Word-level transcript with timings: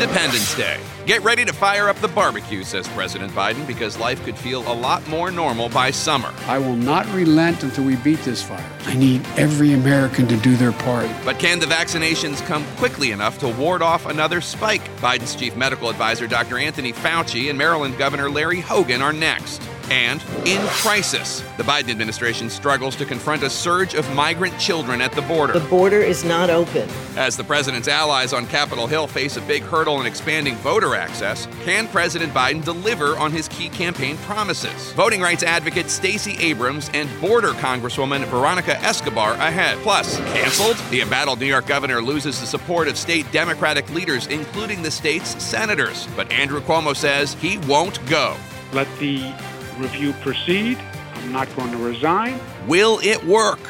Independence 0.00 0.54
Day. 0.54 0.78
Get 1.06 1.24
ready 1.24 1.44
to 1.44 1.52
fire 1.52 1.88
up 1.88 1.96
the 1.96 2.06
barbecue, 2.06 2.62
says 2.62 2.86
President 2.86 3.32
Biden, 3.32 3.66
because 3.66 3.98
life 3.98 4.24
could 4.24 4.38
feel 4.38 4.60
a 4.70 4.72
lot 4.72 5.04
more 5.08 5.32
normal 5.32 5.68
by 5.68 5.90
summer. 5.90 6.32
I 6.46 6.60
will 6.60 6.76
not 6.76 7.04
relent 7.12 7.64
until 7.64 7.82
we 7.82 7.96
beat 7.96 8.20
this 8.20 8.40
fire. 8.40 8.64
I 8.86 8.94
need 8.94 9.26
every 9.36 9.72
American 9.72 10.28
to 10.28 10.36
do 10.36 10.54
their 10.54 10.70
part. 10.70 11.10
But 11.24 11.40
can 11.40 11.58
the 11.58 11.66
vaccinations 11.66 12.40
come 12.46 12.64
quickly 12.76 13.10
enough 13.10 13.40
to 13.40 13.48
ward 13.48 13.82
off 13.82 14.06
another 14.06 14.40
spike? 14.40 14.84
Biden's 14.98 15.34
chief 15.34 15.56
medical 15.56 15.90
advisor, 15.90 16.28
Dr. 16.28 16.58
Anthony 16.58 16.92
Fauci, 16.92 17.50
and 17.50 17.58
Maryland 17.58 17.98
Governor 17.98 18.30
Larry 18.30 18.60
Hogan 18.60 19.02
are 19.02 19.12
next. 19.12 19.60
And 19.90 20.22
in 20.44 20.60
crisis, 20.68 21.42
the 21.56 21.62
Biden 21.62 21.90
administration 21.90 22.50
struggles 22.50 22.94
to 22.96 23.04
confront 23.04 23.42
a 23.42 23.50
surge 23.50 23.94
of 23.94 24.12
migrant 24.14 24.58
children 24.58 25.00
at 25.00 25.12
the 25.12 25.22
border. 25.22 25.54
The 25.54 25.68
border 25.68 26.00
is 26.00 26.24
not 26.24 26.50
open. 26.50 26.88
As 27.16 27.36
the 27.36 27.44
president's 27.44 27.88
allies 27.88 28.32
on 28.32 28.46
Capitol 28.46 28.86
Hill 28.86 29.06
face 29.06 29.36
a 29.36 29.40
big 29.42 29.62
hurdle 29.62 30.00
in 30.00 30.06
expanding 30.06 30.56
voter 30.56 30.94
access, 30.94 31.46
can 31.64 31.88
President 31.88 32.32
Biden 32.32 32.64
deliver 32.64 33.16
on 33.18 33.32
his 33.32 33.48
key 33.48 33.68
campaign 33.68 34.16
promises? 34.18 34.92
Voting 34.92 35.20
rights 35.20 35.42
advocate 35.42 35.90
Stacey 35.90 36.36
Abrams 36.38 36.90
and 36.92 37.08
border 37.20 37.52
Congresswoman 37.52 38.24
Veronica 38.26 38.78
Escobar 38.80 39.32
ahead. 39.34 39.78
Plus, 39.78 40.18
canceled? 40.32 40.76
The 40.90 41.00
embattled 41.00 41.40
New 41.40 41.46
York 41.46 41.66
governor 41.66 42.02
loses 42.02 42.40
the 42.40 42.46
support 42.46 42.88
of 42.88 42.98
state 42.98 43.30
Democratic 43.32 43.88
leaders, 43.92 44.26
including 44.26 44.82
the 44.82 44.90
state's 44.90 45.42
senators. 45.42 46.06
But 46.16 46.30
Andrew 46.30 46.60
Cuomo 46.60 46.94
says 46.94 47.34
he 47.34 47.58
won't 47.58 48.04
go. 48.06 48.36
Let 48.72 48.88
the 48.98 49.32
review 49.78 50.12
proceed. 50.14 50.78
I'm 51.14 51.32
not 51.32 51.54
going 51.56 51.70
to 51.70 51.78
resign. 51.78 52.38
Will 52.66 53.00
it 53.02 53.22
work? 53.24 53.60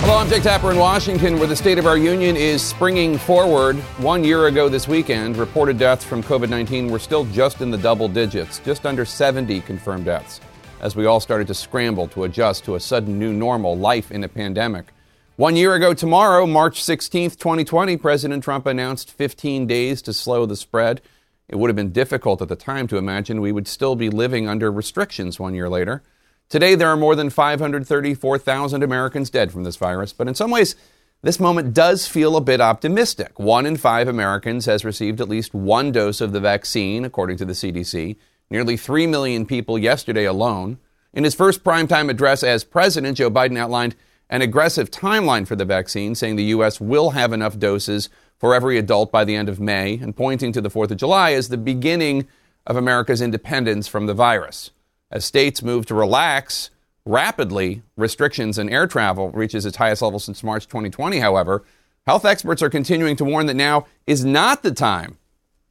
Hello, 0.00 0.16
I'm 0.16 0.28
Jake 0.30 0.42
Tapper 0.42 0.70
in 0.70 0.78
Washington, 0.78 1.38
where 1.38 1.46
the 1.46 1.54
State 1.54 1.76
of 1.76 1.84
our 1.84 1.98
Union 1.98 2.34
is 2.34 2.62
springing 2.62 3.18
forward. 3.18 3.76
One 3.98 4.24
year 4.24 4.46
ago 4.46 4.70
this 4.70 4.88
weekend, 4.88 5.36
reported 5.36 5.76
deaths 5.76 6.02
from 6.02 6.22
COVID 6.22 6.48
19 6.48 6.90
were 6.90 6.98
still 6.98 7.26
just 7.26 7.60
in 7.60 7.70
the 7.70 7.76
double 7.76 8.08
digits, 8.08 8.58
just 8.60 8.86
under 8.86 9.04
70 9.04 9.60
confirmed 9.60 10.06
deaths, 10.06 10.40
as 10.80 10.96
we 10.96 11.04
all 11.04 11.20
started 11.20 11.46
to 11.48 11.54
scramble 11.54 12.08
to 12.08 12.24
adjust 12.24 12.64
to 12.64 12.76
a 12.76 12.80
sudden 12.80 13.18
new 13.18 13.34
normal 13.34 13.76
life 13.76 14.10
in 14.10 14.24
a 14.24 14.28
pandemic. 14.28 14.94
One 15.38 15.54
year 15.54 15.72
ago 15.76 15.94
tomorrow, 15.94 16.48
March 16.48 16.82
16th, 16.82 17.38
2020, 17.38 17.96
President 17.96 18.42
Trump 18.42 18.66
announced 18.66 19.12
15 19.12 19.68
days 19.68 20.02
to 20.02 20.12
slow 20.12 20.46
the 20.46 20.56
spread. 20.56 21.00
It 21.48 21.54
would 21.54 21.68
have 21.68 21.76
been 21.76 21.92
difficult 21.92 22.42
at 22.42 22.48
the 22.48 22.56
time 22.56 22.88
to 22.88 22.96
imagine 22.96 23.40
we 23.40 23.52
would 23.52 23.68
still 23.68 23.94
be 23.94 24.10
living 24.10 24.48
under 24.48 24.72
restrictions 24.72 25.38
one 25.38 25.54
year 25.54 25.68
later. 25.68 26.02
Today, 26.48 26.74
there 26.74 26.88
are 26.88 26.96
more 26.96 27.14
than 27.14 27.30
534,000 27.30 28.82
Americans 28.82 29.30
dead 29.30 29.52
from 29.52 29.62
this 29.62 29.76
virus, 29.76 30.12
but 30.12 30.26
in 30.26 30.34
some 30.34 30.50
ways, 30.50 30.74
this 31.22 31.38
moment 31.38 31.72
does 31.72 32.08
feel 32.08 32.34
a 32.34 32.40
bit 32.40 32.60
optimistic. 32.60 33.38
One 33.38 33.64
in 33.64 33.76
five 33.76 34.08
Americans 34.08 34.66
has 34.66 34.84
received 34.84 35.20
at 35.20 35.28
least 35.28 35.54
one 35.54 35.92
dose 35.92 36.20
of 36.20 36.32
the 36.32 36.40
vaccine, 36.40 37.04
according 37.04 37.36
to 37.36 37.44
the 37.44 37.52
CDC. 37.52 38.16
Nearly 38.50 38.76
3 38.76 39.06
million 39.06 39.46
people 39.46 39.78
yesterday 39.78 40.24
alone. 40.24 40.78
In 41.14 41.22
his 41.22 41.36
first 41.36 41.62
primetime 41.62 42.10
address 42.10 42.42
as 42.42 42.64
president, 42.64 43.18
Joe 43.18 43.30
Biden 43.30 43.56
outlined 43.56 43.94
an 44.30 44.42
aggressive 44.42 44.90
timeline 44.90 45.46
for 45.46 45.56
the 45.56 45.64
vaccine, 45.64 46.14
saying 46.14 46.36
the 46.36 46.44
U.S. 46.44 46.80
will 46.80 47.10
have 47.10 47.32
enough 47.32 47.58
doses 47.58 48.08
for 48.36 48.54
every 48.54 48.78
adult 48.78 49.10
by 49.10 49.24
the 49.24 49.34
end 49.34 49.48
of 49.48 49.58
May, 49.58 49.94
and 49.94 50.16
pointing 50.16 50.52
to 50.52 50.60
the 50.60 50.70
4th 50.70 50.90
of 50.90 50.98
July 50.98 51.32
as 51.32 51.48
the 51.48 51.56
beginning 51.56 52.26
of 52.66 52.76
America's 52.76 53.22
independence 53.22 53.88
from 53.88 54.06
the 54.06 54.14
virus. 54.14 54.70
As 55.10 55.24
states 55.24 55.62
move 55.62 55.86
to 55.86 55.94
relax 55.94 56.70
rapidly 57.04 57.82
restrictions 57.96 58.58
in 58.58 58.68
air 58.68 58.86
travel 58.86 59.30
reaches 59.30 59.64
its 59.64 59.78
highest 59.78 60.02
level 60.02 60.18
since 60.18 60.44
March 60.44 60.66
2020, 60.66 61.18
however, 61.20 61.64
health 62.06 62.26
experts 62.26 62.62
are 62.62 62.68
continuing 62.68 63.16
to 63.16 63.24
warn 63.24 63.46
that 63.46 63.54
now 63.54 63.86
is 64.06 64.24
not 64.24 64.62
the 64.62 64.72
time 64.72 65.16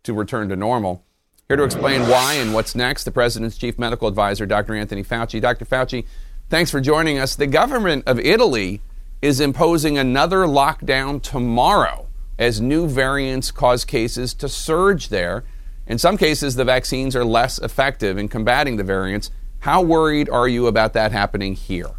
to 0.03 0.13
return 0.13 0.50
to 0.50 0.56
normal. 0.56 1.03
Here 1.47 1.56
to 1.56 1.63
explain 1.63 2.01
why 2.09 2.34
and 2.34 2.53
what's 2.53 2.75
next, 2.75 3.03
the 3.03 3.12
president's 3.12 3.57
chief 3.57 3.78
medical 3.78 4.07
advisor, 4.07 4.46
Dr. 4.46 4.75
Anthony 4.75 5.03
Fauci. 5.03 5.40
Dr. 5.40 5.63
Fauci, 5.63 6.06
thanks 6.50 6.72
for 6.72 6.80
joining 6.80 7.18
us. 7.18 7.35
The 7.35 7.47
government 7.47 8.03
of 8.08 8.19
Italy 8.19 8.81
is 9.22 9.40
imposing 9.40 9.97
another 9.97 10.40
lockdown 10.40 11.22
tomorrow 11.22 12.08
as 12.38 12.62
new 12.62 12.88
variants 12.88 13.52
cause 13.52 13.84
cases 13.84 14.34
to 14.35 14.47
surge 14.47 15.09
there. 15.09 15.44
In 15.88 15.97
some 15.97 16.18
cases, 16.18 16.56
the 16.56 16.66
vaccines 16.66 17.16
are 17.16 17.25
less 17.25 17.58
effective 17.59 18.18
in 18.18 18.28
combating 18.28 18.78
the 18.78 18.84
variants. 18.84 19.31
How 19.59 19.81
worried 19.81 20.30
are 20.30 20.47
you 20.47 20.68
about 20.68 20.94
that 20.94 21.12
happening 21.12 21.56
here? 21.56 21.91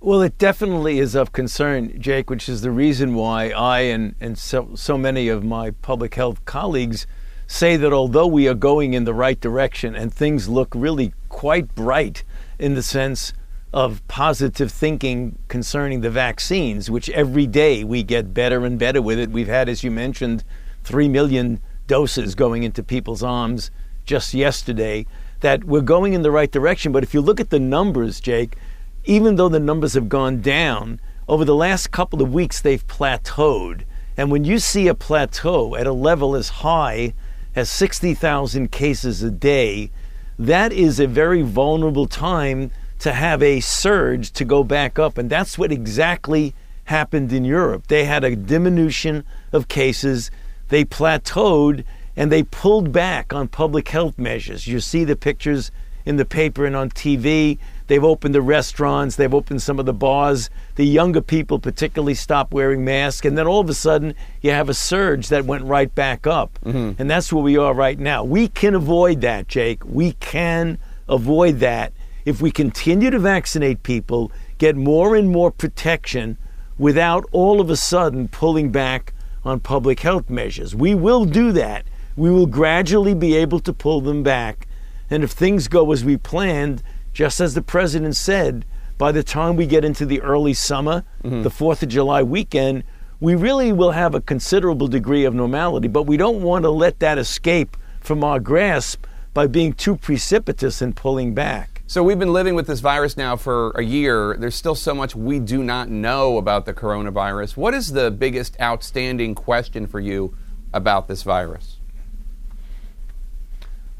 Well, 0.00 0.22
it 0.22 0.36
definitely 0.36 0.98
is 0.98 1.14
of 1.14 1.32
concern, 1.32 2.00
Jake, 2.00 2.28
which 2.28 2.48
is 2.48 2.62
the 2.62 2.72
reason 2.72 3.14
why 3.14 3.50
I 3.50 3.80
and, 3.82 4.14
and 4.20 4.36
so, 4.36 4.70
so 4.74 4.98
many 4.98 5.28
of 5.28 5.44
my 5.44 5.70
public 5.70 6.14
health 6.14 6.44
colleagues 6.44 7.06
say 7.46 7.76
that 7.76 7.92
although 7.92 8.26
we 8.26 8.48
are 8.48 8.54
going 8.54 8.94
in 8.94 9.04
the 9.04 9.14
right 9.14 9.40
direction 9.40 9.94
and 9.94 10.12
things 10.12 10.48
look 10.48 10.72
really 10.74 11.12
quite 11.42 11.74
bright 11.74 12.22
in 12.60 12.74
the 12.74 12.82
sense 12.84 13.32
of 13.72 14.00
positive 14.06 14.70
thinking 14.70 15.36
concerning 15.48 16.00
the 16.00 16.08
vaccines, 16.08 16.88
which 16.88 17.10
every 17.10 17.48
day 17.48 17.82
we 17.82 18.00
get 18.00 18.32
better 18.32 18.64
and 18.64 18.78
better 18.78 19.02
with 19.02 19.18
it. 19.18 19.28
We've 19.28 19.48
had, 19.48 19.68
as 19.68 19.82
you 19.82 19.90
mentioned, 19.90 20.44
3 20.84 21.08
million 21.08 21.60
doses 21.88 22.36
going 22.36 22.62
into 22.62 22.80
people's 22.84 23.24
arms 23.24 23.72
just 24.04 24.34
yesterday, 24.34 25.04
that 25.40 25.64
we're 25.64 25.80
going 25.80 26.12
in 26.12 26.22
the 26.22 26.30
right 26.30 26.48
direction. 26.48 26.92
But 26.92 27.02
if 27.02 27.12
you 27.12 27.20
look 27.20 27.40
at 27.40 27.50
the 27.50 27.58
numbers, 27.58 28.20
Jake, 28.20 28.56
even 29.04 29.34
though 29.34 29.48
the 29.48 29.58
numbers 29.58 29.94
have 29.94 30.08
gone 30.08 30.42
down, 30.42 31.00
over 31.26 31.44
the 31.44 31.56
last 31.56 31.90
couple 31.90 32.22
of 32.22 32.32
weeks 32.32 32.60
they've 32.60 32.86
plateaued. 32.86 33.82
And 34.16 34.30
when 34.30 34.44
you 34.44 34.60
see 34.60 34.86
a 34.86 34.94
plateau 34.94 35.74
at 35.74 35.88
a 35.88 35.92
level 35.92 36.36
as 36.36 36.48
high 36.62 37.14
as 37.56 37.68
60,000 37.68 38.70
cases 38.70 39.24
a 39.24 39.30
day, 39.32 39.90
that 40.38 40.72
is 40.72 40.98
a 40.98 41.06
very 41.06 41.42
vulnerable 41.42 42.06
time 42.06 42.70
to 43.00 43.12
have 43.12 43.42
a 43.42 43.60
surge 43.60 44.30
to 44.32 44.44
go 44.44 44.62
back 44.62 44.98
up. 44.98 45.18
And 45.18 45.28
that's 45.28 45.58
what 45.58 45.72
exactly 45.72 46.54
happened 46.84 47.32
in 47.32 47.44
Europe. 47.44 47.88
They 47.88 48.04
had 48.04 48.24
a 48.24 48.36
diminution 48.36 49.24
of 49.52 49.68
cases, 49.68 50.30
they 50.68 50.84
plateaued, 50.84 51.84
and 52.16 52.30
they 52.30 52.42
pulled 52.42 52.92
back 52.92 53.32
on 53.32 53.48
public 53.48 53.88
health 53.88 54.18
measures. 54.18 54.66
You 54.66 54.80
see 54.80 55.04
the 55.04 55.16
pictures 55.16 55.70
in 56.04 56.16
the 56.16 56.24
paper 56.24 56.64
and 56.66 56.76
on 56.76 56.90
TV. 56.90 57.58
They've 57.92 58.02
opened 58.02 58.34
the 58.34 58.40
restaurants, 58.40 59.16
they've 59.16 59.34
opened 59.34 59.60
some 59.60 59.78
of 59.78 59.84
the 59.84 59.92
bars. 59.92 60.48
The 60.76 60.86
younger 60.86 61.20
people, 61.20 61.58
particularly, 61.58 62.14
stopped 62.14 62.50
wearing 62.50 62.86
masks. 62.86 63.26
And 63.26 63.36
then 63.36 63.46
all 63.46 63.60
of 63.60 63.68
a 63.68 63.74
sudden, 63.74 64.14
you 64.40 64.50
have 64.50 64.70
a 64.70 64.74
surge 64.74 65.28
that 65.28 65.44
went 65.44 65.64
right 65.64 65.94
back 65.94 66.26
up. 66.26 66.58
Mm-hmm. 66.64 66.98
And 66.98 67.10
that's 67.10 67.30
where 67.30 67.44
we 67.44 67.58
are 67.58 67.74
right 67.74 67.98
now. 67.98 68.24
We 68.24 68.48
can 68.48 68.74
avoid 68.74 69.20
that, 69.20 69.46
Jake. 69.46 69.84
We 69.84 70.12
can 70.12 70.78
avoid 71.06 71.58
that 71.58 71.92
if 72.24 72.40
we 72.40 72.50
continue 72.50 73.10
to 73.10 73.18
vaccinate 73.18 73.82
people, 73.82 74.32
get 74.56 74.74
more 74.74 75.14
and 75.14 75.28
more 75.28 75.50
protection 75.50 76.38
without 76.78 77.26
all 77.30 77.60
of 77.60 77.68
a 77.68 77.76
sudden 77.76 78.26
pulling 78.26 78.72
back 78.72 79.12
on 79.44 79.60
public 79.60 80.00
health 80.00 80.30
measures. 80.30 80.74
We 80.74 80.94
will 80.94 81.26
do 81.26 81.52
that. 81.52 81.84
We 82.16 82.30
will 82.30 82.46
gradually 82.46 83.12
be 83.12 83.36
able 83.36 83.60
to 83.60 83.72
pull 83.74 84.00
them 84.00 84.22
back. 84.22 84.66
And 85.10 85.22
if 85.22 85.32
things 85.32 85.68
go 85.68 85.92
as 85.92 86.06
we 86.06 86.16
planned, 86.16 86.82
just 87.12 87.40
as 87.40 87.54
the 87.54 87.62
president 87.62 88.16
said, 88.16 88.64
by 88.98 89.12
the 89.12 89.22
time 89.22 89.56
we 89.56 89.66
get 89.66 89.84
into 89.84 90.06
the 90.06 90.20
early 90.22 90.54
summer, 90.54 91.04
mm-hmm. 91.24 91.42
the 91.42 91.50
4th 91.50 91.82
of 91.82 91.88
July 91.88 92.22
weekend, 92.22 92.84
we 93.20 93.34
really 93.34 93.72
will 93.72 93.92
have 93.92 94.14
a 94.14 94.20
considerable 94.20 94.88
degree 94.88 95.24
of 95.24 95.34
normality. 95.34 95.88
But 95.88 96.04
we 96.04 96.16
don't 96.16 96.42
want 96.42 96.64
to 96.64 96.70
let 96.70 96.98
that 97.00 97.18
escape 97.18 97.76
from 98.00 98.24
our 98.24 98.40
grasp 98.40 99.06
by 99.34 99.46
being 99.46 99.72
too 99.72 99.96
precipitous 99.96 100.82
in 100.82 100.92
pulling 100.92 101.34
back. 101.34 101.82
So 101.86 102.02
we've 102.02 102.18
been 102.18 102.32
living 102.32 102.54
with 102.54 102.66
this 102.66 102.80
virus 102.80 103.16
now 103.16 103.36
for 103.36 103.70
a 103.72 103.82
year. 103.82 104.36
There's 104.38 104.54
still 104.54 104.74
so 104.74 104.94
much 104.94 105.14
we 105.14 105.38
do 105.38 105.62
not 105.62 105.88
know 105.88 106.38
about 106.38 106.64
the 106.64 106.72
coronavirus. 106.72 107.56
What 107.56 107.74
is 107.74 107.92
the 107.92 108.10
biggest 108.10 108.58
outstanding 108.60 109.34
question 109.34 109.86
for 109.86 110.00
you 110.00 110.34
about 110.72 111.06
this 111.06 111.22
virus? 111.22 111.78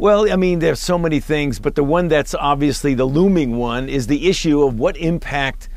Well, 0.03 0.33
I 0.33 0.35
mean, 0.35 0.59
there's 0.59 0.81
so 0.81 0.99
many 0.99 1.21
things, 1.21 1.61
but 1.61 1.77
the 1.77 1.85
one 1.85 2.09
that's 2.09 2.35
obviously 2.35 2.93
the 2.93 3.05
looming 3.05 3.57
one 3.57 3.89
is 3.89 4.09
the 4.09 4.29
issue 4.29 4.65
of 4.65 4.77
what 4.77 4.97
impact 4.97 5.69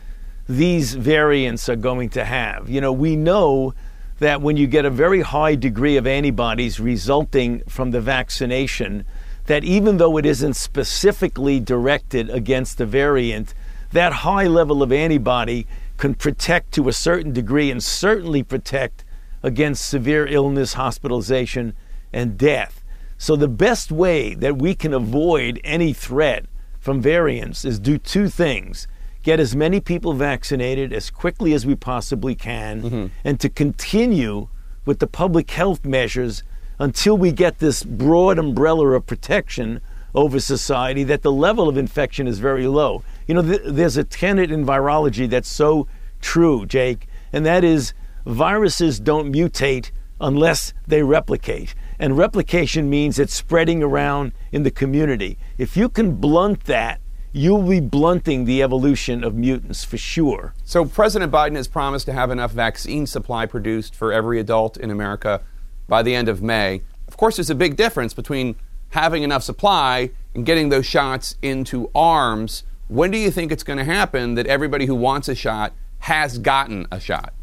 these 0.50 0.96
variants 0.96 1.70
are 1.70 1.76
going 1.76 2.10
to 2.10 2.26
have. 2.26 2.68
You 2.68 2.82
know, 2.82 2.92
we 2.92 3.16
know 3.16 3.76
that 4.18 4.42
when 4.42 4.58
you 4.58 4.66
get 4.66 4.84
a 4.84 4.90
very 4.90 5.22
high 5.22 5.54
degree 5.54 5.96
of 5.96 6.08
antibodies 6.08 6.80
resulting 6.80 7.60
from 7.70 7.92
the 7.92 8.02
vaccination, 8.02 9.06
that 9.46 9.64
even 9.64 9.98
though 9.98 10.18
it 10.18 10.26
isn't 10.26 10.56
specifically 10.56 11.60
directed 11.60 12.32
against 12.32 12.80
the 12.80 12.88
variant, 12.88 13.54
that 13.92 14.12
high 14.12 14.48
level 14.48 14.82
of 14.82 14.92
antibody 14.92 15.68
can 15.98 16.16
protect 16.16 16.72
to 16.72 16.90
a 16.90 16.94
certain 16.94 17.32
degree 17.32 17.70
and 17.70 17.84
certainly 17.84 18.42
protect 18.42 19.06
against 19.44 19.88
severe 19.88 20.26
illness, 20.26 20.74
hospitalization, 20.74 21.76
and 22.12 22.40
death. 22.40 22.82
So, 23.18 23.36
the 23.36 23.48
best 23.48 23.92
way 23.92 24.34
that 24.36 24.58
we 24.58 24.76
can 24.76 24.94
avoid 24.94 25.60
any 25.64 25.94
threat 25.94 26.46
from 26.80 27.02
variants 27.02 27.66
is 27.66 27.80
do 27.80 27.98
two 27.98 28.28
things 28.30 28.88
get 29.26 29.40
as 29.40 29.56
many 29.56 29.80
people 29.80 30.14
vaccinated 30.14 30.94
as 30.94 31.10
quickly 31.10 31.54
as 31.54 31.66
we 31.66 31.74
possibly 31.74 32.36
can, 32.36 32.82
mm-hmm. 32.84 33.06
and 33.24 33.40
to 33.40 33.50
continue 33.50 34.48
with 34.86 35.00
the 35.00 35.08
public 35.08 35.50
health 35.50 35.84
measures 35.84 36.44
until 36.78 37.18
we 37.18 37.32
get 37.32 37.58
this 37.58 37.84
broad 37.84 38.38
umbrella 38.38 38.90
of 38.90 39.06
protection 39.08 39.82
over 40.14 40.40
society 40.40 41.04
that 41.04 41.24
the 41.24 41.32
level 41.32 41.68
of 41.68 41.76
infection 41.76 42.28
is 42.28 42.38
very 42.38 42.68
low. 42.68 43.04
You 43.28 43.34
know, 43.34 43.42
th- 43.42 43.62
there's 43.66 43.98
a 43.98 44.04
tenet 44.04 44.52
in 44.52 44.64
virology 44.64 45.28
that's 45.28 45.50
so 45.50 45.88
true, 46.22 46.68
Jake, 46.68 47.08
and 47.34 47.44
that 47.48 47.64
is 47.64 47.94
viruses 48.28 49.00
don't 49.00 49.34
mutate 49.34 49.90
unless 50.22 50.72
they 50.88 51.02
replicate. 51.02 51.74
And 52.00 52.18
replication 52.18 52.90
means 52.90 53.20
it's 53.20 53.34
spreading 53.34 53.82
around 53.82 54.34
in 54.52 54.64
the 54.64 54.72
community. 54.72 55.38
If 55.58 55.78
you 55.78 55.90
can 55.90 56.16
blunt 56.16 56.66
that, 56.66 57.00
you'll 57.32 57.64
be 57.64 57.82
blunting 57.82 58.46
the 58.46 58.64
evolution 58.64 59.24
of 59.24 59.36
mutants 59.36 59.84
for 59.84 59.98
sure. 59.98 60.54
So, 60.64 60.86
President 60.86 61.32
Biden 61.32 61.56
has 61.56 61.68
promised 61.68 62.06
to 62.06 62.14
have 62.14 62.32
enough 62.32 62.52
vaccine 62.52 63.06
supply 63.06 63.46
produced 63.46 63.94
for 63.94 64.14
every 64.14 64.40
adult 64.40 64.78
in 64.78 64.90
America 64.90 65.42
by 65.88 66.02
the 66.02 66.16
end 66.16 66.30
of 66.30 66.42
May. 66.42 66.82
Of 67.08 67.18
course, 67.18 67.36
there's 67.36 67.50
a 67.50 67.56
big 67.56 67.76
difference 67.76 68.14
between 68.14 68.56
having 68.90 69.24
enough 69.24 69.44
supply 69.44 70.12
and 70.34 70.46
getting 70.46 70.70
those 70.70 70.86
shots 70.86 71.36
into 71.42 71.92
arms. 71.94 72.64
When 72.88 73.12
do 73.12 73.18
you 73.18 73.32
think 73.32 73.52
it's 73.52 73.64
going 73.64 73.80
to 73.80 73.86
happen 73.86 74.36
that 74.36 74.48
everybody 74.48 74.86
who 74.86 74.96
wants 74.96 75.28
a 75.28 75.36
shot 75.36 75.74
has 76.00 76.38
gotten 76.38 76.88
a 76.92 77.00
shot? 77.00 77.34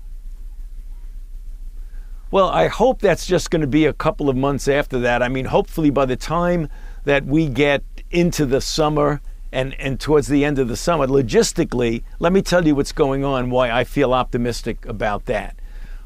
Well, 2.32 2.48
I 2.48 2.68
hope 2.68 3.02
that's 3.02 3.26
just 3.26 3.50
going 3.50 3.60
to 3.60 3.66
be 3.66 3.84
a 3.84 3.92
couple 3.92 4.30
of 4.30 4.36
months 4.38 4.66
after 4.66 4.98
that. 5.00 5.22
I 5.22 5.28
mean, 5.28 5.44
hopefully 5.44 5.90
by 5.90 6.06
the 6.06 6.16
time 6.16 6.70
that 7.04 7.26
we 7.26 7.46
get 7.46 7.82
into 8.10 8.46
the 8.46 8.62
summer 8.62 9.20
and, 9.52 9.74
and 9.78 10.00
towards 10.00 10.28
the 10.28 10.42
end 10.42 10.58
of 10.58 10.66
the 10.66 10.76
summer, 10.78 11.06
logistically, 11.06 12.04
let 12.20 12.32
me 12.32 12.40
tell 12.40 12.66
you 12.66 12.74
what's 12.74 12.92
going 12.92 13.22
on, 13.22 13.50
why 13.50 13.70
I 13.70 13.84
feel 13.84 14.14
optimistic 14.14 14.86
about 14.86 15.26
that. 15.26 15.56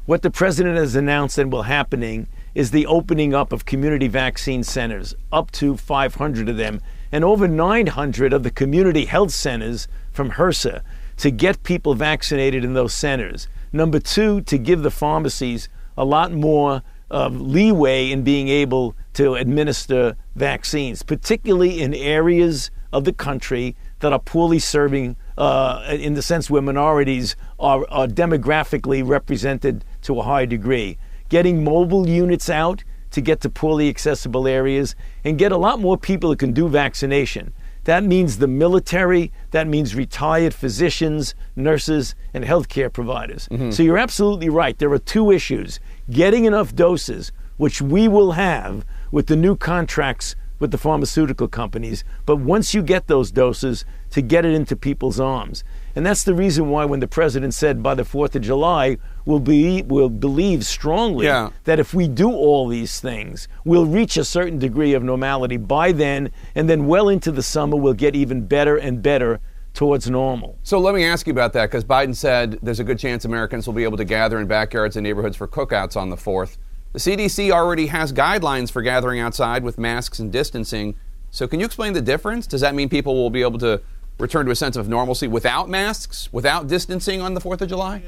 What 0.05 0.21
the 0.21 0.29
president 0.29 0.75
has 0.75 0.97
announced 0.97 1.37
and 1.37 1.49
will 1.49 1.61
happening 1.61 2.27
is 2.53 2.71
the 2.71 2.87
opening 2.87 3.33
up 3.33 3.53
of 3.53 3.63
community 3.63 4.09
vaccine 4.09 4.65
centers, 4.65 5.15
up 5.31 5.49
to 5.51 5.77
500 5.77 6.49
of 6.49 6.57
them, 6.57 6.81
and 7.09 7.23
over 7.23 7.47
900 7.47 8.33
of 8.33 8.43
the 8.43 8.51
community 8.51 9.05
health 9.05 9.31
centers 9.31 9.87
from 10.11 10.31
HRSA 10.31 10.81
to 11.15 11.31
get 11.31 11.63
people 11.63 11.93
vaccinated 11.93 12.65
in 12.65 12.73
those 12.73 12.93
centers. 12.93 13.47
Number 13.71 13.99
two, 13.99 14.41
to 14.41 14.57
give 14.57 14.83
the 14.83 14.91
pharmacies 14.91 15.69
a 15.97 16.05
lot 16.05 16.31
more 16.31 16.81
uh, 17.09 17.29
leeway 17.29 18.11
in 18.11 18.23
being 18.23 18.49
able 18.49 18.95
to 19.13 19.35
administer 19.35 20.15
vaccines, 20.35 21.03
particularly 21.03 21.81
in 21.81 21.93
areas 21.93 22.69
of 22.91 23.03
the 23.03 23.13
country 23.13 23.75
that 23.99 24.13
are 24.13 24.19
poorly 24.19 24.59
serving, 24.59 25.15
uh, 25.37 25.83
in 25.89 26.13
the 26.13 26.21
sense 26.21 26.49
where 26.49 26.61
minorities 26.61 27.35
are, 27.59 27.85
are 27.89 28.07
demographically 28.07 29.05
represented 29.05 29.83
to 30.01 30.19
a 30.19 30.23
high 30.23 30.45
degree. 30.45 30.97
Getting 31.29 31.63
mobile 31.63 32.07
units 32.07 32.49
out 32.49 32.83
to 33.11 33.21
get 33.21 33.41
to 33.41 33.49
poorly 33.49 33.89
accessible 33.89 34.47
areas 34.47 34.95
and 35.23 35.37
get 35.37 35.51
a 35.51 35.57
lot 35.57 35.79
more 35.79 35.97
people 35.97 36.29
that 36.29 36.39
can 36.39 36.53
do 36.53 36.67
vaccination. 36.67 37.53
That 37.85 38.03
means 38.03 38.37
the 38.37 38.47
military, 38.47 39.31
that 39.51 39.65
means 39.65 39.95
retired 39.95 40.53
physicians, 40.53 41.35
nurses, 41.55 42.15
and 42.33 42.43
healthcare 42.43 42.91
providers. 42.91 43.47
Mm-hmm. 43.49 43.71
So 43.71 43.81
you're 43.81 43.97
absolutely 43.97 44.49
right. 44.49 44.77
There 44.77 44.91
are 44.91 44.99
two 44.99 45.31
issues 45.31 45.79
getting 46.09 46.45
enough 46.45 46.75
doses, 46.75 47.31
which 47.57 47.81
we 47.81 48.07
will 48.07 48.33
have 48.33 48.85
with 49.11 49.27
the 49.27 49.35
new 49.35 49.55
contracts 49.55 50.35
with 50.59 50.71
the 50.71 50.77
pharmaceutical 50.77 51.47
companies, 51.47 52.03
but 52.25 52.37
once 52.37 52.73
you 52.73 52.81
get 52.81 53.07
those 53.07 53.31
doses, 53.31 53.85
to 54.09 54.21
get 54.21 54.45
it 54.45 54.53
into 54.53 54.75
people's 54.75 55.19
arms. 55.19 55.63
And 55.95 56.05
that's 56.05 56.23
the 56.23 56.33
reason 56.33 56.69
why 56.69 56.85
when 56.85 56.99
the 56.99 57.07
president 57.07 57.53
said 57.53 57.83
by 57.83 57.93
the 57.93 58.03
4th 58.03 58.35
of 58.35 58.41
July, 58.41 58.97
we'll, 59.25 59.39
be, 59.39 59.81
we'll 59.83 60.09
believe 60.09 60.65
strongly 60.65 61.25
yeah. 61.25 61.49
that 61.65 61.79
if 61.79 61.93
we 61.93 62.07
do 62.07 62.31
all 62.31 62.67
these 62.67 62.99
things, 62.99 63.47
we'll 63.65 63.85
reach 63.85 64.17
a 64.17 64.23
certain 64.23 64.59
degree 64.59 64.93
of 64.93 65.03
normality 65.03 65.57
by 65.57 65.91
then, 65.91 66.31
and 66.55 66.69
then 66.69 66.87
well 66.87 67.09
into 67.09 67.31
the 67.31 67.43
summer, 67.43 67.75
we'll 67.75 67.93
get 67.93 68.15
even 68.15 68.47
better 68.47 68.77
and 68.77 69.01
better 69.01 69.39
towards 69.77 70.09
normal. 70.09 70.57
So 70.63 70.79
let 70.79 70.95
me 70.95 71.05
ask 71.05 71.27
you 71.27 71.31
about 71.31 71.53
that 71.53 71.67
because 71.67 71.85
Biden 71.85 72.15
said 72.15 72.57
there's 72.63 72.79
a 72.79 72.83
good 72.83 72.97
chance 72.97 73.25
Americans 73.25 73.67
will 73.67 73.75
be 73.75 73.83
able 73.83 73.97
to 73.97 74.05
gather 74.05 74.39
in 74.39 74.47
backyards 74.47 74.97
and 74.97 75.03
neighborhoods 75.03 75.37
for 75.37 75.47
cookouts 75.47 75.95
on 75.95 76.09
the 76.09 76.15
4th. 76.15 76.57
The 76.93 76.99
CDC 76.99 77.51
already 77.51 77.85
has 77.85 78.11
guidelines 78.11 78.71
for 78.71 78.81
gathering 78.81 79.19
outside 79.19 79.63
with 79.63 79.77
masks 79.77 80.17
and 80.17 80.31
distancing. 80.31 80.95
So 81.29 81.47
can 81.47 81.59
you 81.59 81.65
explain 81.67 81.93
the 81.93 82.01
difference? 82.01 82.47
Does 82.47 82.61
that 82.61 82.73
mean 82.73 82.89
people 82.89 83.13
will 83.13 83.29
be 83.29 83.43
able 83.43 83.59
to 83.59 83.79
return 84.17 84.47
to 84.47 84.51
a 84.51 84.55
sense 84.55 84.77
of 84.77 84.89
normalcy 84.89 85.27
without 85.27 85.69
masks, 85.69 86.27
without 86.33 86.65
distancing 86.65 87.21
on 87.21 87.35
the 87.35 87.39
4th 87.39 87.61
of 87.61 87.69
July? 87.69 88.01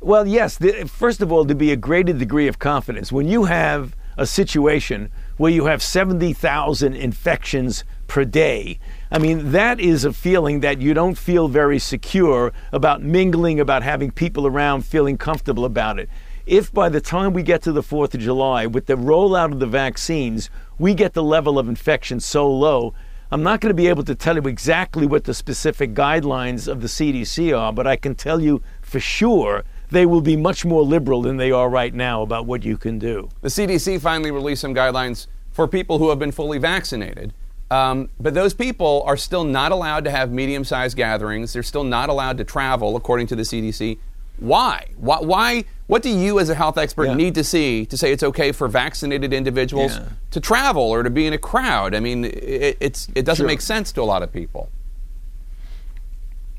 Well, 0.00 0.26
yes. 0.26 0.58
The, 0.58 0.88
first 0.88 1.22
of 1.22 1.30
all, 1.30 1.44
to 1.44 1.54
be 1.54 1.70
a 1.70 1.76
greater 1.76 2.12
degree 2.12 2.48
of 2.48 2.58
confidence. 2.58 3.12
When 3.12 3.28
you 3.28 3.44
have 3.44 3.94
a 4.18 4.26
situation 4.26 5.12
where 5.36 5.52
you 5.52 5.66
have 5.66 5.82
70,000 5.82 6.94
infections 6.94 7.84
per 8.06 8.24
day, 8.24 8.78
I 9.10 9.18
mean, 9.18 9.52
that 9.52 9.80
is 9.80 10.04
a 10.04 10.12
feeling 10.12 10.60
that 10.60 10.80
you 10.80 10.94
don't 10.94 11.16
feel 11.16 11.48
very 11.48 11.78
secure 11.78 12.52
about 12.72 13.02
mingling, 13.02 13.60
about 13.60 13.82
having 13.82 14.10
people 14.10 14.46
around, 14.46 14.84
feeling 14.84 15.18
comfortable 15.18 15.64
about 15.64 15.98
it. 15.98 16.08
If 16.46 16.72
by 16.72 16.88
the 16.88 17.00
time 17.00 17.32
we 17.32 17.42
get 17.42 17.62
to 17.62 17.72
the 17.72 17.82
4th 17.82 18.14
of 18.14 18.20
July, 18.20 18.66
with 18.66 18.86
the 18.86 18.94
rollout 18.94 19.52
of 19.52 19.58
the 19.58 19.66
vaccines, 19.66 20.48
we 20.78 20.94
get 20.94 21.14
the 21.14 21.22
level 21.22 21.58
of 21.58 21.68
infection 21.68 22.20
so 22.20 22.50
low 22.50 22.94
I'm 23.28 23.42
not 23.42 23.60
going 23.60 23.70
to 23.70 23.74
be 23.74 23.88
able 23.88 24.04
to 24.04 24.14
tell 24.14 24.36
you 24.36 24.42
exactly 24.42 25.04
what 25.04 25.24
the 25.24 25.34
specific 25.34 25.94
guidelines 25.94 26.68
of 26.68 26.80
the 26.80 26.86
CDC 26.86 27.58
are, 27.58 27.72
but 27.72 27.84
I 27.84 27.96
can 27.96 28.14
tell 28.14 28.40
you 28.40 28.62
for 28.82 29.00
sure 29.00 29.64
they 29.90 30.06
will 30.06 30.20
be 30.20 30.36
much 30.36 30.64
more 30.64 30.82
liberal 30.82 31.22
than 31.22 31.36
they 31.36 31.50
are 31.50 31.68
right 31.68 31.94
now 31.94 32.22
about 32.22 32.46
what 32.46 32.64
you 32.64 32.76
can 32.76 32.98
do. 32.98 33.28
The 33.42 33.48
CDC 33.48 34.00
finally 34.00 34.30
released 34.30 34.60
some 34.60 34.74
guidelines 34.74 35.26
for 35.52 35.68
people 35.68 35.98
who 35.98 36.10
have 36.10 36.18
been 36.18 36.32
fully 36.32 36.58
vaccinated. 36.58 37.32
Um, 37.70 38.10
but 38.20 38.34
those 38.34 38.54
people 38.54 39.02
are 39.06 39.16
still 39.16 39.42
not 39.44 39.72
allowed 39.72 40.04
to 40.04 40.10
have 40.10 40.30
medium 40.30 40.64
sized 40.64 40.96
gatherings. 40.96 41.52
They're 41.52 41.62
still 41.62 41.84
not 41.84 42.08
allowed 42.08 42.38
to 42.38 42.44
travel, 42.44 42.96
according 42.96 43.26
to 43.28 43.36
the 43.36 43.42
CDC. 43.42 43.98
Why? 44.38 44.86
Why? 44.96 45.18
why 45.20 45.64
what 45.86 46.02
do 46.02 46.10
you, 46.10 46.38
as 46.40 46.48
a 46.48 46.54
health 46.54 46.78
expert, 46.78 47.06
yeah. 47.06 47.14
need 47.14 47.34
to 47.36 47.44
see 47.44 47.86
to 47.86 47.96
say 47.96 48.12
it's 48.12 48.22
okay 48.22 48.52
for 48.52 48.68
vaccinated 48.68 49.32
individuals 49.32 49.96
yeah. 49.96 50.08
to 50.32 50.40
travel 50.40 50.82
or 50.82 51.02
to 51.02 51.10
be 51.10 51.26
in 51.26 51.32
a 51.32 51.38
crowd? 51.38 51.94
I 51.94 52.00
mean, 52.00 52.24
it, 52.24 52.76
it's 52.80 53.08
it 53.14 53.24
doesn't 53.24 53.44
sure. 53.44 53.46
make 53.46 53.60
sense 53.60 53.92
to 53.92 54.02
a 54.02 54.04
lot 54.04 54.22
of 54.22 54.32
people. 54.32 54.68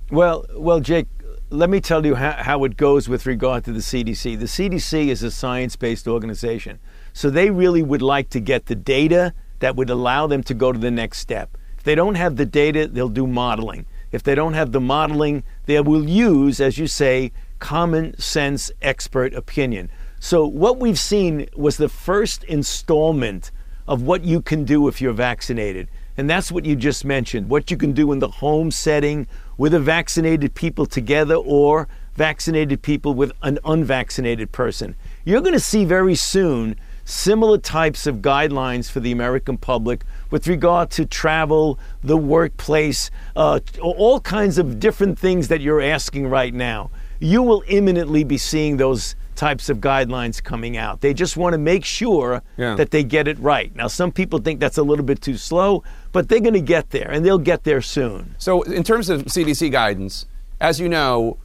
Well, 0.09 0.45
well, 0.55 0.79
Jake, 0.79 1.07
let 1.49 1.69
me 1.69 1.79
tell 1.79 2.05
you 2.05 2.15
how, 2.15 2.31
how 2.31 2.63
it 2.65 2.75
goes 2.75 3.07
with 3.07 3.25
regard 3.25 3.63
to 3.63 3.71
the 3.71 3.79
CDC. 3.79 4.37
The 4.37 4.45
CDC 4.45 5.07
is 5.07 5.23
a 5.23 5.31
science-based 5.31 6.07
organization, 6.07 6.79
so 7.13 7.29
they 7.29 7.49
really 7.49 7.81
would 7.81 8.01
like 8.01 8.29
to 8.31 8.41
get 8.41 8.65
the 8.65 8.75
data 8.75 9.33
that 9.59 9.75
would 9.77 9.89
allow 9.89 10.27
them 10.27 10.43
to 10.43 10.53
go 10.53 10.73
to 10.73 10.79
the 10.79 10.91
next 10.91 11.19
step. 11.19 11.57
If 11.77 11.83
they 11.83 11.95
don't 11.95 12.15
have 12.15 12.35
the 12.35 12.45
data, 12.45 12.87
they'll 12.87 13.07
do 13.07 13.25
modeling. 13.25 13.85
If 14.11 14.23
they 14.23 14.35
don't 14.35 14.53
have 14.53 14.73
the 14.73 14.81
modeling, 14.81 15.43
they 15.65 15.79
will 15.79 16.03
use, 16.03 16.59
as 16.59 16.77
you 16.77 16.87
say, 16.87 17.31
common 17.59 18.19
sense 18.19 18.69
expert 18.81 19.33
opinion. 19.33 19.89
So, 20.19 20.45
what 20.45 20.79
we've 20.79 20.99
seen 20.99 21.47
was 21.55 21.77
the 21.77 21.89
first 21.89 22.43
installment 22.45 23.51
of 23.87 24.01
what 24.01 24.23
you 24.25 24.41
can 24.41 24.65
do 24.65 24.87
if 24.87 24.99
you're 24.99 25.13
vaccinated. 25.13 25.87
And 26.17 26.29
that's 26.29 26.51
what 26.51 26.65
you 26.65 26.75
just 26.75 27.05
mentioned 27.05 27.49
what 27.49 27.71
you 27.71 27.77
can 27.77 27.93
do 27.93 28.11
in 28.11 28.19
the 28.19 28.27
home 28.27 28.71
setting 28.71 29.27
with 29.57 29.73
a 29.73 29.79
vaccinated 29.79 30.55
people 30.55 30.85
together 30.85 31.35
or 31.35 31.87
vaccinated 32.15 32.81
people 32.81 33.13
with 33.13 33.31
an 33.43 33.59
unvaccinated 33.63 34.51
person. 34.51 34.95
You're 35.23 35.41
going 35.41 35.53
to 35.53 35.59
see 35.59 35.85
very 35.85 36.15
soon 36.15 36.75
similar 37.05 37.57
types 37.57 38.05
of 38.05 38.17
guidelines 38.17 38.89
for 38.89 38.99
the 38.99 39.11
American 39.11 39.57
public 39.57 40.03
with 40.29 40.47
regard 40.47 40.89
to 40.91 41.05
travel, 41.05 41.79
the 42.03 42.17
workplace, 42.17 43.11
uh, 43.35 43.59
all 43.79 44.19
kinds 44.19 44.57
of 44.57 44.79
different 44.79 45.17
things 45.17 45.47
that 45.47 45.61
you're 45.61 45.81
asking 45.81 46.27
right 46.27 46.53
now 46.53 46.89
you 47.19 47.41
will 47.41 47.63
imminently 47.67 48.23
be 48.23 48.37
seeing 48.37 48.77
those 48.77 49.15
types 49.37 49.69
of 49.69 49.77
guidelines 49.77 50.43
coming 50.43 50.75
out. 50.75 50.99
They 50.99 51.13
just 51.13 51.37
want 51.37 51.53
to 51.53 51.57
make 51.57 51.85
sure 51.85 52.41
yeah. 52.57 52.75
that 52.75 52.91
they 52.91 53.03
get 53.03 53.27
it 53.27 53.39
right. 53.39 53.73
Now, 53.75 53.87
some 53.87 54.11
people 54.11 54.39
think 54.39 54.59
that's 54.59 54.77
a 54.77 54.83
little 54.83 55.05
bit 55.05 55.21
too 55.21 55.37
slow, 55.37 55.83
but 56.11 56.27
they're 56.27 56.41
going 56.41 56.53
to 56.53 56.59
get 56.59 56.89
there, 56.89 57.09
and 57.09 57.25
they'll 57.25 57.37
get 57.37 57.63
there 57.63 57.81
soon. 57.81 58.35
So, 58.37 58.63
in 58.63 58.83
terms 58.83 59.09
of 59.09 59.25
CDC 59.25 59.71
guidance, 59.71 60.25
as 60.59 60.79
you 60.79 60.89
know, 60.89 61.37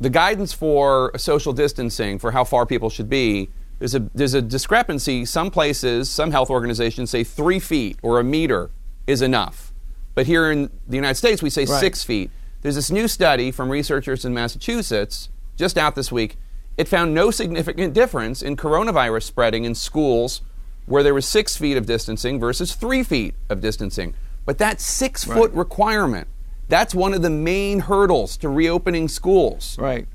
the 0.00 0.10
guidance 0.10 0.52
for 0.52 1.12
social 1.16 1.52
distancing, 1.52 2.18
for 2.18 2.32
how 2.32 2.44
far 2.44 2.66
people 2.66 2.90
should 2.90 3.08
be, 3.08 3.50
there's 3.78 3.94
a, 3.94 4.00
there's 4.14 4.34
a 4.34 4.42
discrepancy. 4.42 5.24
Some 5.24 5.50
places, 5.50 6.10
some 6.10 6.32
health 6.32 6.50
organizations 6.50 7.10
say 7.10 7.22
three 7.22 7.60
feet 7.60 7.98
or 8.02 8.18
a 8.18 8.24
meter 8.24 8.70
is 9.06 9.22
enough. 9.22 9.72
But 10.14 10.26
here 10.26 10.50
in 10.50 10.70
the 10.88 10.96
United 10.96 11.14
States, 11.14 11.42
we 11.42 11.50
say 11.50 11.64
right. 11.64 11.80
six 11.80 12.02
feet. 12.02 12.30
There's 12.62 12.74
this 12.74 12.90
new 12.90 13.06
study 13.06 13.52
from 13.52 13.70
researchers 13.70 14.24
in 14.24 14.34
Massachusetts, 14.34 15.28
just 15.56 15.78
out 15.78 15.94
this 15.94 16.10
week. 16.10 16.36
It 16.78 16.86
found 16.86 17.12
no 17.12 17.32
significant 17.32 17.92
difference 17.92 18.40
in 18.40 18.56
coronavirus 18.56 19.24
spreading 19.24 19.64
in 19.64 19.74
schools 19.74 20.42
where 20.86 21.02
there 21.02 21.12
was 21.12 21.26
six 21.28 21.56
feet 21.56 21.76
of 21.76 21.86
distancing 21.86 22.38
versus 22.38 22.74
three 22.74 23.02
feet 23.02 23.34
of 23.50 23.60
distancing. 23.60 24.14
But 24.46 24.58
that 24.58 24.80
six 24.80 25.24
foot 25.24 25.50
right. 25.50 25.58
requirement 25.58 26.28
That's 26.68 26.94
one 26.94 27.14
of 27.14 27.22
the 27.22 27.30
main 27.30 27.80
hurdles 27.80 28.36
to 28.38 28.48
reopening 28.48 29.08
schools. 29.08 29.76
Right. 29.78 30.06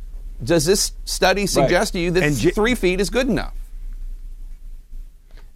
Does 0.41 0.65
this 0.65 0.93
study 1.03 1.48
suggest 1.48 1.93
right. 1.93 2.00
to 2.00 2.03
you 2.03 2.12
that 2.12 2.34
J- 2.34 2.51
three 2.51 2.75
feet 2.75 3.01
is 3.01 3.10
good 3.10 3.27
enough? 3.27 3.55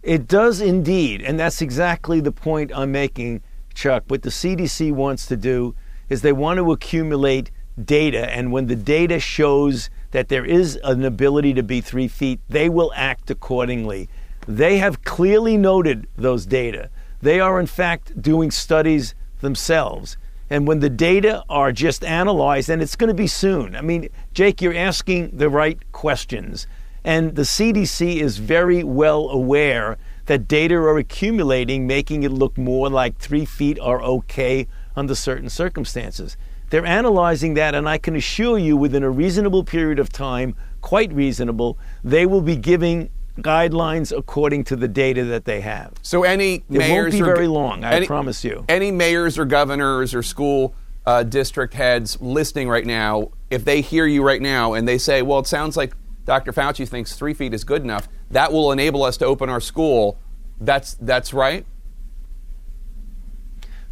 It 0.02 0.28
does 0.28 0.60
indeed, 0.60 1.22
and 1.22 1.38
that's 1.38 1.60
exactly 1.62 2.20
the 2.20 2.32
point 2.32 2.70
I'm 2.74 2.92
making, 2.92 3.42
Chuck. 3.74 4.04
What 4.08 4.22
the 4.22 4.30
CDC 4.30 4.92
wants 4.92 5.26
to 5.26 5.36
do 5.36 5.74
is 6.08 6.22
they 6.22 6.32
want 6.32 6.58
to 6.58 6.72
accumulate 6.72 7.50
data, 7.86 8.30
and 8.34 8.52
when 8.52 8.66
the 8.66 8.76
data 8.76 9.20
shows 9.20 9.90
that 10.10 10.28
there 10.28 10.44
is 10.44 10.78
an 10.84 11.04
ability 11.04 11.54
to 11.54 11.62
be 11.62 11.80
three 11.80 12.08
feet, 12.08 12.40
they 12.48 12.68
will 12.68 12.92
act 12.94 13.30
accordingly. 13.30 14.08
They 14.46 14.78
have 14.78 15.04
clearly 15.04 15.56
noted 15.56 16.06
those 16.16 16.46
data. 16.46 16.90
They 17.20 17.40
are, 17.40 17.60
in 17.60 17.66
fact, 17.66 18.20
doing 18.20 18.50
studies 18.50 19.14
themselves. 19.40 20.16
And 20.50 20.66
when 20.66 20.80
the 20.80 20.90
data 20.90 21.44
are 21.48 21.72
just 21.72 22.04
analyzed, 22.04 22.70
and 22.70 22.80
it's 22.80 22.96
going 22.96 23.08
to 23.08 23.14
be 23.14 23.26
soon. 23.26 23.76
I 23.76 23.82
mean, 23.82 24.08
Jake, 24.32 24.62
you're 24.62 24.74
asking 24.74 25.36
the 25.36 25.50
right 25.50 25.78
questions. 25.92 26.66
And 27.04 27.36
the 27.36 27.42
CDC 27.42 28.16
is 28.16 28.38
very 28.38 28.82
well 28.82 29.28
aware 29.28 29.98
that 30.26 30.48
data 30.48 30.74
are 30.74 30.98
accumulating, 30.98 31.86
making 31.86 32.22
it 32.22 32.32
look 32.32 32.56
more 32.56 32.88
like 32.88 33.18
three 33.18 33.44
feet 33.44 33.78
are 33.80 34.02
okay 34.02 34.66
under 34.96 35.14
certain 35.14 35.48
circumstances. 35.48 36.36
They're 36.70 36.86
analyzing 36.86 37.54
that, 37.54 37.74
and 37.74 37.88
I 37.88 37.98
can 37.98 38.14
assure 38.16 38.58
you, 38.58 38.76
within 38.76 39.02
a 39.02 39.10
reasonable 39.10 39.64
period 39.64 39.98
of 39.98 40.10
time, 40.12 40.54
quite 40.80 41.12
reasonable, 41.12 41.78
they 42.04 42.26
will 42.26 42.42
be 42.42 42.56
giving 42.56 43.10
guidelines 43.38 44.16
according 44.16 44.64
to 44.64 44.76
the 44.76 44.88
data 44.88 45.24
that 45.24 45.44
they 45.44 45.60
have. 45.60 45.92
So 46.02 46.24
any 46.24 46.56
it 46.56 46.64
mayors 46.68 46.90
won't 46.90 47.12
be 47.12 47.22
or, 47.22 47.34
very 47.34 47.46
long, 47.46 47.84
I 47.84 47.94
any, 47.94 48.06
promise 48.06 48.44
you. 48.44 48.64
Any 48.68 48.90
mayors 48.90 49.38
or 49.38 49.44
governors 49.44 50.14
or 50.14 50.22
school 50.22 50.74
uh, 51.06 51.22
district 51.22 51.74
heads 51.74 52.20
listening 52.20 52.68
right 52.68 52.84
now, 52.84 53.30
if 53.50 53.64
they 53.64 53.80
hear 53.80 54.06
you 54.06 54.22
right 54.22 54.42
now 54.42 54.74
and 54.74 54.86
they 54.86 54.98
say, 54.98 55.22
"Well, 55.22 55.38
it 55.38 55.46
sounds 55.46 55.76
like 55.76 55.94
Dr. 56.26 56.52
Fauci 56.52 56.86
thinks 56.86 57.14
three 57.14 57.32
feet 57.32 57.54
is 57.54 57.64
good 57.64 57.82
enough," 57.82 58.08
that 58.30 58.52
will 58.52 58.72
enable 58.72 59.02
us 59.04 59.16
to 59.18 59.24
open 59.24 59.48
our 59.48 59.60
school. 59.60 60.18
That's 60.60 60.94
that's 60.94 61.32
right. 61.32 61.64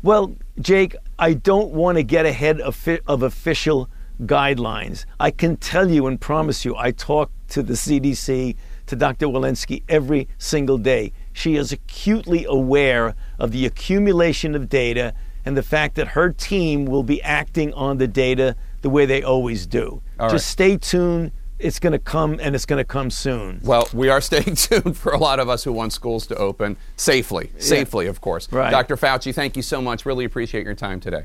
Well, 0.07 0.37
Jake, 0.61 0.95
I 1.19 1.33
don't 1.33 1.73
want 1.73 1.99
to 1.99 2.05
get 2.05 2.27
ahead 2.27 2.61
of, 2.61 2.89
of 3.09 3.25
official 3.25 3.91
guidelines. 4.23 5.05
I 5.19 5.33
can 5.33 5.57
tell 5.57 5.91
you 5.91 6.07
and 6.07 6.21
promise 6.21 6.65
you, 6.65 6.77
I 6.77 6.93
talk 6.93 7.33
to 7.49 7.61
the 7.61 7.73
CDC, 7.73 8.55
to 8.87 8.95
Dr. 8.95 9.27
Walensky 9.27 9.83
every 9.89 10.29
single 10.39 10.79
day. 10.79 11.13
She 11.33 11.57
is 11.57 11.73
acutely 11.73 12.45
aware 12.45 13.17
of 13.41 13.51
the 13.51 13.67
accumulation 13.67 14.55
of 14.55 14.69
data 14.69 15.13
and 15.45 15.57
the 15.57 15.65
fact 15.65 15.97
that 15.97 16.07
her 16.07 16.31
team 16.31 16.85
will 16.85 17.03
be 17.03 17.21
acting 17.23 17.75
on 17.75 17.99
the 17.99 18.07
data 18.07 18.55
the 18.83 18.91
way 18.91 19.07
they 19.07 19.25
always 19.25 19.67
do. 19.67 20.03
All 20.21 20.31
Just 20.31 20.47
right. 20.47 20.53
stay 20.53 20.77
tuned 20.77 21.33
it's 21.59 21.79
going 21.79 21.93
to 21.93 21.99
come 21.99 22.39
and 22.41 22.55
it's 22.55 22.67
going 22.67 22.79
to 22.79 22.85
come 22.85 23.11
soon. 23.11 23.61
Well, 23.63 23.89
we 23.93 24.09
are 24.09 24.21
staying 24.21 24.55
tuned 24.57 24.97
for 24.97 25.13
a 25.13 25.19
lot 25.19 25.41
of 25.41 25.49
us 25.49 25.65
who 25.65 25.73
want 25.73 25.93
schools 25.93 26.27
to 26.29 26.37
open 26.37 26.77
safely, 26.97 27.51
safely, 27.59 28.05
yeah. 28.05 28.11
of 28.11 28.21
course. 28.21 28.51
Right. 28.53 28.71
Dr. 28.71 28.97
Fauci, 28.97 29.35
thank 29.35 29.57
you 29.57 29.63
so 29.63 29.81
much. 29.81 30.07
Really 30.07 30.25
appreciate 30.25 30.65
your 30.65 30.75
time 30.75 31.01
today. 31.01 31.25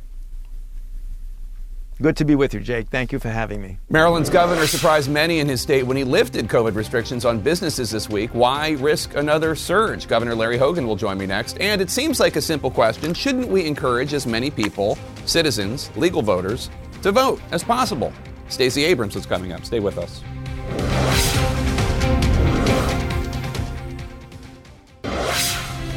Good 2.01 2.17
to 2.17 2.25
be 2.25 2.33
with 2.33 2.55
you, 2.55 2.61
Jake. 2.61 2.87
Thank 2.87 3.11
you 3.11 3.19
for 3.19 3.29
having 3.29 3.61
me. 3.61 3.77
Maryland's 3.89 4.29
governor 4.31 4.65
surprised 4.65 5.07
many 5.07 5.37
in 5.37 5.47
his 5.47 5.61
state 5.61 5.83
when 5.83 5.95
he 5.95 6.03
lifted 6.03 6.47
COVID 6.47 6.73
restrictions 6.73 7.25
on 7.25 7.39
businesses 7.39 7.91
this 7.91 8.09
week. 8.09 8.31
Why 8.33 8.71
risk 8.71 9.15
another 9.15 9.53
surge? 9.53 10.07
Governor 10.07 10.33
Larry 10.33 10.57
Hogan 10.57 10.87
will 10.87 10.95
join 10.95 11.19
me 11.19 11.27
next. 11.27 11.59
And 11.59 11.79
it 11.79 11.91
seems 11.91 12.19
like 12.19 12.37
a 12.37 12.41
simple 12.41 12.71
question. 12.71 13.13
Shouldn't 13.13 13.49
we 13.49 13.67
encourage 13.67 14.13
as 14.13 14.25
many 14.25 14.49
people, 14.49 14.97
citizens, 15.25 15.95
legal 15.95 16.23
voters, 16.23 16.71
to 17.03 17.11
vote 17.11 17.39
as 17.51 17.63
possible? 17.63 18.11
Stacey 18.51 18.83
Abrams 18.83 19.15
is 19.15 19.25
coming 19.25 19.51
up. 19.51 19.65
Stay 19.65 19.79
with 19.79 19.97
us. 19.97 20.21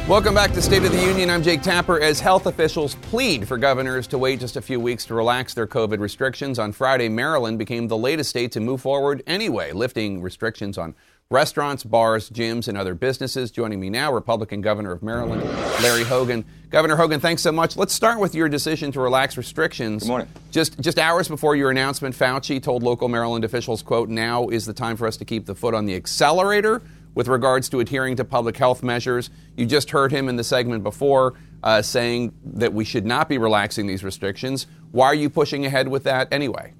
Welcome 0.07 0.35
back 0.35 0.51
to 0.51 0.61
State 0.61 0.83
of 0.83 0.91
the 0.91 1.01
Union. 1.01 1.31
I'm 1.31 1.41
Jake 1.41 1.63
Tapper. 1.63 1.99
As 1.99 2.19
health 2.19 2.45
officials 2.45 2.93
plead 2.93 3.47
for 3.47 3.57
governors 3.57 4.05
to 4.07 4.19
wait 4.19 4.39
just 4.39 4.55
a 4.55 4.61
few 4.61 4.79
weeks 4.79 5.03
to 5.07 5.15
relax 5.15 5.55
their 5.55 5.65
COVID 5.65 5.99
restrictions, 5.99 6.59
on 6.59 6.73
Friday, 6.73 7.09
Maryland 7.09 7.57
became 7.57 7.87
the 7.87 7.97
latest 7.97 8.29
state 8.29 8.51
to 8.51 8.59
move 8.59 8.81
forward 8.81 9.23
anyway, 9.25 9.71
lifting 9.71 10.21
restrictions 10.21 10.77
on 10.77 10.93
restaurants, 11.31 11.83
bars, 11.83 12.29
gyms, 12.29 12.67
and 12.67 12.77
other 12.77 12.93
businesses. 12.93 13.49
Joining 13.49 13.79
me 13.79 13.89
now, 13.89 14.13
Republican 14.13 14.61
Governor 14.61 14.91
of 14.91 15.01
Maryland, 15.01 15.43
Larry 15.81 16.03
Hogan. 16.03 16.45
Governor 16.69 16.95
Hogan, 16.95 17.19
thanks 17.19 17.41
so 17.41 17.51
much. 17.51 17.75
Let's 17.75 17.93
start 17.93 18.19
with 18.19 18.35
your 18.35 18.47
decision 18.47 18.91
to 18.91 18.99
relax 18.99 19.35
restrictions. 19.35 20.03
Good 20.03 20.09
morning. 20.09 20.27
Just 20.51 20.79
just 20.79 20.99
hours 20.99 21.27
before 21.27 21.55
your 21.55 21.71
announcement, 21.71 22.15
Fauci 22.15 22.61
told 22.61 22.83
local 22.83 23.07
Maryland 23.07 23.43
officials, 23.43 23.81
"quote 23.81 24.07
Now 24.07 24.49
is 24.49 24.67
the 24.67 24.73
time 24.73 24.97
for 24.97 25.07
us 25.07 25.17
to 25.17 25.25
keep 25.25 25.47
the 25.47 25.55
foot 25.55 25.73
on 25.73 25.85
the 25.85 25.95
accelerator." 25.95 26.83
With 27.15 27.27
regards 27.29 27.69
to 27.69 27.79
adhering 27.79 28.17
to 28.17 28.25
public 28.25 28.57
health 28.57 28.83
measures, 28.83 29.29
you 29.55 29.65
just 29.65 29.91
heard 29.91 30.11
him 30.11 30.27
in 30.27 30.35
the 30.35 30.43
segment 30.43 30.83
before 30.83 31.33
uh, 31.63 31.81
saying 31.81 32.33
that 32.43 32.73
we 32.73 32.83
should 32.83 33.05
not 33.05 33.29
be 33.29 33.37
relaxing 33.37 33.87
these 33.87 34.03
restrictions. 34.03 34.67
Why 34.91 35.07
are 35.07 35.15
you 35.15 35.29
pushing 35.29 35.65
ahead 35.65 35.87
with 35.87 36.03
that 36.03 36.27
anyway? 36.31 36.73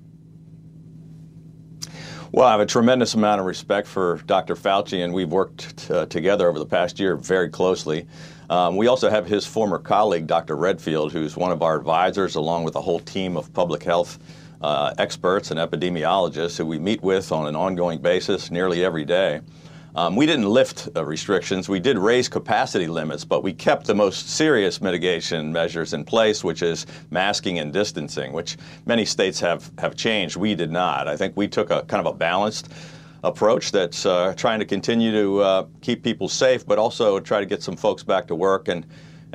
Well, 2.36 2.46
I 2.46 2.52
have 2.52 2.60
a 2.60 2.66
tremendous 2.66 3.14
amount 3.14 3.40
of 3.40 3.48
respect 3.48 3.88
for 3.88 4.18
Dr. 4.26 4.56
Fauci, 4.56 5.06
and 5.06 5.14
we've 5.14 5.32
worked 5.32 5.90
uh, 5.90 6.06
together 6.08 6.50
over 6.50 6.60
the 6.60 6.66
past 6.66 7.00
year 7.00 7.16
very 7.16 7.48
closely. 7.48 8.08
Um, 8.50 8.76
we 8.76 8.88
also 8.88 9.10
have 9.10 9.26
his 9.26 9.46
former 9.46 9.80
colleague, 9.80 10.28
Dr. 10.28 10.58
Redfield, 10.58 11.14
who's 11.14 11.38
one 11.38 11.54
of 11.54 11.62
our 11.62 11.78
advisors, 11.78 12.36
along 12.36 12.66
with 12.66 12.76
a 12.76 12.82
whole 12.82 13.00
team 13.00 13.38
of 13.38 13.54
public 13.54 13.84
health 13.84 14.20
uh, 14.62 14.94
experts 14.98 15.50
and 15.52 15.58
epidemiologists 15.62 16.58
who 16.58 16.66
we 16.66 16.78
meet 16.78 17.02
with 17.02 17.32
on 17.32 17.48
an 17.48 17.56
ongoing 17.56 18.00
basis 18.00 18.52
nearly 18.52 18.84
every 18.84 19.06
day. 19.06 19.40
Um, 19.96 20.18
we 20.18 20.26
didn't 20.26 20.50
lift 20.50 20.90
uh, 20.94 21.06
restrictions. 21.06 21.70
We 21.70 21.80
did 21.80 21.98
raise 21.98 22.28
capacity 22.28 22.88
limits, 22.88 23.24
but 23.24 23.44
we 23.44 23.54
kept 23.54 23.88
the 23.88 23.96
most 23.96 24.30
serious 24.30 24.82
mitigation 24.82 25.54
measures 25.54 25.94
in 25.94 26.04
place, 26.04 26.44
which 26.44 26.62
is 26.62 26.86
masking 27.12 27.60
and 27.60 27.72
distancing, 27.72 28.34
which 28.34 28.58
many 28.86 29.06
states 29.06 29.40
have, 29.40 29.72
have 29.78 29.96
changed. 29.96 30.36
We 30.36 30.54
did 30.54 30.70
not. 30.70 31.08
I 31.08 31.16
think 31.16 31.38
we 31.38 31.48
took 31.48 31.72
a 31.72 31.84
kind 31.84 32.06
of 32.06 32.14
a 32.14 32.18
balanced 32.18 32.74
approach 33.24 33.72
that's 33.72 34.06
uh, 34.06 34.34
trying 34.36 34.60
to 34.60 34.66
continue 34.66 35.14
to 35.14 35.40
uh, 35.40 35.66
keep 35.80 36.04
people 36.04 36.28
safe, 36.28 36.68
but 36.68 36.78
also 36.78 37.22
try 37.22 37.40
to 37.40 37.46
get 37.46 37.64
some 37.64 37.78
folks 37.78 38.04
back 38.04 38.28
to 38.28 38.36
work 38.36 38.68
and 38.68 38.86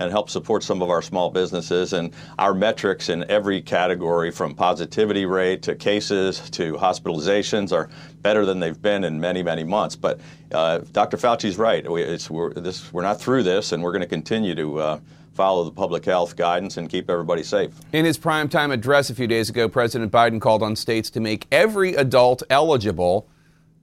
and 0.01 0.11
help 0.11 0.31
support 0.31 0.63
some 0.65 0.83
of 0.83 0.91
our 0.91 1.03
small 1.03 1.31
businesses. 1.31 1.93
And 1.93 2.13
our 2.39 2.55
metrics 2.55 3.11
in 3.11 3.31
every 3.31 3.61
category, 3.61 4.31
from 4.31 4.55
positivity 4.55 5.27
rate 5.27 5.63
to 5.63 5.77
cases 5.77 6.51
to 6.51 6.75
hospitalizations, 6.75 7.71
are 7.71 7.91
better 8.23 8.45
than 8.47 8.59
they've 8.59 8.81
been 8.81 9.05
in 9.05 9.21
many, 9.21 9.43
many 9.43 9.63
months. 9.63 9.95
But 9.95 10.21
uh, 10.53 10.79
Dr. 10.93 11.19
Fauci's 11.19 11.59
right. 11.59 11.89
We, 11.89 12.19
we're, 12.31 12.55
this, 12.55 12.93
we're, 12.93 13.03
not 13.03 13.21
through 13.21 13.43
this, 13.43 13.73
and 13.73 13.83
we're 13.83 13.93
going 13.93 14.03
to 14.03 14.09
continue 14.09 14.55
to. 14.57 14.79
Uh, 14.79 15.01
follow 15.33 15.65
the 15.65 15.71
public 15.71 16.05
health 16.05 16.37
guidance 16.37 16.77
and 16.77 16.91
keep 16.91 17.09
everybody 17.09 17.43
safe. 17.43 17.73
In 17.93 18.05
his 18.05 18.19
primetime 18.19 18.73
address 18.73 19.09
a 19.09 19.15
few 19.15 19.27
days 19.27 19.49
ago, 19.49 19.71
President 19.71 20.13
Biden 20.13 20.39
called 20.39 20.63
on 20.63 20.77
states 20.77 21.09
to 21.11 21.21
make 21.21 21.47
every 21.51 21.95
adult 21.95 22.43
eligible 22.51 23.27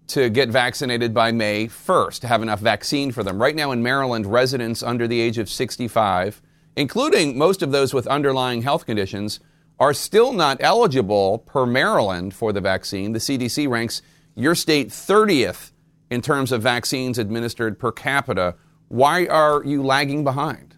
to 0.08 0.30
get 0.30 0.50
vaccinated 0.50 1.14
by 1.14 1.32
May 1.32 1.68
1st, 1.68 2.22
to 2.22 2.28
have 2.28 2.42
enough 2.42 2.60
vaccine 2.60 3.12
for 3.12 3.24
them. 3.24 3.42
Right 3.42 3.56
now 3.56 3.72
in 3.72 3.84
Maryland, 3.84 4.26
residents 4.26 4.82
under 4.82 5.08
the 5.08 5.20
age 5.20 5.38
of 5.38 5.50
65, 5.50 6.42
including 6.76 7.38
most 7.38 7.62
of 7.62 7.72
those 7.72 7.94
with 7.94 8.08
underlying 8.08 8.62
health 8.62 8.86
conditions, 8.86 9.40
are 9.80 9.94
still 9.94 10.32
not 10.32 10.58
eligible 10.60 11.40
per 11.40 11.66
Maryland 11.66 12.34
for 12.34 12.54
the 12.54 12.62
vaccine. 12.62 13.12
The 13.12 13.20
CDC 13.20 13.70
ranks 13.70 14.02
your 14.36 14.56
state 14.56 14.90
30th 14.90 15.72
in 16.10 16.22
terms 16.22 16.52
of 16.52 16.62
vaccines 16.62 17.20
administered 17.20 17.78
per 17.78 17.92
capita. 17.92 18.56
Why 18.88 19.28
are 19.28 19.64
you 19.64 19.84
lagging 19.84 20.24
behind? 20.24 20.77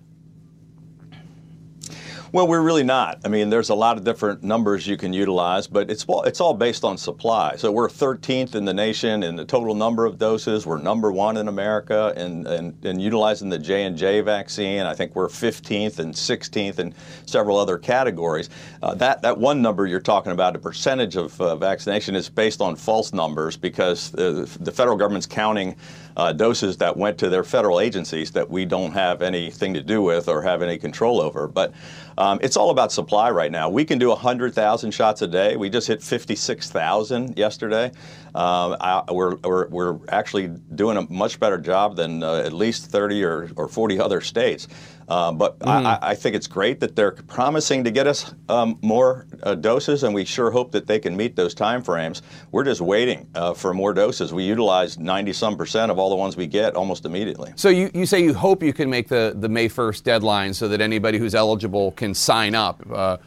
Well, 2.32 2.48
we're 2.48 2.62
really 2.62 2.84
not. 2.84 3.22
I 3.26 3.28
mean, 3.28 3.50
there's 3.50 3.70
a 3.70 3.76
lot 3.76 3.98
of 3.98 4.04
different 4.04 4.44
numbers 4.44 4.86
you 4.86 4.98
can 4.98 5.14
utilize, 5.14 5.66
but 5.66 5.90
it's 5.90 6.06
all, 6.06 6.22
it's 6.24 6.40
all 6.40 6.54
based 6.54 6.84
on 6.84 6.96
supply. 6.96 7.56
So 7.56 7.72
we're 7.72 7.88
13th 7.88 8.54
in 8.54 8.66
the 8.66 8.74
nation 8.74 9.24
in 9.24 9.36
the 9.36 9.46
total 9.46 9.74
number 9.74 10.06
of 10.06 10.20
doses. 10.20 10.64
We're 10.68 10.78
number 10.80 11.12
one 11.12 11.38
in 11.38 11.48
America 11.48 12.14
in, 12.16 12.46
in, 12.46 12.78
in 12.84 13.00
utilizing 13.00 13.50
the 13.50 13.58
J 13.58 13.86
and 13.86 13.98
J 13.98 14.22
vaccine. 14.22 14.82
I 14.82 14.94
think 14.94 15.16
we're 15.16 15.28
15th 15.28 15.98
and 15.98 16.14
16th 16.14 16.78
in 16.78 16.94
several 17.26 17.58
other 17.58 17.80
categories. 17.80 18.52
Uh, 18.84 18.94
that 18.96 19.24
that 19.24 19.36
one 19.36 19.64
number 19.64 19.88
you're 19.88 20.00
talking 20.00 20.32
about, 20.32 20.54
the 20.54 20.60
percentage 20.60 21.16
of 21.16 21.40
uh, 21.42 21.56
vaccination, 21.56 22.16
is 22.16 22.30
based 22.30 22.62
on 22.62 22.76
false 22.76 23.12
numbers 23.12 23.58
because 23.58 24.12
the, 24.12 24.48
the 24.60 24.72
federal 24.72 24.98
government's 24.98 25.26
counting 25.26 25.76
uh, 26.20 26.34
doses 26.34 26.76
that 26.76 26.98
went 26.98 27.18
to 27.18 27.30
their 27.30 27.46
federal 27.46 27.80
agencies 27.80 28.32
that 28.32 28.50
we 28.50 28.66
don't 28.66 28.92
have 28.92 29.22
anything 29.22 29.74
to 29.74 29.82
do 29.82 30.02
with 30.02 30.28
or 30.28 30.42
have 30.42 30.62
any 30.62 30.78
control 30.78 31.22
over. 31.22 31.48
But 31.48 31.74
um, 32.18 32.40
it's 32.44 32.58
all 32.58 32.72
about 32.72 32.92
supply 32.92 33.32
right 33.32 33.50
now. 33.50 33.70
We 33.70 33.86
can 33.86 33.98
do 33.98 34.10
100,000 34.10 34.92
shots 34.92 35.22
a 35.22 35.28
day. 35.28 35.56
We 35.56 35.70
just 35.70 35.88
hit 35.88 36.04
56,000 36.04 37.38
yesterday. 37.38 37.94
Um, 38.36 38.78
I, 38.80 39.04
we're, 39.12 39.36
we're, 39.38 39.68
we're, 39.70 40.00
actually 40.10 40.48
doing 40.76 40.98
a 40.98 41.02
much 41.12 41.40
better 41.40 41.58
job 41.58 41.96
than 41.96 42.22
uh, 42.24 42.36
at 42.36 42.54
least 42.54 42.86
30 42.92 43.24
or, 43.24 43.50
or 43.56 43.68
40 43.68 44.00
other 44.00 44.22
states. 44.22 44.68
Uh, 45.10 45.32
but 45.32 45.58
mm. 45.60 45.68
I, 45.68 45.98
I, 46.02 46.16
think 46.16 46.36
it's 46.36 46.46
great 46.46 46.80
that 46.82 46.96
they're 46.96 47.14
promising 47.14 47.84
to 47.84 47.90
get 47.90 48.06
us 48.06 48.36
um, 48.48 48.78
more 48.84 49.26
uh, 49.42 49.56
doses, 49.56 50.04
and 50.04 50.14
we 50.14 50.24
sure 50.24 50.52
hope 50.52 50.72
that 50.74 50.86
they 50.86 51.00
can 51.00 51.18
meet 51.18 51.36
those 51.36 51.56
time 51.56 51.82
frames. 51.82 52.22
We're 52.52 52.64
just 52.64 52.80
waiting 52.80 53.28
uh, 53.34 53.56
for 53.56 53.74
more 53.74 53.92
doses. 53.92 54.32
We 54.32 54.44
utilize 54.44 55.00
90 55.00 55.34
some 55.34 55.58
percent 55.58 55.92
of 55.92 55.98
all 55.98 56.12
the 56.12 56.16
ones 56.16 56.38
we 56.38 56.46
get 56.46 56.76
almost 56.76 57.06
immediately. 57.06 57.54
So 57.56 57.70
you, 57.70 57.90
you 57.96 58.06
say 58.06 58.22
you 58.22 58.36
hope 58.36 58.62
you 58.62 58.74
can 58.74 58.88
make 58.88 59.08
the, 59.08 59.34
the 59.36 59.50
May 59.50 59.68
1st 59.68 60.04
deadline 60.04 60.54
so 60.54 60.68
that 60.68 60.80
anybody 60.80 61.18
who's 61.18 61.34
eligible 61.34 61.92
can 61.94 62.14
sign 62.14 62.54
up. 62.54 62.80
Uh, 62.92 63.18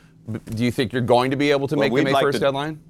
do 0.54 0.64
you 0.64 0.71
think 0.71 0.92
you're 0.92 1.02
going 1.02 1.32
to 1.32 1.37
be 1.37 1.50
able 1.50 1.66
to 1.66 1.75
well, 1.75 1.88
make 1.88 1.97
the 1.97 2.04
May 2.04 2.12
like 2.12 2.25
1st 2.26 2.32
to, 2.32 2.38
deadline? 2.38 2.80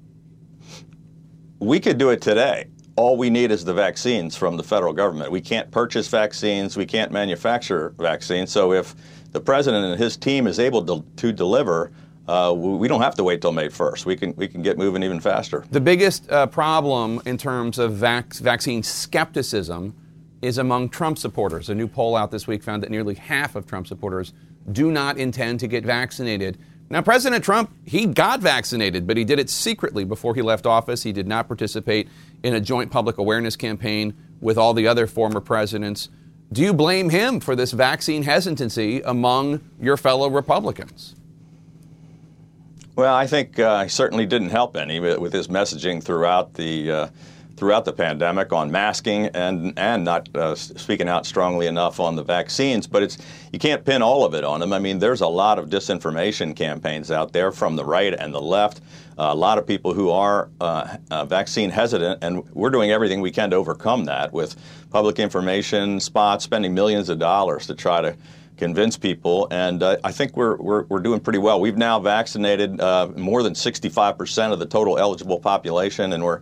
We 1.63 1.79
could 1.79 1.97
do 1.97 2.09
it 2.09 2.21
today 2.21 2.67
all 2.95 3.17
we 3.17 3.29
need 3.29 3.51
is 3.51 3.65
the 3.65 3.73
vaccines 3.73 4.35
from 4.35 4.55
the 4.55 4.63
federal 4.63 4.93
government. 4.93 5.31
We 5.31 5.41
can't 5.41 5.71
purchase 5.71 6.07
vaccines, 6.07 6.77
we 6.77 6.85
can't 6.85 7.11
manufacture 7.11 7.95
vaccines. 7.97 8.51
So 8.51 8.71
if 8.73 8.95
the 9.31 9.39
president 9.39 9.85
and 9.85 9.99
his 9.99 10.15
team 10.15 10.45
is 10.45 10.59
able 10.59 10.85
to, 10.85 11.03
to 11.17 11.31
deliver, 11.31 11.91
uh, 12.27 12.53
we 12.55 12.87
don't 12.87 13.01
have 13.01 13.15
to 13.15 13.23
wait 13.23 13.41
till 13.41 13.51
May 13.51 13.67
1st. 13.67 14.05
We 14.05 14.15
can 14.15 14.33
we 14.35 14.47
can 14.47 14.61
get 14.61 14.77
moving 14.77 15.03
even 15.03 15.19
faster. 15.19 15.65
The 15.71 15.81
biggest 15.81 16.31
uh, 16.31 16.47
problem 16.47 17.21
in 17.25 17.37
terms 17.37 17.79
of 17.79 17.93
vac- 17.93 18.35
vaccine 18.35 18.83
skepticism 18.83 19.95
is 20.41 20.57
among 20.57 20.89
Trump 20.89 21.17
supporters. 21.17 21.69
A 21.69 21.75
new 21.75 21.87
poll 21.87 22.15
out 22.15 22.31
this 22.31 22.47
week 22.47 22.63
found 22.63 22.83
that 22.83 22.91
nearly 22.91 23.15
half 23.15 23.55
of 23.55 23.65
Trump 23.65 23.87
supporters 23.87 24.33
do 24.71 24.91
not 24.91 25.17
intend 25.17 25.59
to 25.61 25.67
get 25.67 25.83
vaccinated. 25.83 26.57
Now, 26.89 27.01
President 27.01 27.43
Trump, 27.43 27.71
he 27.85 28.05
got 28.05 28.39
vaccinated, 28.39 29.07
but 29.07 29.17
he 29.17 29.23
did 29.23 29.39
it 29.39 29.49
secretly 29.49 30.03
before 30.03 30.35
he 30.35 30.41
left 30.41 30.65
office. 30.65 31.03
He 31.03 31.11
did 31.11 31.27
not 31.27 31.47
participate 31.47 32.07
in 32.43 32.53
a 32.53 32.59
joint 32.59 32.91
public 32.91 33.17
awareness 33.17 33.55
campaign 33.55 34.13
with 34.41 34.57
all 34.57 34.73
the 34.73 34.87
other 34.87 35.07
former 35.07 35.39
presidents. 35.39 36.09
Do 36.51 36.61
you 36.61 36.73
blame 36.73 37.09
him 37.09 37.39
for 37.39 37.55
this 37.55 37.71
vaccine 37.71 38.23
hesitancy 38.23 39.01
among 39.01 39.61
your 39.81 39.97
fellow 39.97 40.29
Republicans? 40.29 41.15
Well, 42.95 43.15
I 43.15 43.25
think 43.25 43.57
uh, 43.57 43.83
he 43.83 43.89
certainly 43.89 44.27
didn't 44.27 44.49
help 44.49 44.77
any 44.77 44.99
with 44.99 45.33
his 45.33 45.47
messaging 45.47 46.03
throughout 46.03 46.53
the 46.53 46.91
uh, 46.91 47.07
throughout 47.55 47.85
the 47.85 47.93
pandemic 47.93 48.51
on 48.51 48.71
masking 48.71 49.27
and 49.27 49.77
and 49.77 50.03
not 50.03 50.27
uh, 50.35 50.55
speaking 50.55 51.07
out 51.07 51.25
strongly 51.25 51.67
enough 51.67 51.99
on 51.99 52.15
the 52.15 52.23
vaccines. 52.23 52.87
But 52.87 53.03
it's 53.03 53.17
you 53.51 53.59
can't 53.59 53.85
pin 53.85 54.01
all 54.01 54.25
of 54.25 54.33
it 54.33 54.43
on 54.43 54.59
them. 54.59 54.73
I 54.73 54.79
mean, 54.79 54.99
there's 54.99 55.21
a 55.21 55.27
lot 55.27 55.59
of 55.59 55.69
disinformation 55.69 56.55
campaigns 56.55 57.11
out 57.11 57.33
there 57.33 57.51
from 57.51 57.75
the 57.75 57.85
right 57.85 58.13
and 58.13 58.33
the 58.33 58.41
left. 58.41 58.81
Uh, 59.17 59.29
a 59.29 59.35
lot 59.35 59.59
of 59.59 59.67
people 59.67 59.93
who 59.93 60.09
are 60.09 60.49
uh, 60.59 60.97
uh, 61.11 61.25
vaccine 61.25 61.69
hesitant, 61.69 62.23
and 62.23 62.43
we're 62.55 62.71
doing 62.71 62.89
everything 62.89 63.21
we 63.21 63.29
can 63.29 63.51
to 63.51 63.55
overcome 63.55 64.05
that 64.05 64.33
with 64.33 64.55
public 64.89 65.19
information 65.19 65.99
spots, 65.99 66.43
spending 66.43 66.73
millions 66.73 67.09
of 67.09 67.19
dollars 67.19 67.67
to 67.67 67.75
try 67.75 68.01
to 68.01 68.15
convince 68.57 68.97
people, 68.97 69.47
and 69.51 69.83
uh, 69.83 69.97
I 70.03 70.11
think 70.11 70.37
we're, 70.37 70.55
we're, 70.57 70.83
we're, 70.83 70.99
doing 70.99 71.19
pretty 71.19 71.39
well. 71.39 71.59
We've 71.59 71.77
now 71.77 71.99
vaccinated 71.99 72.79
uh, 72.79 73.09
more 73.15 73.43
than 73.43 73.53
65% 73.53 74.53
of 74.53 74.59
the 74.59 74.65
total 74.65 74.97
eligible 74.97 75.39
population, 75.39 76.13
and 76.13 76.23
we're 76.23 76.41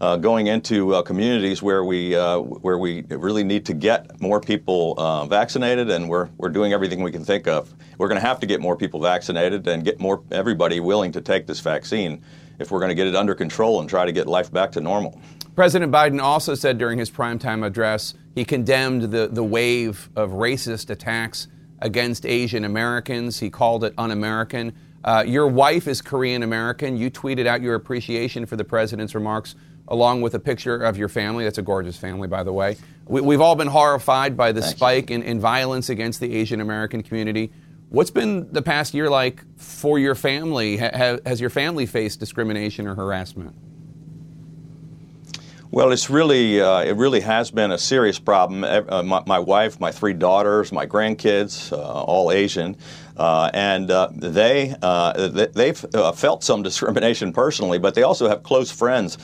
uh, 0.00 0.16
going 0.16 0.46
into 0.46 0.94
uh, 0.94 1.02
communities 1.02 1.62
where 1.62 1.84
we 1.84 2.14
uh, 2.14 2.38
where 2.38 2.78
we 2.78 3.02
really 3.10 3.42
need 3.42 3.66
to 3.66 3.74
get 3.74 4.20
more 4.20 4.40
people 4.40 4.94
uh, 4.96 5.26
vaccinated, 5.26 5.90
and 5.90 6.08
we're 6.08 6.28
we're 6.38 6.48
doing 6.48 6.72
everything 6.72 7.02
we 7.02 7.10
can 7.10 7.24
think 7.24 7.48
of. 7.48 7.74
We're 7.98 8.08
going 8.08 8.20
to 8.20 8.26
have 8.26 8.38
to 8.40 8.46
get 8.46 8.60
more 8.60 8.76
people 8.76 9.00
vaccinated 9.00 9.66
and 9.66 9.84
get 9.84 9.98
more 9.98 10.22
everybody 10.30 10.80
willing 10.80 11.10
to 11.12 11.20
take 11.20 11.46
this 11.46 11.60
vaccine 11.60 12.22
if 12.58 12.70
we're 12.70 12.80
going 12.80 12.90
to 12.90 12.94
get 12.94 13.06
it 13.06 13.16
under 13.16 13.34
control 13.34 13.80
and 13.80 13.88
try 13.88 14.04
to 14.04 14.12
get 14.12 14.26
life 14.26 14.52
back 14.52 14.72
to 14.72 14.80
normal. 14.80 15.20
President 15.54 15.90
Biden 15.90 16.22
also 16.22 16.54
said 16.54 16.78
during 16.78 16.98
his 16.98 17.10
primetime 17.10 17.66
address 17.66 18.14
he 18.34 18.44
condemned 18.44 19.10
the, 19.10 19.26
the 19.26 19.42
wave 19.42 20.08
of 20.14 20.30
racist 20.30 20.90
attacks 20.90 21.48
against 21.80 22.24
Asian 22.24 22.64
Americans. 22.64 23.40
He 23.40 23.50
called 23.50 23.82
it 23.82 23.94
un 23.98 24.12
American. 24.12 24.72
Uh, 25.02 25.24
your 25.26 25.46
wife 25.48 25.88
is 25.88 26.02
Korean 26.02 26.42
American. 26.42 26.96
You 26.96 27.10
tweeted 27.10 27.46
out 27.46 27.62
your 27.62 27.74
appreciation 27.74 28.46
for 28.46 28.56
the 28.56 28.64
president's 28.64 29.14
remarks 29.14 29.56
along 29.88 30.20
with 30.20 30.34
a 30.34 30.38
picture 30.38 30.76
of 30.76 30.96
your 30.96 31.08
family. 31.08 31.44
That's 31.44 31.58
a 31.58 31.62
gorgeous 31.62 31.96
family, 31.96 32.28
by 32.28 32.42
the 32.42 32.52
way. 32.52 32.76
We, 33.06 33.34
have 33.34 33.40
all 33.40 33.56
been 33.56 33.68
horrified 33.68 34.36
by 34.36 34.52
the 34.52 34.60
Thanks. 34.60 34.76
spike 34.76 35.10
in, 35.10 35.22
in 35.22 35.40
violence 35.40 35.88
against 35.88 36.20
the 36.20 36.34
Asian 36.34 36.60
American 36.60 37.02
community. 37.02 37.50
What's 37.88 38.10
been 38.10 38.52
the 38.52 38.60
past 38.60 38.92
year 38.92 39.08
like 39.08 39.42
for 39.56 39.98
your 39.98 40.14
family? 40.14 40.76
Ha, 40.76 41.16
has 41.24 41.40
your 41.40 41.50
family 41.50 41.86
faced 41.86 42.20
discrimination 42.20 42.86
or 42.86 42.94
harassment? 42.94 43.54
Well, 45.70 45.92
it's 45.92 46.08
really 46.08 46.60
uh, 46.60 46.80
it 46.80 46.96
really 46.96 47.20
has 47.20 47.50
been 47.50 47.72
a 47.72 47.78
serious 47.78 48.18
problem. 48.18 48.64
Uh, 48.64 49.02
my, 49.02 49.22
my, 49.26 49.38
wife, 49.38 49.78
my 49.80 49.92
three 49.92 50.14
daughters, 50.14 50.72
my 50.72 50.86
grandkids, 50.86 51.72
uh, 51.72 51.76
all 51.76 52.32
Asian, 52.32 52.76
uh, 53.18 53.50
and 53.52 53.90
uh, 53.90 54.08
they 54.12 54.74
uh, 54.82 55.28
they've 55.28 55.78
felt 56.14 56.44
some 56.44 56.62
discrimination 56.62 57.32
personally, 57.32 57.78
but 57.78 57.94
they 57.94 58.02
also 58.02 58.28
have 58.28 58.42
close 58.42 58.70
friends, 58.70 59.18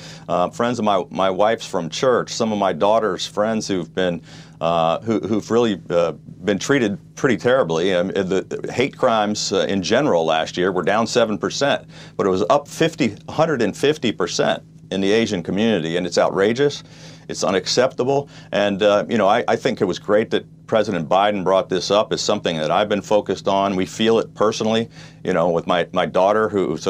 friends 0.53 0.79
of 0.79 0.85
my 0.85 1.05
my 1.11 1.31
wife's 1.31 1.67
from 1.67 1.89
church, 1.89 2.31
some 2.31 2.53
of 2.53 2.59
my 2.59 2.73
daughter's 2.73 3.27
friends 3.27 3.69
who've 3.69 3.95
been 3.95 4.21
who, 4.61 5.21
who've 5.21 5.51
really 5.51 5.77
been 5.77 6.59
treated 6.59 6.99
pretty 7.15 7.37
terribly. 7.37 7.95
Um, 7.95 8.09
the 8.09 8.71
hate 8.73 8.97
crimes 8.97 9.53
in 9.53 9.83
general 9.83 10.25
last 10.25 10.57
year 10.57 10.73
were 10.73 10.83
down 10.83 11.07
seven 11.07 11.39
percent, 11.39 11.89
but 12.17 12.27
it 12.27 12.31
was 12.31 12.45
up 12.51 12.67
50, 12.67 13.11
150 13.27 14.13
percent 14.13 14.63
in 14.91 15.01
the 15.01 15.13
Asian 15.13 15.43
community, 15.43 15.97
and 15.97 16.07
it's 16.07 16.19
outrageous. 16.19 16.83
It's 17.29 17.45
unacceptable. 17.45 18.29
And, 18.53 18.83
uh, 18.83 19.05
you 19.09 19.19
know, 19.19 19.29
I, 19.29 19.45
I, 19.49 19.57
think 19.57 19.81
it 19.81 19.85
was 19.85 19.99
great 19.99 20.31
that 20.31 20.45
President 20.67 21.09
Biden 21.09 21.45
brought 21.45 21.69
this 21.69 21.91
up 21.91 22.13
as 22.13 22.21
something 22.21 22.57
that 22.57 22.71
I've 22.71 22.89
been 22.89 23.03
focused 23.03 23.49
on. 23.49 23.77
We 23.77 23.87
feel 23.87 24.19
it 24.19 24.35
personally, 24.35 24.89
you 25.23 25.33
know, 25.33 25.51
with 25.51 25.67
my, 25.67 25.87
my 25.93 26.07
daughter, 26.07 26.49
who's 26.49 26.89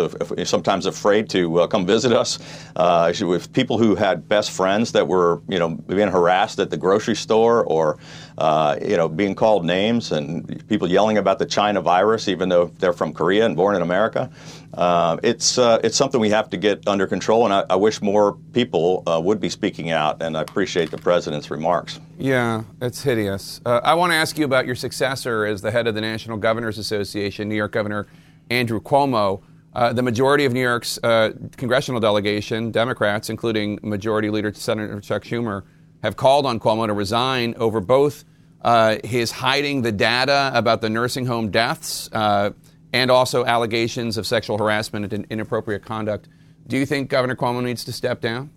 sometimes 0.49 0.87
afraid 0.87 1.29
to 1.31 1.61
uh, 1.61 1.67
come 1.67 1.85
visit 1.85 2.13
us, 2.13 2.39
uh, 2.77 3.13
with 3.21 3.53
people 3.53 3.79
who 3.79 3.95
had 3.95 4.29
best 4.29 4.51
friends 4.53 4.93
that 4.93 5.09
were, 5.09 5.43
you 5.49 5.59
know, 5.59 5.71
being 5.71 6.09
harassed 6.09 6.59
at 6.61 6.71
the 6.71 6.77
grocery 6.77 7.17
store 7.17 7.65
or, 7.65 7.99
uh, 8.39 8.77
you 8.81 8.97
know, 8.97 9.09
being 9.09 9.35
called 9.35 9.65
names 9.65 10.13
and 10.13 10.67
people 10.69 10.89
yelling 10.89 11.19
about 11.19 11.39
the 11.39 11.47
China 11.47 11.81
virus, 11.81 12.29
even 12.29 12.49
though 12.49 12.67
they're 12.79 12.93
from 12.93 13.13
Korea 13.13 13.45
and 13.45 13.57
born 13.57 13.77
in 13.77 13.83
America. 13.83 14.31
Uh, 14.77 15.19
it's 15.23 15.57
uh, 15.57 15.79
it's 15.85 15.97
something 15.97 16.21
we 16.21 16.31
have 16.31 16.51
to 16.51 16.57
get 16.57 16.87
under 16.89 17.07
control, 17.07 17.45
and 17.45 17.55
I, 17.55 17.65
I 17.71 17.77
wish 17.77 18.03
more 18.03 18.37
people 18.53 19.05
uh, 19.07 19.21
would 19.21 19.41
be 19.41 19.49
speaking 19.49 19.91
out. 19.91 20.21
And 20.25 20.39
I 20.39 20.41
appreciate 20.41 20.91
the 20.91 20.97
president's 20.97 21.51
remarks. 21.51 22.01
Yeah, 22.19 22.65
it's 22.81 23.03
hideous. 23.03 23.61
Uh, 23.67 23.81
I 23.85 23.93
want 23.93 24.13
to 24.13 24.17
ask 24.17 24.39
you 24.39 24.47
about 24.47 24.65
your 24.65 24.75
successor 24.75 25.45
as 25.45 25.61
the 25.61 25.71
head 25.71 25.87
of 25.87 25.95
the 25.95 26.01
National 26.01 26.39
Governors 26.39 26.79
Association, 26.79 27.47
New 27.49 27.55
York 27.55 27.73
Governor 27.73 28.07
Andrew 28.49 28.81
Cuomo. 28.81 29.43
Uh, 29.75 29.93
the 29.93 30.03
majority 30.03 30.47
of 30.47 30.55
New 30.55 30.63
York's 30.63 30.99
uh, 31.03 31.33
congressional 31.59 32.01
delegation, 32.01 32.71
Democrats, 32.71 33.29
including 33.29 33.79
Majority 33.83 34.31
Leader 34.31 34.55
Senator 34.55 34.99
Chuck 35.01 35.25
Schumer, 35.25 35.65
have 36.03 36.17
called 36.17 36.47
on 36.47 36.59
Cuomo 36.59 36.87
to 36.87 36.95
resign 36.95 37.55
over 37.59 37.81
both 37.81 38.25
uh, 38.63 38.97
his 39.05 39.31
hiding 39.31 39.83
the 39.83 39.93
data 39.93 40.53
about 40.55 40.81
the 40.81 40.89
nursing 40.89 41.27
home 41.27 41.51
deaths 41.51 42.09
uh, 42.13 42.51
and 42.95 43.11
also 43.11 43.45
allegations 43.45 44.17
of 44.17 44.27
sexual 44.27 44.57
harassment 44.57 45.13
and 45.13 45.27
inappropriate 45.29 45.85
conduct. 45.85 46.29
Do 46.67 46.79
you 46.79 46.87
think 46.87 47.11
Governor 47.11 47.37
Cuomo 47.37 47.63
needs 47.63 47.85
to 47.85 47.93
step 47.93 48.23
down? 48.23 48.51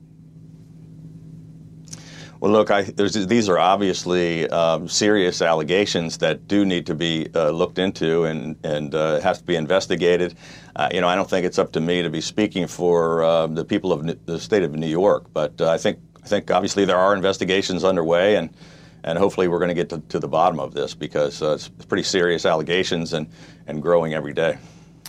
Well, 2.39 2.52
look, 2.52 2.69
I, 2.69 2.84
these 2.84 3.50
are 3.50 3.58
obviously 3.58 4.47
um, 4.50 4.88
serious 4.88 5.41
allegations 5.41 6.19
that 6.19 6.47
do 6.47 6.65
need 6.65 6.86
to 6.86 6.93
be 6.93 7.28
uh, 7.34 7.50
looked 7.50 7.80
into 7.80 8.26
and, 8.26 8.56
and 8.63 8.93
uh, 8.93 9.19
have 9.21 9.39
to 9.39 9.43
be 9.43 9.56
investigated. 9.56 10.36
Uh, 10.76 10.89
you 10.93 11.02
know, 11.02 11.08
I 11.08 11.15
don't 11.15 11.28
think 11.28 11.47
it's 11.47 11.58
up 11.58 11.71
to 11.71 11.82
me 11.82 12.04
to 12.04 12.12
be 12.12 12.21
speaking 12.21 12.67
for 12.67 13.23
uh, 13.23 13.47
the 13.47 13.65
people 13.65 13.91
of 13.91 14.26
the 14.26 14.39
state 14.39 14.62
of 14.62 14.76
New 14.76 14.88
York, 14.88 15.26
but 15.34 15.60
uh, 15.60 15.71
I 15.71 15.78
think 15.80 16.00
I 16.23 16.28
think 16.28 16.52
obviously 16.52 16.86
there 16.86 16.97
are 16.97 17.15
investigations 17.15 17.84
underway, 17.84 18.36
and 18.36 18.56
and 19.04 19.17
hopefully 19.17 19.47
we're 19.47 19.60
going 19.60 19.69
to 19.69 19.73
get 19.73 19.89
to, 19.89 20.00
to, 20.10 20.19
the 20.19 20.28
bottom 20.28 20.60
of 20.60 20.73
this 20.73 20.93
because 20.93 21.41
uh, 21.41 21.54
it's 21.54 21.69
pretty 21.69 22.04
serious 22.04 22.45
allegations 22.45 23.13
and 23.13 23.28
and 23.65 23.82
growing 23.82 24.13
every 24.13 24.34
day. 24.34 24.60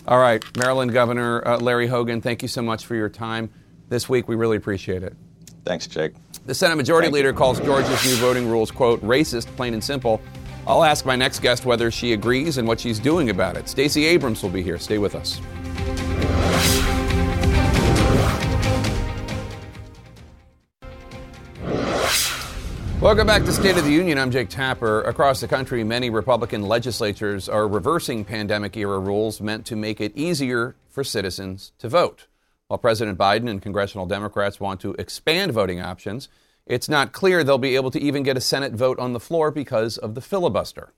All 0.07 0.17
right, 0.17 0.43
Maryland 0.57 0.93
Governor 0.93 1.43
Larry 1.59 1.85
Hogan, 1.85 2.21
thank 2.21 2.41
you 2.41 2.47
so 2.47 2.63
much 2.63 2.87
for 2.87 2.95
your 2.95 3.09
time 3.09 3.51
this 3.89 4.09
week. 4.09 4.27
We 4.27 4.35
really 4.35 4.57
appreciate 4.57 5.03
it. 5.03 5.15
Thanks, 5.65 5.85
Jake. 5.85 6.13
The 6.49 6.55
Senate 6.55 6.77
Majority 6.77 7.05
Thank 7.05 7.13
Leader 7.13 7.31
calls 7.31 7.59
Georgia's 7.59 8.03
new 8.03 8.15
voting 8.15 8.49
rules, 8.49 8.71
quote, 8.71 8.99
racist, 9.03 9.45
plain 9.55 9.75
and 9.75 9.83
simple. 9.83 10.19
I'll 10.65 10.83
ask 10.83 11.05
my 11.05 11.15
next 11.15 11.41
guest 11.41 11.63
whether 11.63 11.91
she 11.91 12.13
agrees 12.13 12.57
and 12.57 12.67
what 12.67 12.79
she's 12.79 12.97
doing 12.97 13.29
about 13.29 13.55
it. 13.55 13.69
Stacey 13.69 14.03
Abrams 14.05 14.41
will 14.41 14.49
be 14.49 14.63
here. 14.63 14.79
Stay 14.79 14.97
with 14.97 15.13
us. 15.13 15.39
Welcome 22.99 23.27
back 23.27 23.43
to 23.43 23.51
State 23.51 23.77
of 23.77 23.83
the 23.83 23.91
Union. 23.91 24.17
I'm 24.17 24.31
Jake 24.31 24.49
Tapper. 24.49 25.03
Across 25.03 25.41
the 25.41 25.47
country, 25.47 25.83
many 25.83 26.09
Republican 26.09 26.63
legislatures 26.63 27.47
are 27.47 27.67
reversing 27.67 28.25
pandemic 28.25 28.75
era 28.75 28.97
rules 28.97 29.39
meant 29.39 29.67
to 29.67 29.75
make 29.75 30.01
it 30.01 30.17
easier 30.17 30.75
for 30.89 31.03
citizens 31.03 31.73
to 31.77 31.87
vote. 31.87 32.25
While 32.69 32.77
President 32.77 33.17
Biden 33.17 33.49
and 33.49 33.59
congressional 33.59 34.05
Democrats 34.05 34.59
want 34.59 34.79
to 34.81 34.93
expand 34.99 35.53
voting 35.53 35.81
options, 35.81 36.29
it's 36.67 36.87
not 36.87 37.13
clear 37.13 37.43
they'll 37.43 37.57
be 37.57 37.75
able 37.75 37.89
to 37.89 37.99
even 37.99 38.21
get 38.21 38.37
a 38.37 38.41
Senate 38.41 38.73
vote 38.73 38.99
on 38.99 39.13
the 39.13 39.19
floor 39.19 39.49
because 39.49 39.97
of 39.97 40.13
the 40.13 40.21
filibuster. 40.21 40.93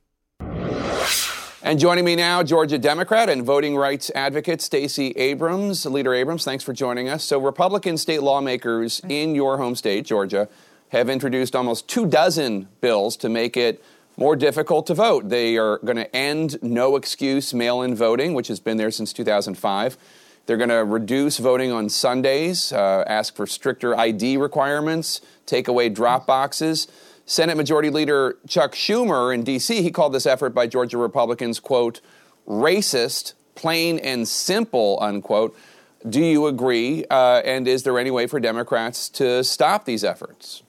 And 1.64 1.80
joining 1.80 2.04
me 2.04 2.18
now, 2.18 2.44
Georgia 2.44 2.78
Democrat 2.78 3.30
and 3.30 3.46
voting 3.46 3.78
rights 3.78 4.12
advocate 4.14 4.62
Stacey 4.62 5.12
Abrams. 5.12 5.86
Leader 5.86 6.14
Abrams, 6.14 6.44
thanks 6.44 6.62
for 6.62 6.74
joining 6.74 7.08
us. 7.08 7.24
So, 7.24 7.40
Republican 7.40 7.98
state 7.98 8.22
lawmakers 8.22 9.00
in 9.08 9.34
your 9.34 9.58
home 9.58 9.76
state, 9.76 10.06
Georgia, 10.06 10.50
have 10.90 11.10
introduced 11.10 11.56
almost 11.56 11.88
two 11.88 12.06
dozen 12.06 12.68
bills 12.82 13.16
to 13.16 13.30
make 13.30 13.56
it 13.56 13.82
more 14.18 14.36
difficult 14.36 14.88
to 14.88 14.94
vote. 14.94 15.30
They 15.30 15.58
are 15.58 15.78
going 15.78 15.96
to 15.96 16.14
end 16.14 16.62
no 16.62 16.98
excuse 16.98 17.54
mail 17.54 17.82
in 17.82 17.96
voting, 17.96 18.34
which 18.34 18.50
has 18.50 18.60
been 18.60 18.76
there 18.76 18.92
since 18.92 19.14
2005. 19.14 19.98
They're 20.46 20.58
going 20.58 20.70
to 20.70 20.84
reduce 20.84 21.38
voting 21.38 21.72
on 21.72 21.90
Sundays, 21.90 22.74
uh, 22.74 23.04
ask 23.08 23.36
for 23.36 23.46
stricter 23.46 23.98
ID 23.98 24.38
requirements, 24.38 25.22
take 25.46 25.68
away 25.68 25.90
drop 25.90 26.26
boxes. 26.26 26.88
Senate 27.26 27.56
Majority 27.56 27.90
Leader 27.90 28.38
Chuck 28.48 28.74
Schumer 28.74 29.34
in 29.34 29.44
D.C., 29.44 29.82
he 29.82 29.92
called 29.92 30.14
this 30.14 30.26
effort 30.26 30.54
by 30.54 30.68
Georgia 30.68 30.98
Republicans, 30.98 31.60
quote, 31.60 32.02
racist, 32.48 33.34
plain 33.56 34.00
and 34.00 34.28
simple, 34.28 34.98
unquote. 35.02 35.56
Do 36.08 36.20
you 36.20 36.48
agree? 36.48 37.06
Uh, 37.10 37.42
and 37.46 37.68
is 37.68 37.84
there 37.84 38.00
any 38.00 38.10
way 38.10 38.26
for 38.26 38.40
Democrats 38.40 39.08
to 39.10 39.44
stop 39.44 39.86
these 39.86 40.04
efforts? 40.04 40.64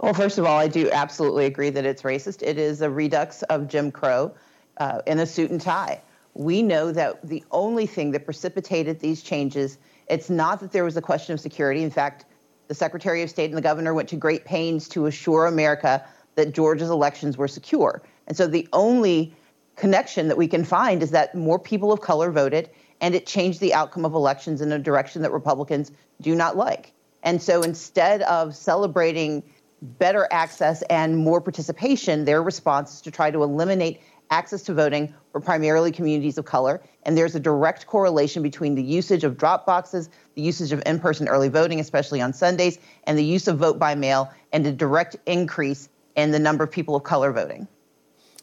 Well, 0.00 0.12
first 0.12 0.36
of 0.36 0.44
all, 0.44 0.58
I 0.58 0.68
do 0.68 0.90
absolutely 0.90 1.46
agree 1.46 1.70
that 1.70 1.86
it's 1.86 2.02
racist. 2.02 2.42
It 2.42 2.58
is 2.58 2.82
a 2.82 2.90
redux 2.90 3.42
of 3.44 3.66
Jim 3.66 3.90
Crow 3.90 4.34
uh, 4.76 5.00
in 5.06 5.20
a 5.20 5.26
suit 5.26 5.50
and 5.50 5.60
tie. 5.60 6.02
We 6.36 6.62
know 6.62 6.92
that 6.92 7.26
the 7.26 7.42
only 7.50 7.86
thing 7.86 8.10
that 8.10 8.26
precipitated 8.26 9.00
these 9.00 9.22
changes, 9.22 9.78
it's 10.06 10.28
not 10.28 10.60
that 10.60 10.70
there 10.70 10.84
was 10.84 10.94
a 10.98 11.00
question 11.02 11.32
of 11.32 11.40
security. 11.40 11.82
In 11.82 11.90
fact, 11.90 12.26
the 12.68 12.74
Secretary 12.74 13.22
of 13.22 13.30
State 13.30 13.46
and 13.46 13.56
the 13.56 13.62
governor 13.62 13.94
went 13.94 14.10
to 14.10 14.16
great 14.16 14.44
pains 14.44 14.86
to 14.90 15.06
assure 15.06 15.46
America 15.46 16.06
that 16.34 16.52
Georgia's 16.52 16.90
elections 16.90 17.38
were 17.38 17.48
secure. 17.48 18.02
And 18.26 18.36
so 18.36 18.46
the 18.46 18.68
only 18.74 19.34
connection 19.76 20.28
that 20.28 20.36
we 20.36 20.46
can 20.46 20.62
find 20.62 21.02
is 21.02 21.10
that 21.12 21.34
more 21.34 21.58
people 21.58 21.90
of 21.90 22.02
color 22.02 22.30
voted 22.30 22.68
and 23.00 23.14
it 23.14 23.24
changed 23.24 23.60
the 23.60 23.72
outcome 23.72 24.04
of 24.04 24.12
elections 24.12 24.60
in 24.60 24.70
a 24.72 24.78
direction 24.78 25.22
that 25.22 25.32
Republicans 25.32 25.90
do 26.20 26.34
not 26.34 26.54
like. 26.54 26.92
And 27.22 27.40
so 27.40 27.62
instead 27.62 28.20
of 28.22 28.54
celebrating 28.54 29.42
better 29.80 30.28
access 30.30 30.82
and 30.82 31.16
more 31.16 31.40
participation, 31.40 32.26
their 32.26 32.42
response 32.42 32.96
is 32.96 33.00
to 33.02 33.10
try 33.10 33.30
to 33.30 33.42
eliminate 33.42 34.00
access 34.30 34.62
to 34.62 34.74
voting 34.74 35.14
for 35.32 35.40
primarily 35.40 35.92
communities 35.92 36.38
of 36.38 36.44
color. 36.44 36.82
And 37.04 37.16
there's 37.16 37.34
a 37.34 37.40
direct 37.40 37.86
correlation 37.86 38.42
between 38.42 38.74
the 38.74 38.82
usage 38.82 39.24
of 39.24 39.36
drop 39.36 39.66
boxes, 39.66 40.10
the 40.34 40.42
usage 40.42 40.72
of 40.72 40.82
in 40.86 40.98
person 40.98 41.28
early 41.28 41.48
voting, 41.48 41.80
especially 41.80 42.20
on 42.20 42.32
Sundays, 42.32 42.78
and 43.04 43.16
the 43.16 43.24
use 43.24 43.46
of 43.48 43.58
vote 43.58 43.78
by 43.78 43.94
mail, 43.94 44.32
and 44.52 44.66
a 44.66 44.72
direct 44.72 45.16
increase 45.26 45.88
in 46.16 46.30
the 46.30 46.38
number 46.38 46.64
of 46.64 46.70
people 46.70 46.96
of 46.96 47.02
color 47.02 47.32
voting. 47.32 47.68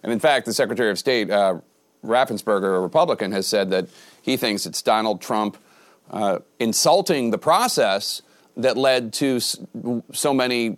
And 0.04 0.12
in 0.12 0.20
fact, 0.20 0.46
the 0.46 0.54
Secretary 0.54 0.92
of 0.92 1.00
State, 1.00 1.30
uh, 1.30 1.60
Raffensperger, 2.04 2.76
a 2.76 2.80
Republican, 2.80 3.32
has 3.32 3.48
said 3.48 3.70
that 3.72 3.88
he 4.22 4.38
thinks 4.38 4.66
it's 4.66 4.82
Donald 4.82 5.22
Trump 5.22 5.58
uh, 6.12 6.40
insulting 6.60 7.32
the 7.32 7.38
process 7.38 8.22
that 8.58 8.78
led 8.78 9.14
to 9.14 9.40
so 9.40 10.34
many 10.34 10.78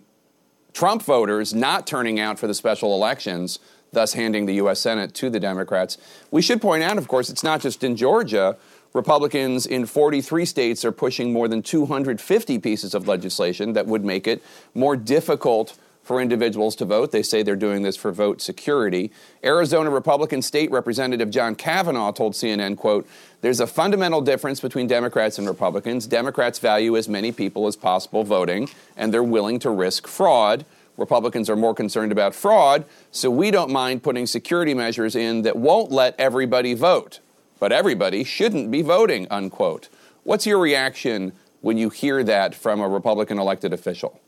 Trump 0.72 1.02
voters 1.02 1.54
not 1.54 1.86
turning 1.86 2.20
out 2.20 2.38
for 2.38 2.46
the 2.46 2.54
special 2.54 2.94
elections, 2.94 3.58
thus 3.92 4.12
handing 4.12 4.46
the 4.46 4.54
U.S. 4.54 4.80
Senate 4.80 5.14
to 5.14 5.30
the 5.30 5.40
Democrats. 5.40 5.98
We 6.30 6.42
should 6.42 6.60
point 6.60 6.82
out, 6.82 6.98
of 6.98 7.08
course, 7.08 7.30
it's 7.30 7.44
not 7.44 7.60
just 7.60 7.82
in 7.84 7.96
Georgia. 7.96 8.56
Republicans 8.92 9.66
in 9.66 9.86
43 9.86 10.44
states 10.44 10.84
are 10.84 10.92
pushing 10.92 11.32
more 11.32 11.48
than 11.48 11.62
250 11.62 12.58
pieces 12.58 12.94
of 12.94 13.06
legislation 13.06 13.74
that 13.74 13.86
would 13.86 14.04
make 14.04 14.26
it 14.26 14.42
more 14.74 14.96
difficult 14.96 15.76
for 16.06 16.20
individuals 16.20 16.76
to 16.76 16.84
vote. 16.84 17.10
They 17.10 17.24
say 17.24 17.42
they're 17.42 17.56
doing 17.56 17.82
this 17.82 17.96
for 17.96 18.12
vote 18.12 18.40
security. 18.40 19.10
Arizona 19.42 19.90
Republican 19.90 20.40
State 20.40 20.70
Representative 20.70 21.30
John 21.30 21.56
Kavanagh 21.56 22.12
told 22.12 22.34
CNN, 22.34 22.76
quote, 22.76 23.08
there's 23.40 23.58
a 23.58 23.66
fundamental 23.66 24.20
difference 24.20 24.60
between 24.60 24.86
Democrats 24.86 25.36
and 25.36 25.48
Republicans. 25.48 26.06
Democrats 26.06 26.60
value 26.60 26.96
as 26.96 27.08
many 27.08 27.32
people 27.32 27.66
as 27.66 27.74
possible 27.74 28.22
voting, 28.22 28.68
and 28.96 29.12
they're 29.12 29.22
willing 29.22 29.58
to 29.58 29.70
risk 29.70 30.06
fraud. 30.06 30.64
Republicans 30.96 31.50
are 31.50 31.56
more 31.56 31.74
concerned 31.74 32.12
about 32.12 32.34
fraud, 32.34 32.84
so 33.10 33.30
we 33.30 33.50
don't 33.50 33.70
mind 33.70 34.02
putting 34.02 34.26
security 34.26 34.74
measures 34.74 35.14
in 35.14 35.42
that 35.42 35.56
won't 35.56 35.90
let 35.90 36.14
everybody 36.18 36.74
vote. 36.74 37.20
But 37.58 37.72
everybody 37.72 38.24
shouldn't 38.24 38.70
be 38.70 38.82
voting, 38.82 39.26
unquote. 39.30 39.88
What's 40.24 40.46
your 40.46 40.58
reaction 40.58 41.32
when 41.60 41.78
you 41.78 41.90
hear 41.90 42.22
that 42.24 42.54
from 42.54 42.80
a 42.80 42.88
Republican 42.88 43.38
elected 43.38 43.72
official? 43.72 44.20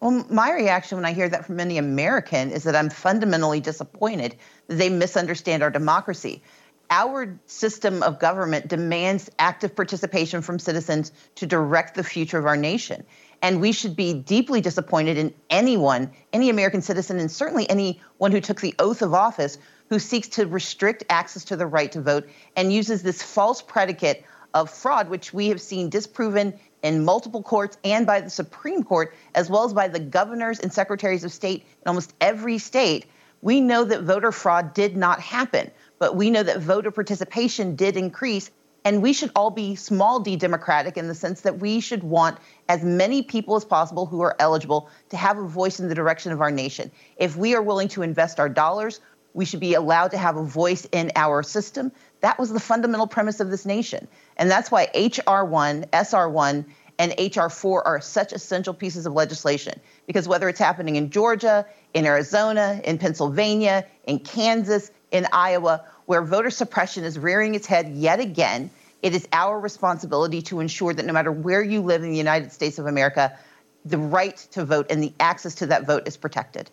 Well, 0.00 0.26
my 0.28 0.52
reaction 0.52 0.98
when 0.98 1.06
I 1.06 1.12
hear 1.12 1.28
that 1.28 1.46
from 1.46 1.58
any 1.60 1.78
American 1.78 2.50
is 2.50 2.64
that 2.64 2.76
I'm 2.76 2.90
fundamentally 2.90 3.60
disappointed 3.60 4.36
that 4.68 4.76
they 4.76 4.90
misunderstand 4.90 5.62
our 5.62 5.70
democracy. 5.70 6.42
Our 6.90 7.38
system 7.46 8.02
of 8.02 8.18
government 8.18 8.68
demands 8.68 9.30
active 9.38 9.74
participation 9.74 10.42
from 10.42 10.58
citizens 10.58 11.12
to 11.36 11.46
direct 11.46 11.94
the 11.94 12.04
future 12.04 12.38
of 12.38 12.46
our 12.46 12.56
nation. 12.56 13.04
And 13.42 13.60
we 13.60 13.72
should 13.72 13.96
be 13.96 14.14
deeply 14.14 14.60
disappointed 14.60 15.18
in 15.18 15.34
anyone, 15.50 16.10
any 16.32 16.50
American 16.50 16.82
citizen, 16.82 17.18
and 17.18 17.30
certainly 17.30 17.68
anyone 17.68 18.32
who 18.32 18.40
took 18.40 18.60
the 18.60 18.74
oath 18.78 19.02
of 19.02 19.12
office 19.14 19.58
who 19.90 19.98
seeks 19.98 20.28
to 20.28 20.46
restrict 20.46 21.04
access 21.10 21.44
to 21.44 21.56
the 21.56 21.66
right 21.66 21.92
to 21.92 22.00
vote 22.00 22.28
and 22.56 22.72
uses 22.72 23.02
this 23.02 23.22
false 23.22 23.60
predicate 23.60 24.24
of 24.54 24.70
fraud, 24.70 25.08
which 25.08 25.34
we 25.34 25.48
have 25.48 25.60
seen 25.60 25.90
disproven 25.90 26.54
in 26.82 27.04
multiple 27.04 27.42
courts 27.42 27.76
and 27.84 28.06
by 28.06 28.20
the 28.20 28.30
Supreme 28.30 28.82
Court, 28.82 29.14
as 29.34 29.50
well 29.50 29.64
as 29.64 29.72
by 29.72 29.88
the 29.88 29.98
governors 29.98 30.60
and 30.60 30.72
secretaries 30.72 31.24
of 31.24 31.32
state 31.32 31.66
in 31.82 31.88
almost 31.88 32.14
every 32.20 32.58
state, 32.58 33.06
we 33.42 33.60
know 33.60 33.84
that 33.84 34.02
voter 34.02 34.32
fraud 34.32 34.72
did 34.74 34.96
not 34.96 35.20
happen, 35.20 35.70
but 35.98 36.16
we 36.16 36.30
know 36.30 36.42
that 36.42 36.60
voter 36.60 36.90
participation 36.90 37.76
did 37.76 37.96
increase. 37.96 38.50
And 38.86 39.00
we 39.00 39.14
should 39.14 39.30
all 39.34 39.50
be 39.50 39.76
small 39.76 40.20
d 40.20 40.36
democratic 40.36 40.98
in 40.98 41.08
the 41.08 41.14
sense 41.14 41.40
that 41.42 41.58
we 41.58 41.80
should 41.80 42.02
want 42.02 42.36
as 42.68 42.84
many 42.84 43.22
people 43.22 43.56
as 43.56 43.64
possible 43.64 44.04
who 44.04 44.20
are 44.20 44.36
eligible 44.38 44.90
to 45.08 45.16
have 45.16 45.38
a 45.38 45.46
voice 45.46 45.80
in 45.80 45.88
the 45.88 45.94
direction 45.94 46.32
of 46.32 46.42
our 46.42 46.50
nation. 46.50 46.90
If 47.16 47.34
we 47.34 47.54
are 47.54 47.62
willing 47.62 47.88
to 47.88 48.02
invest 48.02 48.38
our 48.38 48.50
dollars, 48.50 49.00
we 49.32 49.46
should 49.46 49.60
be 49.60 49.74
allowed 49.74 50.12
to 50.12 50.18
have 50.18 50.36
a 50.36 50.44
voice 50.44 50.86
in 50.92 51.12
our 51.16 51.42
system. 51.42 51.92
That 52.20 52.38
was 52.38 52.50
the 52.50 52.60
fundamental 52.60 53.06
premise 53.06 53.40
of 53.40 53.50
this 53.50 53.66
nation. 53.66 54.06
And 54.36 54.50
that's 54.50 54.70
why 54.70 54.86
HR1, 54.94 55.88
SR1, 55.90 56.64
and 56.98 57.12
HR4 57.12 57.82
are 57.84 58.00
such 58.00 58.32
essential 58.32 58.72
pieces 58.72 59.06
of 59.06 59.12
legislation. 59.12 59.80
Because 60.06 60.28
whether 60.28 60.48
it's 60.48 60.60
happening 60.60 60.96
in 60.96 61.10
Georgia, 61.10 61.66
in 61.92 62.06
Arizona, 62.06 62.80
in 62.84 62.98
Pennsylvania, 62.98 63.86
in 64.04 64.20
Kansas, 64.20 64.90
in 65.14 65.26
Iowa, 65.32 65.82
where 66.04 66.20
voter 66.22 66.50
suppression 66.50 67.04
is 67.04 67.18
rearing 67.18 67.54
its 67.54 67.66
head 67.66 67.88
yet 67.88 68.20
again, 68.20 68.68
it 69.00 69.14
is 69.14 69.26
our 69.32 69.58
responsibility 69.58 70.42
to 70.42 70.60
ensure 70.60 70.92
that 70.92 71.06
no 71.06 71.12
matter 71.12 71.32
where 71.32 71.62
you 71.62 71.80
live 71.80 72.02
in 72.02 72.10
the 72.10 72.18
United 72.18 72.52
States 72.52 72.78
of 72.78 72.86
America, 72.86 73.38
the 73.84 73.98
right 73.98 74.36
to 74.50 74.64
vote 74.64 74.86
and 74.90 75.02
the 75.02 75.12
access 75.20 75.54
to 75.56 75.66
that 75.66 75.86
vote 75.86 76.06
is 76.06 76.16
protected 76.16 76.70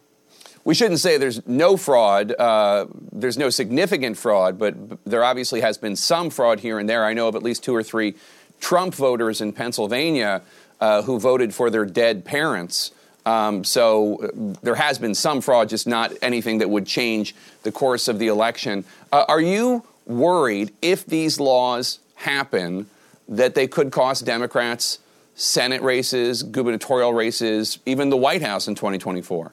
we 0.63 0.75
shouldn't 0.75 0.99
say 0.99 1.17
there's 1.17 1.45
no 1.47 1.77
fraud. 1.77 2.31
Uh, 2.37 2.85
there's 3.11 3.37
no 3.37 3.49
significant 3.49 4.17
fraud, 4.17 4.59
but 4.59 4.75
there 5.05 5.23
obviously 5.23 5.61
has 5.61 5.77
been 5.77 5.95
some 5.95 6.29
fraud 6.29 6.59
here 6.59 6.79
and 6.79 6.87
there. 6.87 7.03
I 7.05 7.13
know 7.13 7.27
of 7.27 7.35
at 7.35 7.43
least 7.43 7.63
two 7.63 7.75
or 7.75 7.83
three 7.83 8.15
Trump 8.59 8.93
voters 8.93 9.41
in 9.41 9.53
Pennsylvania 9.53 10.41
uh, 10.79 11.01
who 11.01 11.19
voted 11.19 11.53
for 11.53 11.69
their 11.69 11.85
dead 11.85 12.25
parents. 12.25 12.91
Um, 13.25 13.63
so 13.63 14.23
uh, 14.23 14.27
there 14.63 14.75
has 14.75 14.97
been 14.97 15.13
some 15.13 15.41
fraud, 15.41 15.69
just 15.69 15.87
not 15.87 16.13
anything 16.21 16.57
that 16.59 16.69
would 16.69 16.87
change 16.87 17.35
the 17.63 17.71
course 17.71 18.07
of 18.07 18.19
the 18.19 18.27
election. 18.27 18.83
Uh, 19.11 19.25
are 19.27 19.41
you 19.41 19.83
worried 20.05 20.73
if 20.81 21.05
these 21.05 21.39
laws 21.39 21.99
happen 22.15 22.87
that 23.27 23.55
they 23.55 23.67
could 23.67 23.91
cost 23.91 24.25
Democrats 24.25 24.99
Senate 25.35 25.81
races, 25.81 26.43
gubernatorial 26.43 27.13
races, 27.13 27.79
even 27.85 28.09
the 28.09 28.17
White 28.17 28.41
House 28.41 28.67
in 28.67 28.75
2024? 28.75 29.51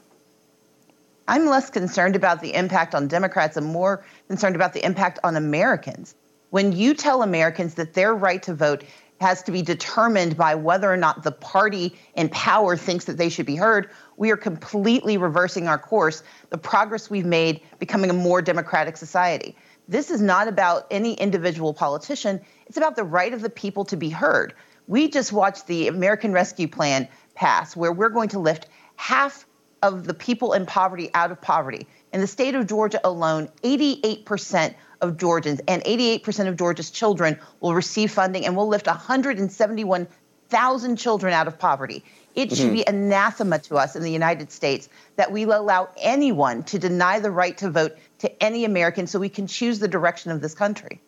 I'm 1.29 1.47
less 1.47 1.69
concerned 1.69 2.17
about 2.17 2.41
the 2.41 2.55
impact 2.55 2.95
on 2.95 3.07
Democrats 3.07 3.57
and 3.57 3.67
more 3.67 4.05
concerned 4.29 4.57
about 4.57 4.73
the 4.73 4.85
impact 4.85 5.19
on 5.23 5.37
Americans. 5.37 6.15
When 6.51 6.73
you 6.73 6.95
tell 6.95 7.23
Americans 7.23 7.75
that 7.75 7.93
their 7.93 8.15
right 8.15 8.43
to 8.45 8.55
vote 8.55 8.83
has 9.21 9.43
to 9.43 9.53
be 9.53 9.63
determined 9.63 10.37
by 10.37 10.55
whether 10.55 10.93
or 10.93 10.97
not 10.97 11.23
the 11.23 11.33
party 11.33 11.97
in 12.15 12.29
power 12.29 12.77
thinks 12.77 13.07
that 13.07 13.17
they 13.17 13.29
should 13.29 13.47
be 13.47 13.57
heard, 13.57 13.91
we 14.17 14.31
are 14.31 14.37
completely 14.37 15.17
reversing 15.17 15.69
our 15.69 15.79
course, 15.79 16.23
the 16.51 16.59
progress 16.59 17.11
we've 17.11 17.27
made 17.27 17.61
becoming 17.79 18.11
a 18.11 18.15
more 18.15 18.41
democratic 18.41 18.97
society. 18.97 19.57
This 19.89 20.11
is 20.11 20.21
not 20.21 20.49
about 20.49 20.87
any 20.91 21.15
individual 21.15 21.73
politician, 21.73 22.41
it's 22.67 22.77
about 22.77 22.97
the 22.97 23.05
right 23.05 23.33
of 23.33 23.41
the 23.41 23.51
people 23.51 23.85
to 23.87 23.97
be 23.97 24.11
heard. 24.11 24.55
We 24.87 25.09
just 25.09 25.33
watched 25.33 25.67
the 25.67 25.89
American 25.89 26.33
Rescue 26.33 26.69
Plan 26.69 27.09
pass, 27.35 27.77
where 27.77 27.93
we're 27.93 28.09
going 28.11 28.31
to 28.31 28.39
lift 28.39 28.69
half 28.97 29.47
of 29.83 30.05
the 30.05 30.15
people 30.15 30.53
in 30.53 30.67
poverty 30.67 31.11
out 31.15 31.31
of 31.31 31.41
poverty. 31.41 31.87
In 32.13 32.21
the 32.21 32.27
state 32.27 32.55
of 32.55 32.67
Georgia 32.67 33.01
alone, 33.05 33.49
88% 33.63 34.75
of 35.01 35.17
Georgians 35.17 35.61
and 35.69 35.83
88% 35.85 36.49
of 36.49 36.57
Georgia's 36.57 36.91
children 36.91 37.39
will 37.61 37.75
receive 37.75 38.11
funding 38.11 38.47
and 38.47 38.57
will 38.57 38.69
lift 38.69 38.87
171,000 38.87 40.97
children 40.97 41.33
out 41.33 41.47
of 41.47 41.59
poverty. 41.59 42.05
It 42.35 42.51
should 42.51 42.67
mm-hmm. 42.67 42.75
be 42.75 42.87
anathema 42.87 43.59
to 43.61 43.77
us 43.77 43.97
in 43.97 44.03
the 44.03 44.13
United 44.13 44.53
States 44.53 44.89
that 45.17 45.33
we 45.33 45.45
allow 45.45 45.89
anyone 45.97 46.63
to 46.65 46.79
deny 46.79 47.19
the 47.19 47.31
right 47.31 47.57
to 47.59 47.71
vote 47.71 47.97
to 48.21 48.43
any 48.43 48.65
American 48.65 49.07
so 49.07 49.19
we 49.19 49.29
can 49.29 49.47
choose 49.47 49.79
the 49.79 49.89
direction 49.89 50.31
of 50.31 50.41
this 50.41 50.55
country. 50.55 51.01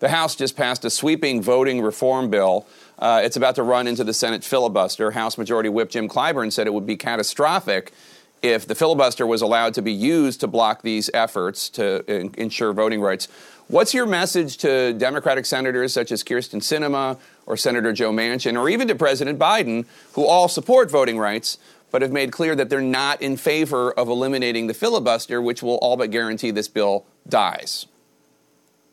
The 0.00 0.08
House 0.08 0.36
just 0.36 0.56
passed 0.56 0.84
a 0.84 0.90
sweeping 0.90 1.42
voting 1.42 1.82
reform 1.82 2.30
bill. 2.30 2.66
Uh, 2.98 3.20
it's 3.24 3.36
about 3.36 3.56
to 3.56 3.64
run 3.64 3.88
into 3.88 4.04
the 4.04 4.14
Senate 4.14 4.44
filibuster. 4.44 5.10
House 5.10 5.36
Majority 5.36 5.68
Whip 5.68 5.90
Jim 5.90 6.08
Clyburn 6.08 6.52
said 6.52 6.68
it 6.68 6.74
would 6.74 6.86
be 6.86 6.96
catastrophic 6.96 7.92
if 8.42 8.66
the 8.66 8.74
filibuster 8.74 9.26
was 9.26 9.42
allowed 9.42 9.74
to 9.74 9.82
be 9.82 9.92
used 9.92 10.40
to 10.40 10.46
block 10.46 10.82
these 10.82 11.10
efforts 11.14 11.68
to 11.70 12.04
in- 12.12 12.34
ensure 12.36 12.72
voting 12.72 13.00
rights. 13.00 13.28
What's 13.68 13.92
your 13.92 14.06
message 14.06 14.56
to 14.58 14.94
Democratic 14.94 15.44
senators 15.44 15.92
such 15.92 16.10
as 16.10 16.24
Kyrsten 16.24 16.60
Sinema 16.60 17.18
or 17.44 17.56
Senator 17.56 17.92
Joe 17.92 18.12
Manchin 18.12 18.58
or 18.58 18.68
even 18.68 18.88
to 18.88 18.94
President 18.94 19.38
Biden, 19.38 19.84
who 20.14 20.26
all 20.26 20.48
support 20.48 20.90
voting 20.90 21.18
rights, 21.18 21.58
but 21.90 22.02
have 22.02 22.12
made 22.12 22.32
clear 22.32 22.54
that 22.54 22.70
they're 22.70 22.80
not 22.80 23.20
in 23.20 23.36
favor 23.36 23.92
of 23.92 24.08
eliminating 24.08 24.68
the 24.68 24.74
filibuster, 24.74 25.42
which 25.42 25.62
will 25.62 25.76
all 25.76 25.96
but 25.96 26.10
guarantee 26.10 26.50
this 26.50 26.68
bill 26.68 27.04
dies? 27.28 27.86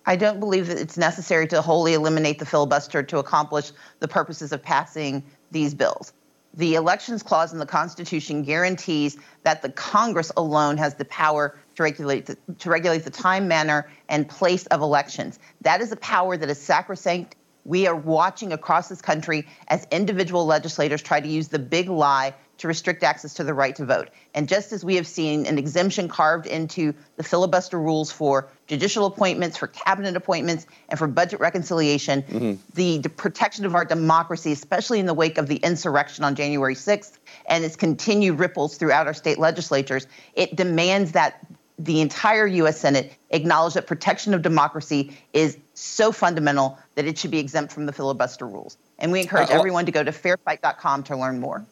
I 0.05 0.15
don't 0.15 0.39
believe 0.39 0.67
that 0.67 0.77
it's 0.77 0.97
necessary 0.97 1.47
to 1.47 1.61
wholly 1.61 1.93
eliminate 1.93 2.39
the 2.39 2.45
filibuster 2.45 3.01
to 3.01 3.17
accomplish 3.17 3.71
the 3.99 4.07
purposes 4.07 4.51
of 4.51 4.61
passing 4.61 5.23
these 5.51 5.73
bills. 5.73 6.13
The 6.57 6.75
elections 6.75 7.21
clause 7.21 7.51
in 7.51 7.59
the 7.59 7.65
Constitution 7.65 8.41
guarantees 8.41 9.17
that 9.43 9.61
the 9.61 9.69
Congress 9.69 10.31
alone 10.37 10.77
has 10.77 10.95
the 10.95 11.05
power 11.05 11.59
to 11.75 11.83
regulate 11.83 12.27
the, 12.27 12.37
to 12.59 12.69
regulate 12.69 13.03
the 13.03 13.09
time, 13.09 13.47
manner, 13.47 13.89
and 14.07 14.27
place 14.27 14.65
of 14.67 14.81
elections. 14.81 15.37
That 15.61 15.81
is 15.81 15.91
a 15.91 15.97
power 15.97 16.37
that 16.37 16.49
is 16.49 16.61
sacrosanct. 16.61 17.35
We 17.65 17.87
are 17.87 17.95
watching 17.95 18.53
across 18.53 18.87
this 18.87 19.01
country 19.01 19.47
as 19.67 19.85
individual 19.91 20.45
legislators 20.45 21.01
try 21.01 21.19
to 21.19 21.27
use 21.27 21.49
the 21.49 21.59
big 21.59 21.89
lie 21.89 22.33
to 22.57 22.67
restrict 22.67 23.03
access 23.03 23.33
to 23.35 23.43
the 23.43 23.53
right 23.53 23.75
to 23.75 23.85
vote. 23.85 24.09
And 24.33 24.47
just 24.47 24.71
as 24.71 24.83
we 24.83 24.95
have 24.95 25.07
seen 25.07 25.45
an 25.45 25.57
exemption 25.57 26.07
carved 26.07 26.47
into 26.47 26.93
the 27.17 27.23
filibuster 27.23 27.79
rules 27.79 28.11
for 28.11 28.47
judicial 28.67 29.05
appointments, 29.05 29.57
for 29.57 29.67
cabinet 29.67 30.15
appointments, 30.15 30.65
and 30.89 30.97
for 30.97 31.07
budget 31.07 31.39
reconciliation, 31.39 32.23
mm-hmm. 32.23 32.53
the, 32.73 32.99
the, 32.99 33.09
protection 33.09 33.65
of 33.65 33.75
our 33.75 33.85
democracy, 33.85 34.51
especially 34.51 34.99
in 34.99 35.05
the 35.05 35.13
wake 35.13 35.37
of 35.37 35.47
the 35.47 35.57
insurrection 35.57 36.23
on 36.23 36.35
January 36.35 36.75
6th 36.75 37.17
and 37.47 37.63
its 37.63 37.75
continued 37.75 38.39
ripples 38.39 38.77
throughout 38.77 39.07
our 39.07 39.13
state 39.13 39.37
legislatures, 39.37 40.07
it 40.33 40.55
demands 40.55 41.11
that 41.13 41.45
the 41.77 42.01
entire 42.01 42.47
U.S. 42.47 42.79
Senate 42.79 43.13
acknowledge 43.31 43.73
that 43.73 43.85
protection 43.85 44.33
of 44.33 44.41
democracy 44.41 45.17
is 45.33 45.57
so 45.73 46.11
fundamental 46.11 46.77
that 46.95 47.05
it 47.05 47.17
should 47.17 47.31
be 47.31 47.39
exempt 47.39 47.73
from 47.73 47.85
the 47.85 47.91
filibuster 47.91 48.47
rules. 48.47 48.77
And 48.97 49.11
we 49.11 49.19
encourage 49.19 49.49
uh, 49.49 49.53
everyone 49.53 49.85
to 49.85 49.91
go 49.91 50.03
to 50.03 50.11
fairfight.com 50.11 51.03
to 51.03 51.17
learn 51.17 51.39
more. 51.39 51.65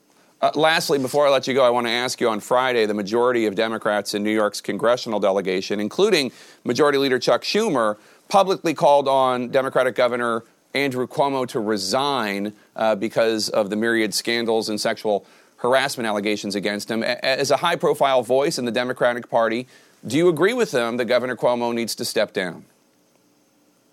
Uh, 0.44 0.52
lastly, 0.56 1.00
before 1.00 1.26
I 1.26 1.30
let 1.30 1.48
you 1.48 1.54
go, 1.54 1.64
I 1.64 1.70
want 1.70 1.88
to 1.88 1.92
ask 1.92 2.20
you 2.20 2.28
on 2.28 2.42
Friday, 2.42 2.86
the 2.86 2.94
majority 2.94 3.46
of 3.46 3.56
Democrats 3.56 4.14
in 4.14 4.24
New 4.24 4.34
York's 4.34 4.60
congressional 4.60 5.22
delegation, 5.22 5.80
including 5.80 6.34
Majority 6.66 6.98
Leader 6.98 7.18
Chuck 7.18 7.44
Schumer, 7.44 7.96
publicly 8.28 8.74
called 8.74 9.08
on 9.08 9.52
Democratic 9.52 9.96
Governor 9.96 10.44
Andrew 10.74 11.08
Cuomo 11.08 11.48
to 11.48 11.62
resign 11.62 12.52
uh, 12.76 12.94
because 12.94 13.48
of 13.48 13.70
the 13.70 13.78
myriad 13.78 14.14
scandals 14.14 14.68
and 14.68 14.82
sexual 14.82 15.26
harassment 15.60 16.08
allegations 16.08 16.56
against 16.56 16.92
him. 16.92 17.04
As 17.04 17.50
a 17.50 17.56
high 17.56 17.78
profile 17.78 18.22
voice 18.22 18.60
in 18.60 18.66
the 18.66 18.72
Democratic 18.72 19.30
Party, 19.30 19.66
do 20.06 20.18
you 20.18 20.28
agree 20.28 20.52
with 20.52 20.72
them 20.72 20.98
that 20.98 21.06
Governor 21.06 21.38
Cuomo 21.38 21.74
needs 21.74 21.96
to 21.96 22.04
step 22.04 22.34
down? 22.34 22.66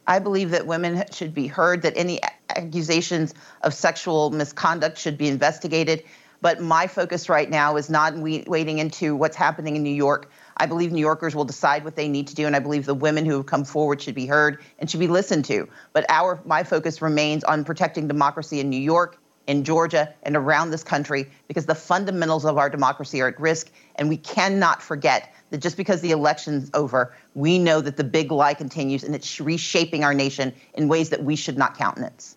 I 0.09 0.19
believe 0.19 0.51
that 0.51 0.67
women 0.67 1.05
should 1.13 1.33
be 1.33 1.47
heard, 1.47 1.83
that 1.83 1.93
any 1.97 2.19
accusations 2.49 3.35
of 3.63 3.73
sexual 3.73 4.31
misconduct 4.31 4.99
should 4.99 5.17
be 5.17 5.29
investigated. 5.29 6.03
But 6.41 6.61
my 6.61 6.87
focus 6.87 7.29
right 7.29 7.49
now 7.49 7.77
is 7.77 7.91
not 7.91 8.15
wading 8.17 8.79
into 8.79 9.15
what's 9.15 9.37
happening 9.37 9.77
in 9.77 9.83
New 9.83 9.95
York. 9.95 10.31
I 10.57 10.67
believe 10.67 10.93
New 10.93 11.01
Yorkers 11.01 11.35
will 11.35 11.45
decide 11.45 11.85
what 11.85 11.97
they 11.97 12.09
need 12.09 12.27
to 12.29 12.35
do, 12.35 12.47
and 12.47 12.57
I 12.57 12.59
believe 12.59 12.87
the 12.87 12.95
women 12.95 13.27
who 13.27 13.37
have 13.39 13.47
come 13.47 13.65
forward 13.65 14.01
should 14.01 14.15
be 14.15 14.27
heard 14.27 14.63
and 14.79 14.91
should 14.91 15.01
be 15.01 15.09
listened 15.09 15.45
to. 15.47 15.69
But 15.93 16.07
our 16.09 16.41
my 16.45 16.65
focus 16.65 17.03
remains 17.03 17.45
on 17.45 17.65
protecting 17.65 18.09
democracy 18.09 18.61
in 18.61 18.71
New 18.71 18.81
York, 18.81 19.19
in 19.47 19.65
Georgia, 19.65 20.15
and 20.23 20.37
around 20.37 20.71
this 20.71 20.85
country 20.85 21.31
because 21.49 21.67
the 21.67 21.75
fundamentals 21.75 22.45
of 22.45 22.59
our 22.59 22.71
democracy 22.71 23.21
are 23.21 23.29
at 23.29 23.41
risk, 23.41 23.71
and 23.97 24.09
we 24.09 24.17
cannot 24.17 24.83
forget 24.83 25.35
that 25.51 25.59
just 25.59 25.77
because 25.77 26.01
the 26.01 26.11
election's 26.11 26.71
over, 26.75 27.15
we 27.35 27.59
know 27.59 27.81
that 27.81 27.97
the 27.97 28.05
big 28.05 28.31
lie 28.31 28.55
continues 28.55 29.03
and 29.03 29.15
it's 29.15 29.41
reshaping 29.41 30.05
our 30.05 30.15
nation 30.15 30.55
in 30.75 30.89
ways 30.89 31.11
that 31.11 31.25
we 31.25 31.37
should 31.37 31.59
not 31.59 31.77
countenance. 31.77 32.37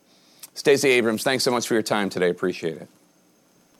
Stacey 0.55 0.89
Abrams, 0.89 1.23
thanks 1.23 1.43
so 1.43 1.51
much 1.51 1.67
for 1.67 1.73
your 1.73 1.83
time 1.83 2.09
today. 2.09 2.29
Appreciate 2.29 2.77
it. 2.77 2.87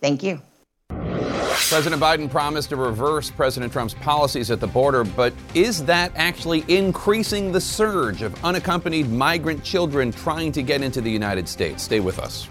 Thank 0.03 0.21
you. 0.21 0.41
President 0.89 2.01
Biden 2.01 2.29
promised 2.29 2.67
to 2.71 2.75
reverse 2.75 3.31
President 3.31 3.71
Trump's 3.71 3.93
policies 3.93 4.51
at 4.51 4.59
the 4.59 4.67
border, 4.67 5.05
but 5.05 5.31
is 5.53 5.85
that 5.85 6.11
actually 6.15 6.65
increasing 6.67 7.53
the 7.53 7.61
surge 7.61 8.21
of 8.21 8.35
unaccompanied 8.43 9.09
migrant 9.09 9.63
children 9.63 10.11
trying 10.11 10.51
to 10.51 10.61
get 10.61 10.81
into 10.81 10.99
the 10.99 11.09
United 11.09 11.47
States? 11.47 11.83
Stay 11.83 12.01
with 12.01 12.19
us. 12.19 12.49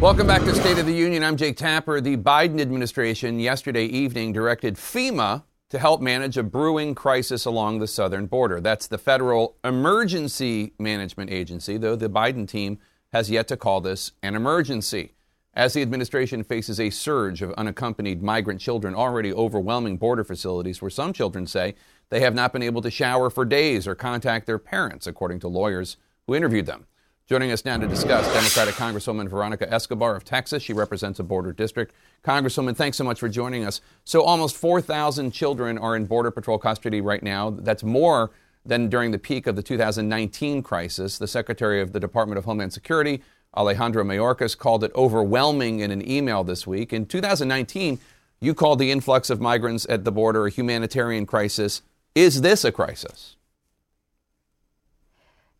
Welcome 0.00 0.28
back 0.28 0.42
to 0.42 0.54
State 0.54 0.78
of 0.78 0.86
the 0.86 0.94
Union. 0.94 1.24
I'm 1.24 1.36
Jake 1.36 1.56
Tapper. 1.56 2.00
The 2.00 2.16
Biden 2.16 2.60
administration 2.60 3.40
yesterday 3.40 3.86
evening 3.86 4.32
directed 4.32 4.76
FEMA 4.76 5.42
to 5.68 5.78
help 5.78 6.00
manage 6.00 6.36
a 6.36 6.42
brewing 6.42 6.94
crisis 6.94 7.44
along 7.44 7.78
the 7.78 7.86
southern 7.86 8.26
border. 8.26 8.60
That's 8.60 8.86
the 8.86 8.98
Federal 8.98 9.56
Emergency 9.64 10.72
Management 10.78 11.30
Agency, 11.30 11.76
though 11.76 11.96
the 11.96 12.08
Biden 12.08 12.46
team 12.46 12.78
has 13.12 13.30
yet 13.30 13.48
to 13.48 13.56
call 13.56 13.80
this 13.80 14.12
an 14.22 14.36
emergency. 14.36 15.12
As 15.54 15.72
the 15.72 15.82
administration 15.82 16.44
faces 16.44 16.78
a 16.78 16.90
surge 16.90 17.40
of 17.42 17.52
unaccompanied 17.52 18.22
migrant 18.22 18.60
children 18.60 18.94
already 18.94 19.32
overwhelming 19.32 19.96
border 19.96 20.22
facilities, 20.22 20.82
where 20.82 20.90
some 20.90 21.12
children 21.12 21.46
say 21.46 21.74
they 22.10 22.20
have 22.20 22.34
not 22.34 22.52
been 22.52 22.62
able 22.62 22.82
to 22.82 22.90
shower 22.90 23.30
for 23.30 23.44
days 23.44 23.88
or 23.88 23.94
contact 23.94 24.46
their 24.46 24.58
parents, 24.58 25.06
according 25.06 25.40
to 25.40 25.48
lawyers 25.48 25.96
who 26.26 26.34
interviewed 26.34 26.66
them. 26.66 26.86
Joining 27.28 27.50
us 27.50 27.64
now 27.64 27.76
to 27.76 27.88
discuss, 27.88 28.24
Democratic 28.32 28.76
Congresswoman 28.76 29.28
Veronica 29.28 29.68
Escobar 29.68 30.14
of 30.14 30.24
Texas. 30.24 30.62
She 30.62 30.72
represents 30.72 31.18
a 31.18 31.24
border 31.24 31.52
district. 31.52 31.92
Congresswoman, 32.22 32.76
thanks 32.76 32.96
so 32.96 33.02
much 33.02 33.18
for 33.18 33.28
joining 33.28 33.64
us. 33.64 33.80
So, 34.04 34.22
almost 34.22 34.56
4,000 34.56 35.32
children 35.32 35.76
are 35.76 35.96
in 35.96 36.06
Border 36.06 36.30
Patrol 36.30 36.56
custody 36.56 37.00
right 37.00 37.24
now. 37.24 37.50
That's 37.50 37.82
more 37.82 38.30
than 38.64 38.88
during 38.88 39.10
the 39.10 39.18
peak 39.18 39.48
of 39.48 39.56
the 39.56 39.62
2019 39.64 40.62
crisis. 40.62 41.18
The 41.18 41.26
Secretary 41.26 41.80
of 41.80 41.92
the 41.92 41.98
Department 41.98 42.38
of 42.38 42.44
Homeland 42.44 42.72
Security, 42.72 43.24
Alejandro 43.56 44.04
Mayorkas, 44.04 44.56
called 44.56 44.84
it 44.84 44.92
overwhelming 44.94 45.80
in 45.80 45.90
an 45.90 46.08
email 46.08 46.44
this 46.44 46.64
week. 46.64 46.92
In 46.92 47.06
2019, 47.06 47.98
you 48.38 48.54
called 48.54 48.78
the 48.78 48.92
influx 48.92 49.30
of 49.30 49.40
migrants 49.40 49.84
at 49.88 50.04
the 50.04 50.12
border 50.12 50.46
a 50.46 50.50
humanitarian 50.50 51.26
crisis. 51.26 51.82
Is 52.14 52.42
this 52.42 52.64
a 52.64 52.70
crisis? 52.70 53.35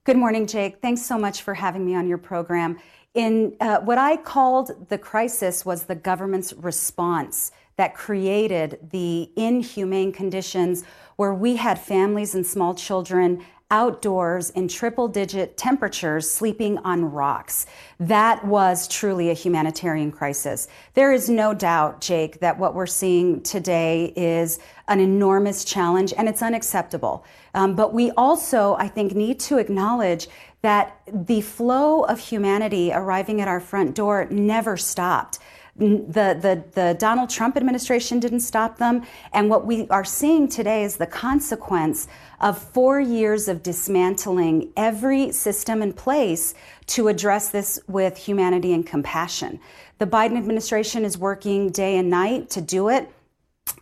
Good 0.06 0.16
morning, 0.16 0.46
Jake. 0.46 0.80
Thanks 0.80 1.02
so 1.02 1.18
much 1.18 1.42
for 1.42 1.52
having 1.52 1.84
me 1.84 1.96
on 1.96 2.06
your 2.06 2.16
program. 2.16 2.78
In 3.14 3.56
uh, 3.60 3.80
what 3.80 3.98
I 3.98 4.16
called 4.16 4.88
the 4.88 4.98
crisis 4.98 5.66
was 5.66 5.82
the 5.82 5.96
government's 5.96 6.52
response 6.52 7.50
that 7.74 7.96
created 7.96 8.78
the 8.92 9.28
inhumane 9.34 10.12
conditions 10.12 10.84
where 11.16 11.34
we 11.34 11.56
had 11.56 11.80
families 11.80 12.36
and 12.36 12.46
small 12.46 12.72
children 12.72 13.44
outdoors 13.70 14.50
in 14.50 14.68
triple 14.68 15.08
digit 15.08 15.56
temperatures 15.56 16.30
sleeping 16.30 16.78
on 16.78 17.04
rocks. 17.04 17.66
That 17.98 18.46
was 18.46 18.86
truly 18.86 19.30
a 19.30 19.34
humanitarian 19.34 20.12
crisis. 20.12 20.68
There 20.94 21.12
is 21.12 21.28
no 21.28 21.52
doubt, 21.52 22.00
Jake, 22.00 22.38
that 22.38 22.58
what 22.60 22.76
we're 22.76 22.86
seeing 22.86 23.42
today 23.42 24.12
is 24.14 24.60
an 24.86 25.00
enormous 25.00 25.64
challenge 25.64 26.14
and 26.16 26.28
it's 26.28 26.42
unacceptable. 26.42 27.24
Um, 27.56 27.74
but 27.74 27.92
we 27.92 28.12
also, 28.12 28.74
I 28.74 28.86
think, 28.86 29.14
need 29.14 29.40
to 29.40 29.58
acknowledge 29.58 30.28
that 30.62 31.00
the 31.10 31.40
flow 31.40 32.04
of 32.04 32.20
humanity 32.20 32.92
arriving 32.92 33.40
at 33.40 33.48
our 33.48 33.60
front 33.60 33.94
door 33.94 34.26
never 34.30 34.76
stopped 34.76 35.40
the, 35.78 36.38
the, 36.40 36.64
the 36.72 36.96
Donald 36.98 37.28
Trump 37.28 37.56
administration 37.56 38.18
didn't 38.18 38.40
stop 38.40 38.78
them. 38.78 39.04
And 39.32 39.50
what 39.50 39.66
we 39.66 39.86
are 39.88 40.04
seeing 40.04 40.48
today 40.48 40.84
is 40.84 40.96
the 40.96 41.06
consequence 41.06 42.08
of 42.40 42.58
four 42.58 43.00
years 43.00 43.48
of 43.48 43.62
dismantling 43.62 44.72
every 44.76 45.32
system 45.32 45.82
in 45.82 45.92
place 45.92 46.54
to 46.86 47.08
address 47.08 47.50
this 47.50 47.78
with 47.88 48.16
humanity 48.16 48.72
and 48.72 48.86
compassion. 48.86 49.60
The 49.98 50.06
Biden 50.06 50.36
administration 50.36 51.04
is 51.04 51.18
working 51.18 51.70
day 51.70 51.96
and 51.96 52.10
night 52.10 52.50
to 52.50 52.60
do 52.60 52.88
it. 52.88 53.10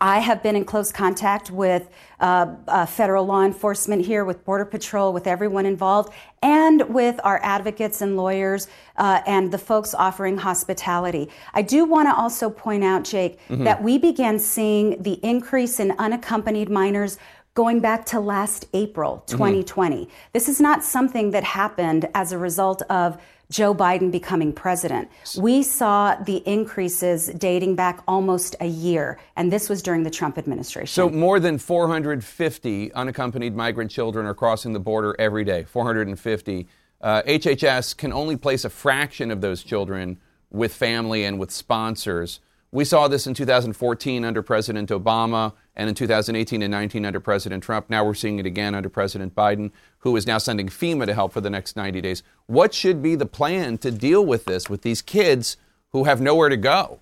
I 0.01 0.19
have 0.19 0.43
been 0.43 0.55
in 0.55 0.65
close 0.65 0.91
contact 0.91 1.51
with 1.51 1.89
uh, 2.19 2.55
uh, 2.67 2.85
federal 2.85 3.25
law 3.25 3.43
enforcement 3.43 4.05
here, 4.05 4.25
with 4.25 4.43
Border 4.43 4.65
Patrol, 4.65 5.13
with 5.13 5.25
everyone 5.25 5.65
involved, 5.65 6.13
and 6.41 6.81
with 6.89 7.19
our 7.23 7.39
advocates 7.43 8.01
and 8.01 8.17
lawyers 8.17 8.67
uh, 8.97 9.21
and 9.25 9.51
the 9.51 9.57
folks 9.57 9.93
offering 9.93 10.37
hospitality. 10.37 11.29
I 11.53 11.61
do 11.61 11.85
want 11.85 12.09
to 12.09 12.15
also 12.15 12.49
point 12.49 12.83
out, 12.83 13.03
Jake, 13.03 13.39
mm-hmm. 13.47 13.63
that 13.63 13.81
we 13.81 13.97
began 13.97 14.37
seeing 14.37 15.01
the 15.01 15.13
increase 15.23 15.79
in 15.79 15.91
unaccompanied 15.97 16.69
minors 16.69 17.17
going 17.53 17.79
back 17.79 18.05
to 18.05 18.19
last 18.19 18.67
April 18.73 19.23
2020. 19.27 19.95
Mm-hmm. 19.95 20.11
This 20.33 20.49
is 20.49 20.59
not 20.59 20.83
something 20.83 21.31
that 21.31 21.43
happened 21.43 22.09
as 22.13 22.33
a 22.33 22.37
result 22.37 22.81
of 22.89 23.17
Joe 23.49 23.75
Biden 23.75 24.11
becoming 24.11 24.53
president. 24.53 25.09
We 25.37 25.63
saw 25.63 26.15
the 26.15 26.37
increases 26.47 27.27
dating 27.27 27.75
back 27.75 28.01
almost 28.07 28.55
a 28.59 28.65
year, 28.65 29.19
and 29.35 29.51
this 29.51 29.69
was 29.69 29.81
during 29.81 30.03
the 30.03 30.09
Trump 30.09 30.37
administration. 30.37 30.87
So, 30.87 31.09
more 31.09 31.39
than 31.39 31.57
450 31.57 32.93
unaccompanied 32.93 33.55
migrant 33.55 33.91
children 33.91 34.25
are 34.25 34.33
crossing 34.33 34.73
the 34.73 34.79
border 34.79 35.15
every 35.19 35.43
day. 35.43 35.63
450. 35.63 36.67
Uh, 37.01 37.21
HHS 37.23 37.95
can 37.95 38.11
only 38.13 38.37
place 38.37 38.65
a 38.65 38.69
fraction 38.69 39.29
of 39.31 39.41
those 39.41 39.63
children 39.63 40.17
with 40.49 40.73
family 40.73 41.25
and 41.25 41.39
with 41.39 41.51
sponsors. 41.51 42.39
We 42.75 42.83
saw 42.83 43.07
this 43.07 43.25
in 43.25 43.33
2014 43.33 44.25
under 44.25 44.43
President 44.43 44.89
Obama 44.89 45.53
and 45.77 45.87
in 45.87 45.95
2018 45.95 46.61
and 46.61 46.69
19 46.69 47.05
under 47.05 47.21
President 47.21 47.63
Trump. 47.63 47.89
Now 47.89 48.03
we're 48.03 48.15
seeing 48.15 48.37
it 48.37 48.45
again 48.45 48.75
under 48.75 48.89
President 48.89 49.33
Biden, 49.33 49.71
who 49.99 50.13
is 50.17 50.27
now 50.27 50.39
sending 50.39 50.67
FEMA 50.67 51.05
to 51.05 51.13
help 51.13 51.31
for 51.31 51.39
the 51.39 51.49
next 51.49 51.77
90 51.77 52.01
days. 52.01 52.21
What 52.47 52.73
should 52.73 53.01
be 53.01 53.15
the 53.15 53.25
plan 53.25 53.77
to 53.77 53.91
deal 53.91 54.25
with 54.25 54.43
this, 54.43 54.69
with 54.69 54.81
these 54.81 55.01
kids 55.01 55.55
who 55.93 56.03
have 56.03 56.19
nowhere 56.19 56.49
to 56.49 56.57
go? 56.57 56.99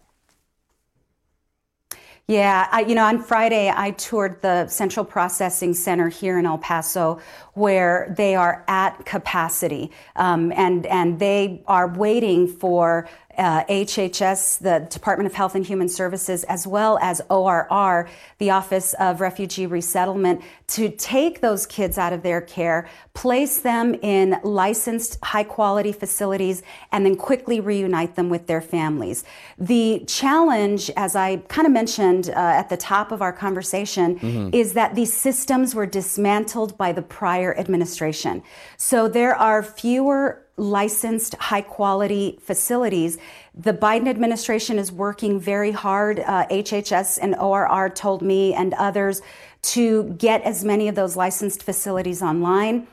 Yeah, 2.28 2.68
I, 2.72 2.82
you 2.82 2.94
know, 2.94 3.06
on 3.06 3.24
Friday 3.24 3.74
I 3.76 3.92
toured 3.92 4.44
the 4.44 4.68
Central 4.68 5.04
Processing 5.04 5.74
Center 5.74 6.08
here 6.08 6.38
in 6.38 6.46
El 6.46 6.60
Paso, 6.60 7.20
where 7.54 8.13
they 8.18 8.36
are 8.36 8.63
at 8.68 9.06
capacity, 9.06 9.92
um, 10.16 10.52
and 10.54 10.86
and 10.88 11.20
they 11.20 11.62
are 11.68 11.88
waiting 11.88 12.48
for 12.48 13.08
uh, 13.38 13.63
HHS, 13.66 14.60
the 14.60 14.88
Department 14.89 15.28
of 15.28 15.34
Health 15.34 15.56
and 15.56 15.66
Human 15.66 15.89
Services, 15.89 16.44
as 16.44 16.68
well 16.68 17.00
as 17.02 17.22
ORR, 17.30 18.08
the 18.38 18.52
Office 18.52 18.94
of 19.00 19.22
Refugee 19.22 19.66
Resettlement, 19.66 20.42
to 20.68 20.89
take 20.89 21.42
those 21.42 21.66
kids 21.66 21.98
out 21.98 22.13
of 22.13 22.22
their 22.24 22.42
care, 22.42 22.88
place 23.13 23.60
them 23.60 23.96
in 23.96 24.39
licensed, 24.44 25.18
high 25.24 25.44
quality 25.44 25.92
facilities, 25.92 26.62
and 26.92 27.06
then 27.06 27.16
quickly 27.16 27.60
reunite 27.60 28.16
them 28.16 28.30
with 28.30 28.48
their 28.48 28.62
families. 28.62 29.24
The 29.58 30.04
challenge, 30.08 30.92
as 30.96 31.16
I 31.16 31.38
kind 31.48 31.66
of 31.66 31.74
mentioned 31.74 32.30
uh, 32.30 32.34
at 32.34 32.70
the 32.70 32.78
top 32.78 33.12
of 33.12 33.22
our 33.22 33.34
conversation, 33.34 34.20
mm-hmm. 34.20 34.50
is 34.54 34.74
that 34.74 34.96
these 34.96 35.13
systems 35.13 35.74
were 35.74 35.86
dismantled 35.88 36.78
by 36.78 36.92
the 36.92 37.02
prior 37.02 37.42
administration. 37.51 38.43
So 38.77 39.08
there 39.08 39.36
are 39.36 39.62
fewer 39.63 40.43
licensed 40.58 41.36
high 41.36 41.62
quality 41.62 42.39
facilities. 42.41 43.17
The 43.56 43.73
Biden 43.73 44.08
administration 44.08 44.77
is 44.77 44.91
working 44.91 45.39
very 45.39 45.71
hard. 45.71 46.19
Uh, 46.19 46.45
HHS 46.47 47.19
and 47.21 47.36
ORR 47.36 47.89
told 47.89 48.21
me 48.21 48.53
and 48.53 48.73
others 48.75 49.21
to 49.63 50.03
get 50.17 50.41
as 50.43 50.63
many 50.63 50.88
of 50.88 50.95
those 50.95 51.15
licensed 51.15 51.63
facilities 51.63 52.21
online. 52.21 52.88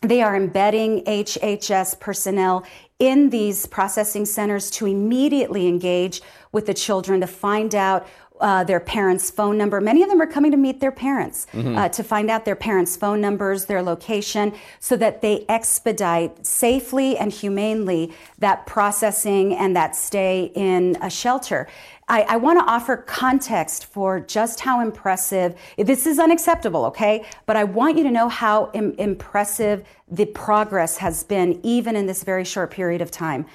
They 0.00 0.22
are 0.22 0.36
embedding 0.36 1.04
HHS 1.04 1.98
personnel 1.98 2.64
in 2.98 3.30
these 3.30 3.66
processing 3.66 4.24
centers 4.24 4.70
to 4.70 4.86
immediately 4.86 5.66
engage 5.66 6.22
with 6.52 6.66
the 6.66 6.74
children 6.74 7.20
to 7.20 7.26
find 7.26 7.74
out 7.74 8.06
uh, 8.40 8.64
their 8.64 8.80
parents' 8.80 9.30
phone 9.30 9.56
number. 9.56 9.80
Many 9.80 10.02
of 10.02 10.08
them 10.08 10.20
are 10.20 10.26
coming 10.26 10.50
to 10.50 10.56
meet 10.56 10.80
their 10.80 10.92
parents 10.92 11.46
mm-hmm. 11.52 11.76
uh, 11.76 11.88
to 11.90 12.02
find 12.02 12.30
out 12.30 12.44
their 12.44 12.56
parents' 12.56 12.96
phone 12.96 13.20
numbers, 13.20 13.66
their 13.66 13.82
location, 13.82 14.52
so 14.80 14.96
that 14.96 15.22
they 15.22 15.44
expedite 15.48 16.44
safely 16.44 17.16
and 17.16 17.32
humanely 17.32 18.12
that 18.38 18.66
processing 18.66 19.54
and 19.54 19.76
that 19.76 19.94
stay 19.94 20.50
in 20.54 20.96
a 21.00 21.10
shelter. 21.10 21.68
I, 22.08 22.22
I 22.22 22.36
want 22.36 22.58
to 22.58 22.70
offer 22.70 22.98
context 22.98 23.86
for 23.86 24.20
just 24.20 24.60
how 24.60 24.80
impressive 24.80 25.54
this 25.78 26.06
is 26.06 26.18
unacceptable, 26.18 26.84
okay? 26.86 27.24
But 27.46 27.56
I 27.56 27.64
want 27.64 27.96
you 27.96 28.04
to 28.04 28.10
know 28.10 28.28
how 28.28 28.70
Im- 28.74 28.94
impressive 28.98 29.84
the 30.10 30.26
progress 30.26 30.98
has 30.98 31.24
been, 31.24 31.60
even 31.62 31.96
in 31.96 32.06
this 32.06 32.22
very 32.22 32.44
short 32.44 32.70
period 32.70 33.00
of 33.00 33.10
time. 33.10 33.46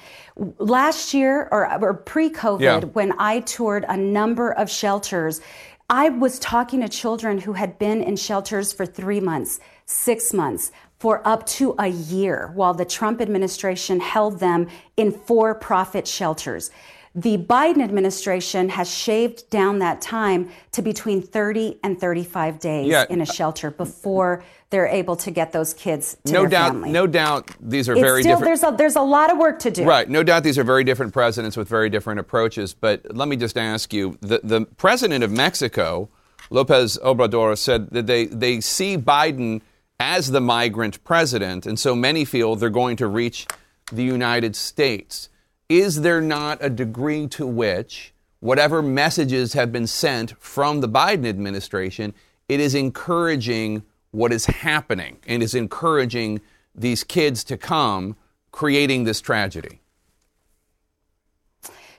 Last 0.58 1.14
year, 1.14 1.48
or, 1.52 1.70
or 1.80 1.94
pre 1.94 2.30
COVID, 2.30 2.60
yeah. 2.60 2.80
when 2.80 3.12
I 3.18 3.40
toured 3.40 3.84
a 3.88 3.96
number 3.96 4.50
of 4.52 4.68
shelters, 4.68 5.40
I 5.88 6.08
was 6.08 6.38
talking 6.38 6.80
to 6.80 6.88
children 6.88 7.38
who 7.38 7.52
had 7.52 7.78
been 7.78 8.02
in 8.02 8.16
shelters 8.16 8.72
for 8.72 8.86
three 8.86 9.20
months, 9.20 9.60
six 9.86 10.32
months, 10.32 10.72
for 10.98 11.26
up 11.26 11.46
to 11.46 11.74
a 11.78 11.88
year, 11.88 12.50
while 12.54 12.74
the 12.74 12.84
Trump 12.84 13.20
administration 13.20 14.00
held 14.00 14.38
them 14.38 14.68
in 14.96 15.12
for 15.12 15.54
profit 15.54 16.06
shelters. 16.06 16.70
The 17.14 17.38
Biden 17.38 17.82
administration 17.82 18.68
has 18.68 18.88
shaved 18.88 19.50
down 19.50 19.80
that 19.80 20.00
time 20.00 20.50
to 20.72 20.80
between 20.80 21.20
30 21.20 21.80
and 21.82 21.98
35 21.98 22.60
days 22.60 22.86
yeah. 22.86 23.04
in 23.10 23.18
a 23.18 23.24
uh, 23.24 23.26
shelter 23.26 23.72
before 23.72 24.44
they're 24.70 24.86
able 24.86 25.16
to 25.16 25.32
get 25.32 25.50
those 25.50 25.74
kids 25.74 26.16
to 26.26 26.32
no 26.32 26.42
their 26.42 26.50
doubt, 26.50 26.72
family. 26.72 26.92
No 26.92 27.08
doubt 27.08 27.50
these 27.60 27.88
are 27.88 27.94
it's 27.94 28.00
very 28.00 28.22
still, 28.22 28.38
different. 28.38 28.60
There's 28.60 28.74
a, 28.74 28.76
there's 28.76 28.96
a 28.96 29.02
lot 29.02 29.32
of 29.32 29.38
work 29.38 29.58
to 29.60 29.72
do. 29.72 29.84
Right. 29.84 30.08
No 30.08 30.22
doubt 30.22 30.44
these 30.44 30.56
are 30.56 30.62
very 30.62 30.84
different 30.84 31.12
presidents 31.12 31.56
with 31.56 31.68
very 31.68 31.90
different 31.90 32.20
approaches. 32.20 32.74
But 32.74 33.04
let 33.12 33.26
me 33.26 33.34
just 33.34 33.58
ask 33.58 33.92
you 33.92 34.16
the, 34.20 34.40
the 34.44 34.66
president 34.76 35.24
of 35.24 35.32
Mexico, 35.32 36.08
Lopez 36.50 36.96
Obrador, 37.02 37.58
said 37.58 37.90
that 37.90 38.06
they, 38.06 38.26
they 38.26 38.60
see 38.60 38.96
Biden 38.96 39.62
as 39.98 40.30
the 40.30 40.40
migrant 40.40 41.02
president, 41.02 41.66
and 41.66 41.76
so 41.76 41.96
many 41.96 42.24
feel 42.24 42.54
they're 42.54 42.70
going 42.70 42.96
to 42.96 43.08
reach 43.08 43.48
the 43.90 44.04
United 44.04 44.54
States 44.54 45.28
is 45.70 46.00
there 46.02 46.20
not 46.20 46.58
a 46.60 46.68
degree 46.68 47.28
to 47.28 47.46
which 47.46 48.12
whatever 48.40 48.82
messages 48.82 49.52
have 49.52 49.70
been 49.70 49.86
sent 49.86 50.36
from 50.40 50.80
the 50.80 50.88
Biden 50.88 51.26
administration, 51.26 52.12
it 52.48 52.58
is 52.58 52.74
encouraging 52.74 53.84
what 54.10 54.32
is 54.32 54.46
happening 54.46 55.18
and 55.28 55.42
is 55.42 55.54
encouraging 55.54 56.40
these 56.74 57.04
kids 57.04 57.44
to 57.44 57.56
come, 57.56 58.16
creating 58.50 59.04
this 59.04 59.20
tragedy? 59.20 59.80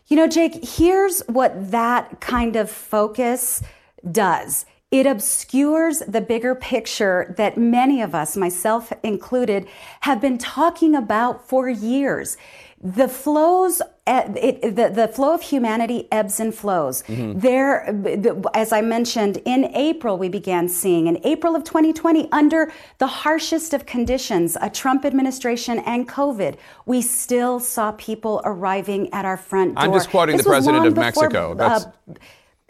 You 0.07 0.17
know, 0.17 0.27
Jake, 0.27 0.65
here's 0.65 1.21
what 1.27 1.71
that 1.71 2.19
kind 2.19 2.57
of 2.57 2.69
focus 2.69 3.63
does. 4.11 4.65
It 4.89 5.05
obscures 5.05 5.99
the 5.99 6.19
bigger 6.19 6.53
picture 6.53 7.33
that 7.37 7.57
many 7.57 8.01
of 8.01 8.13
us, 8.13 8.35
myself 8.35 8.91
included, 9.03 9.65
have 10.01 10.19
been 10.19 10.37
talking 10.37 10.95
about 10.95 11.47
for 11.47 11.69
years 11.69 12.35
the 12.83 13.07
flows 13.07 13.81
it, 14.07 14.75
the, 14.75 14.89
the 14.89 15.07
flow 15.07 15.33
of 15.33 15.41
humanity 15.41 16.07
ebbs 16.11 16.39
and 16.39 16.53
flows. 16.53 17.03
Mm-hmm. 17.03 17.39
There, 17.39 18.43
as 18.53 18.73
I 18.73 18.81
mentioned, 18.81 19.41
in 19.45 19.65
April 19.75 20.17
we 20.17 20.27
began 20.27 20.67
seeing, 20.67 21.07
in 21.07 21.19
April 21.23 21.55
of 21.55 21.63
2020, 21.63 22.27
under 22.31 22.71
the 22.97 23.07
harshest 23.07 23.73
of 23.73 23.85
conditions, 23.85 24.57
a 24.59 24.69
Trump 24.69 25.05
administration 25.05 25.79
and 25.79 26.09
COVID, 26.09 26.57
we 26.85 27.01
still 27.01 27.59
saw 27.59 27.91
people 27.93 28.41
arriving 28.43 29.13
at 29.13 29.23
our 29.23 29.37
front 29.37 29.75
door. 29.75 29.83
I'm 29.83 29.93
just 29.93 30.09
quoting 30.09 30.37
this 30.37 30.45
the 30.45 30.49
president 30.49 30.85
of 30.85 30.95
before, 30.95 31.05
Mexico. 31.05 31.53
That's... 31.53 31.85
Uh, 31.85 32.13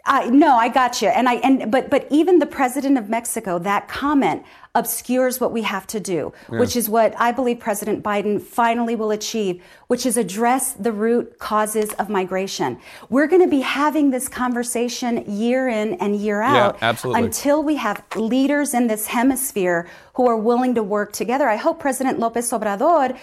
I, 0.04 0.26
no, 0.30 0.56
I 0.56 0.68
got 0.68 1.00
you. 1.00 1.08
And 1.08 1.28
I 1.28 1.34
and 1.34 1.70
but 1.70 1.88
but 1.88 2.08
even 2.10 2.40
the 2.40 2.46
president 2.46 2.98
of 2.98 3.08
Mexico, 3.08 3.60
that 3.60 3.86
comment 3.86 4.44
obscures 4.74 5.38
what 5.38 5.52
we 5.52 5.60
have 5.60 5.86
to 5.86 6.00
do, 6.00 6.32
yeah. 6.50 6.58
which 6.58 6.76
is 6.76 6.88
what 6.88 7.14
I 7.18 7.30
believe 7.30 7.60
President 7.60 8.02
Biden 8.02 8.40
finally 8.40 8.96
will 8.96 9.10
achieve, 9.10 9.62
which 9.88 10.06
is 10.06 10.16
address 10.16 10.72
the 10.72 10.92
root 10.92 11.38
causes 11.38 11.92
of 11.94 12.08
migration. 12.08 12.78
We're 13.10 13.26
going 13.26 13.42
to 13.42 13.50
be 13.50 13.60
having 13.60 14.10
this 14.10 14.28
conversation 14.28 15.30
year 15.30 15.68
in 15.68 15.94
and 15.94 16.16
year 16.16 16.40
out 16.40 16.78
yeah, 16.80 16.88
absolutely. 16.88 17.24
until 17.24 17.62
we 17.62 17.76
have 17.76 18.02
leaders 18.16 18.72
in 18.72 18.86
this 18.86 19.08
hemisphere 19.08 19.88
who 20.14 20.26
are 20.26 20.38
willing 20.38 20.74
to 20.74 20.82
work 20.82 21.12
together. 21.12 21.48
I 21.48 21.56
hope 21.56 21.78
President 21.78 22.18
Lopez 22.18 22.50
Obrador 22.50 23.18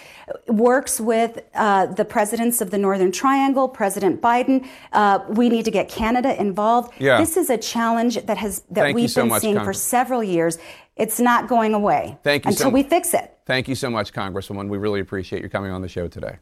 works 0.47 0.99
with 0.99 1.39
uh, 1.55 1.87
the 1.87 2.05
presidents 2.05 2.61
of 2.61 2.69
the 2.69 2.77
Northern 2.77 3.11
Triangle, 3.11 3.67
President 3.67 4.21
Biden. 4.21 4.67
Uh, 4.93 5.19
we 5.29 5.49
need 5.49 5.65
to 5.65 5.71
get 5.71 5.89
Canada 5.89 6.39
involved. 6.39 6.93
Yeah. 6.99 7.19
This 7.19 7.37
is 7.37 7.49
a 7.49 7.57
challenge 7.57 8.23
that 8.25 8.37
has 8.37 8.61
that 8.69 8.81
Thank 8.81 8.95
we've 8.95 9.09
so 9.09 9.21
been 9.21 9.29
much, 9.29 9.41
seeing 9.41 9.55
Congress. 9.55 9.77
for 9.77 9.81
several 9.81 10.23
years. 10.23 10.59
It's 10.99 11.17
not 11.17 11.47
going 11.47 11.73
away 11.73 12.17
Thank 12.23 12.43
you 12.43 12.49
until 12.49 12.65
so 12.65 12.69
we 12.69 12.83
fix 12.83 13.13
it. 13.13 13.37
Thank 13.45 13.69
you 13.69 13.75
so 13.75 13.89
much, 13.89 14.11
Congresswoman. 14.11 14.67
We 14.67 14.77
really 14.77 14.99
appreciate 14.99 15.41
you 15.41 15.49
coming 15.49 15.71
on 15.71 15.81
the 15.81 15.87
show 15.87 16.09
today. 16.09 16.39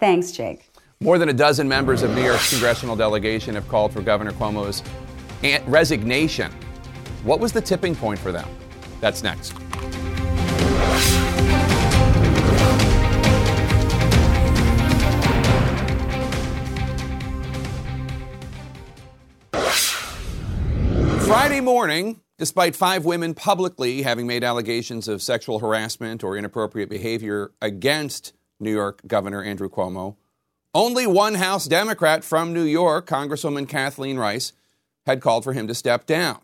Thanks, 0.00 0.32
Jake. 0.32 0.68
More 1.00 1.18
than 1.18 1.28
a 1.28 1.32
dozen 1.32 1.68
members 1.68 2.02
of 2.02 2.10
New 2.16 2.24
York's 2.24 2.50
congressional 2.50 2.96
delegation 2.96 3.54
have 3.54 3.68
called 3.68 3.92
for 3.92 4.02
Governor 4.02 4.32
Cuomo's 4.32 4.82
resignation. 5.66 6.50
What 7.22 7.38
was 7.38 7.52
the 7.52 7.60
tipping 7.60 7.94
point 7.94 8.18
for 8.18 8.32
them? 8.32 8.48
That's 9.00 9.22
next. 9.22 9.52
Friday 21.24 21.60
morning, 21.60 22.20
despite 22.42 22.74
five 22.74 23.04
women 23.04 23.34
publicly 23.34 24.02
having 24.02 24.26
made 24.26 24.42
allegations 24.42 25.06
of 25.06 25.22
sexual 25.22 25.60
harassment 25.60 26.24
or 26.24 26.36
inappropriate 26.36 26.90
behavior 26.90 27.52
against 27.62 28.32
New 28.58 28.72
York 28.72 29.00
Governor 29.06 29.44
Andrew 29.44 29.68
Cuomo, 29.68 30.16
only 30.74 31.06
one 31.06 31.36
House 31.36 31.66
Democrat 31.66 32.24
from 32.24 32.52
New 32.52 32.64
York, 32.64 33.06
Congresswoman 33.06 33.68
Kathleen 33.68 34.18
Rice, 34.18 34.52
had 35.06 35.20
called 35.20 35.44
for 35.44 35.52
him 35.52 35.68
to 35.68 35.74
step 35.74 36.04
down. 36.04 36.40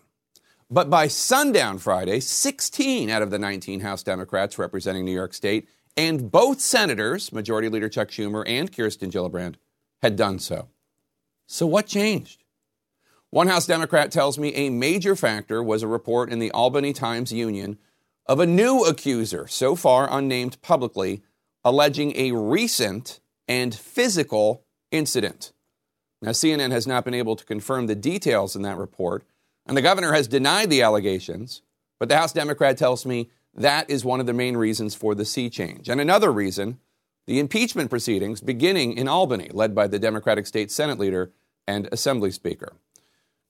But 0.71 0.89
by 0.89 1.09
sundown 1.09 1.79
Friday, 1.79 2.21
16 2.21 3.11
out 3.11 3.23
of 3.23 3.33
the 3.33 3.39
19 3.41 3.81
House 3.81 4.05
Democrats 4.05 4.57
representing 4.57 5.05
New 5.05 5.11
York 5.11 5.35
State 5.35 5.69
and 5.97 6.31
both 6.31 6.61
senators, 6.61 7.33
Majority 7.33 7.69
Leader 7.69 7.89
Chuck 7.89 8.11
Schumer 8.11 8.45
and 8.47 8.73
Kirsten 8.73 9.11
Gillibrand, 9.11 9.57
had 10.01 10.15
done 10.15 10.39
so. 10.39 10.69
So 11.49 11.67
what 11.67 11.89
changed? 11.89 12.45
One 13.31 13.49
House 13.49 13.67
Democrat 13.67 14.11
tells 14.11 14.39
me 14.39 14.55
a 14.55 14.71
major 14.71 15.15
factor 15.15 15.63
was 15.63 15.83
a 15.83 15.87
report 15.87 16.33
in 16.33 16.39
the 16.39 16.51
Albany 16.53 16.95
Times 16.95 17.31
Union 17.31 17.77
of 18.25 18.41
a 18.41 18.47
new 18.47 18.85
accuser, 18.85 19.47
so 19.47 19.75
far 19.75 20.09
unnamed 20.11 20.61
publicly, 20.63 21.23
alleging 21.63 22.17
a 22.17 22.33
recent 22.33 23.21
and 23.47 23.75
physical 23.75 24.65
incident. 24.91 25.53
Now, 26.23 26.31
CNN 26.31 26.71
has 26.71 26.87
not 26.87 27.05
been 27.05 27.13
able 27.13 27.37
to 27.37 27.45
confirm 27.45 27.87
the 27.87 27.95
details 27.95 28.57
in 28.57 28.63
that 28.63 28.79
report, 28.79 29.25
and 29.67 29.77
the 29.77 29.83
governor 29.83 30.15
has 30.15 30.27
denied 30.27 30.71
the 30.71 30.81
allegations, 30.81 31.61
but 32.01 32.09
the 32.09 32.17
House 32.17 32.33
Democrat 32.33 32.79
tells 32.79 33.05
me 33.05 33.29
that 33.53 33.91
is 33.91 34.07
one 34.07 34.21
of 34.21 34.27
the 34.27 34.33
main 34.33 34.57
reasons 34.57 34.95
for 34.95 35.15
the 35.15 35.27
sea 35.27 35.51
change. 35.51 35.91
And 35.91 36.01
another 36.01 36.33
reason, 36.33 36.79
the 37.27 37.39
impeachment 37.39 37.91
proceedings 37.91 38.41
beginning 38.41 38.95
in 38.95 39.07
Albany, 39.07 39.51
led 39.53 39.75
by 39.75 39.87
the 39.87 39.99
Democratic 39.99 40.47
State 40.47 40.71
Senate 40.71 40.99
leader 40.99 41.31
and 41.67 41.91
Assembly 41.93 42.31
Speaker. 42.31 42.73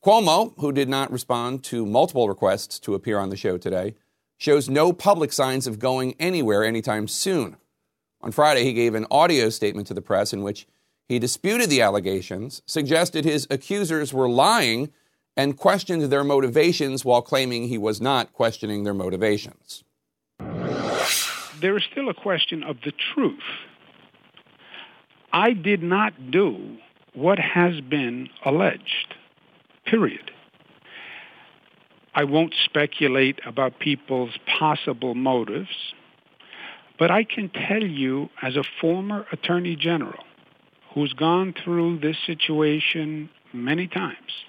Cuomo, 0.04 0.54
who 0.58 0.70
did 0.70 0.88
not 0.88 1.10
respond 1.10 1.64
to 1.64 1.84
multiple 1.84 2.28
requests 2.28 2.78
to 2.80 2.94
appear 2.94 3.18
on 3.18 3.30
the 3.30 3.36
show 3.36 3.58
today, 3.58 3.96
shows 4.36 4.68
no 4.68 4.92
public 4.92 5.32
signs 5.32 5.66
of 5.66 5.80
going 5.80 6.14
anywhere 6.20 6.64
anytime 6.64 7.08
soon. 7.08 7.56
On 8.20 8.30
Friday, 8.30 8.62
he 8.62 8.72
gave 8.72 8.94
an 8.94 9.06
audio 9.10 9.48
statement 9.48 9.88
to 9.88 9.94
the 9.94 10.00
press 10.00 10.32
in 10.32 10.42
which 10.42 10.68
he 11.08 11.18
disputed 11.18 11.68
the 11.68 11.82
allegations, 11.82 12.62
suggested 12.64 13.24
his 13.24 13.48
accusers 13.50 14.12
were 14.12 14.28
lying, 14.28 14.92
and 15.36 15.56
questioned 15.56 16.02
their 16.02 16.24
motivations 16.24 17.04
while 17.04 17.22
claiming 17.22 17.66
he 17.68 17.78
was 17.78 18.00
not 18.00 18.32
questioning 18.32 18.84
their 18.84 18.94
motivations. 18.94 19.82
There 21.60 21.76
is 21.76 21.82
still 21.90 22.08
a 22.08 22.14
question 22.14 22.62
of 22.62 22.76
the 22.84 22.92
truth. 23.14 23.42
I 25.32 25.52
did 25.52 25.82
not 25.82 26.30
do 26.30 26.76
what 27.14 27.38
has 27.38 27.80
been 27.80 28.28
alleged, 28.44 29.14
period. 29.90 30.30
I 32.14 32.24
won't 32.24 32.54
speculate 32.64 33.38
about 33.46 33.78
people's 33.78 34.36
possible 34.58 35.14
motives. 35.14 35.94
But 36.98 37.12
I 37.12 37.22
can 37.22 37.48
tell 37.48 37.84
you, 37.84 38.28
as 38.42 38.56
a 38.56 38.64
former 38.80 39.24
attorney 39.30 39.76
general 39.76 40.24
who's 40.94 41.12
gone 41.12 41.54
through 41.64 42.00
this 42.00 42.16
situation 42.26 43.30
many 43.52 43.86
times, 43.86 44.44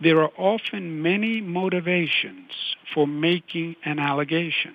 there 0.00 0.20
are 0.22 0.32
often 0.36 1.02
many 1.02 1.40
motivations 1.40 2.50
for 2.92 3.06
making 3.06 3.76
an 3.84 4.00
allegation. 4.00 4.74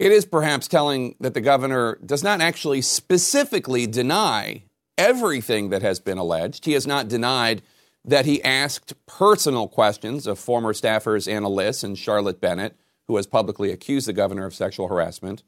It 0.00 0.10
is 0.10 0.24
perhaps 0.24 0.66
telling 0.66 1.14
that 1.20 1.34
the 1.34 1.40
governor 1.40 1.98
does 2.04 2.24
not 2.24 2.40
actually 2.40 2.80
specifically 2.80 3.86
deny 3.86 4.64
everything 4.98 5.68
that 5.68 5.82
has 5.82 6.00
been 6.00 6.18
alleged. 6.18 6.64
He 6.64 6.72
has 6.72 6.86
not 6.86 7.06
denied 7.06 7.62
that 8.04 8.26
he 8.26 8.42
asked 8.42 8.94
personal 9.06 9.68
questions 9.68 10.26
of 10.26 10.38
former 10.38 10.72
staffers 10.72 11.30
Ana 11.30 11.48
Liss 11.48 11.84
and 11.84 11.96
Charlotte 11.96 12.40
Bennett 12.40 12.76
who 13.08 13.16
has 13.16 13.26
publicly 13.26 13.70
accused 13.70 14.08
the 14.08 14.12
governor 14.12 14.46
of 14.46 14.54
sexual 14.54 14.88
harassment. 14.88 15.42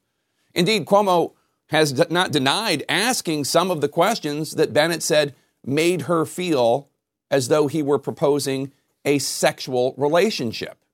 Indeed, 0.55 0.86
Cuomo 0.86 1.32
has 1.68 1.92
d- 1.92 2.05
not 2.11 2.32
denied 2.32 2.84
asking 2.88 3.44
some 3.44 3.70
of 3.70 3.80
the 3.80 3.88
questions 3.88 4.52
that 4.52 4.72
Bennett 4.72 5.02
said 5.02 5.34
made 5.64 6.02
her 6.02 6.24
feel 6.24 6.90
as 7.30 7.48
though 7.48 7.66
he 7.66 7.82
were 7.82 7.98
proposing 7.98 8.72
a 9.05 9.18
sexual 9.18 9.94
relationship. 9.96 10.84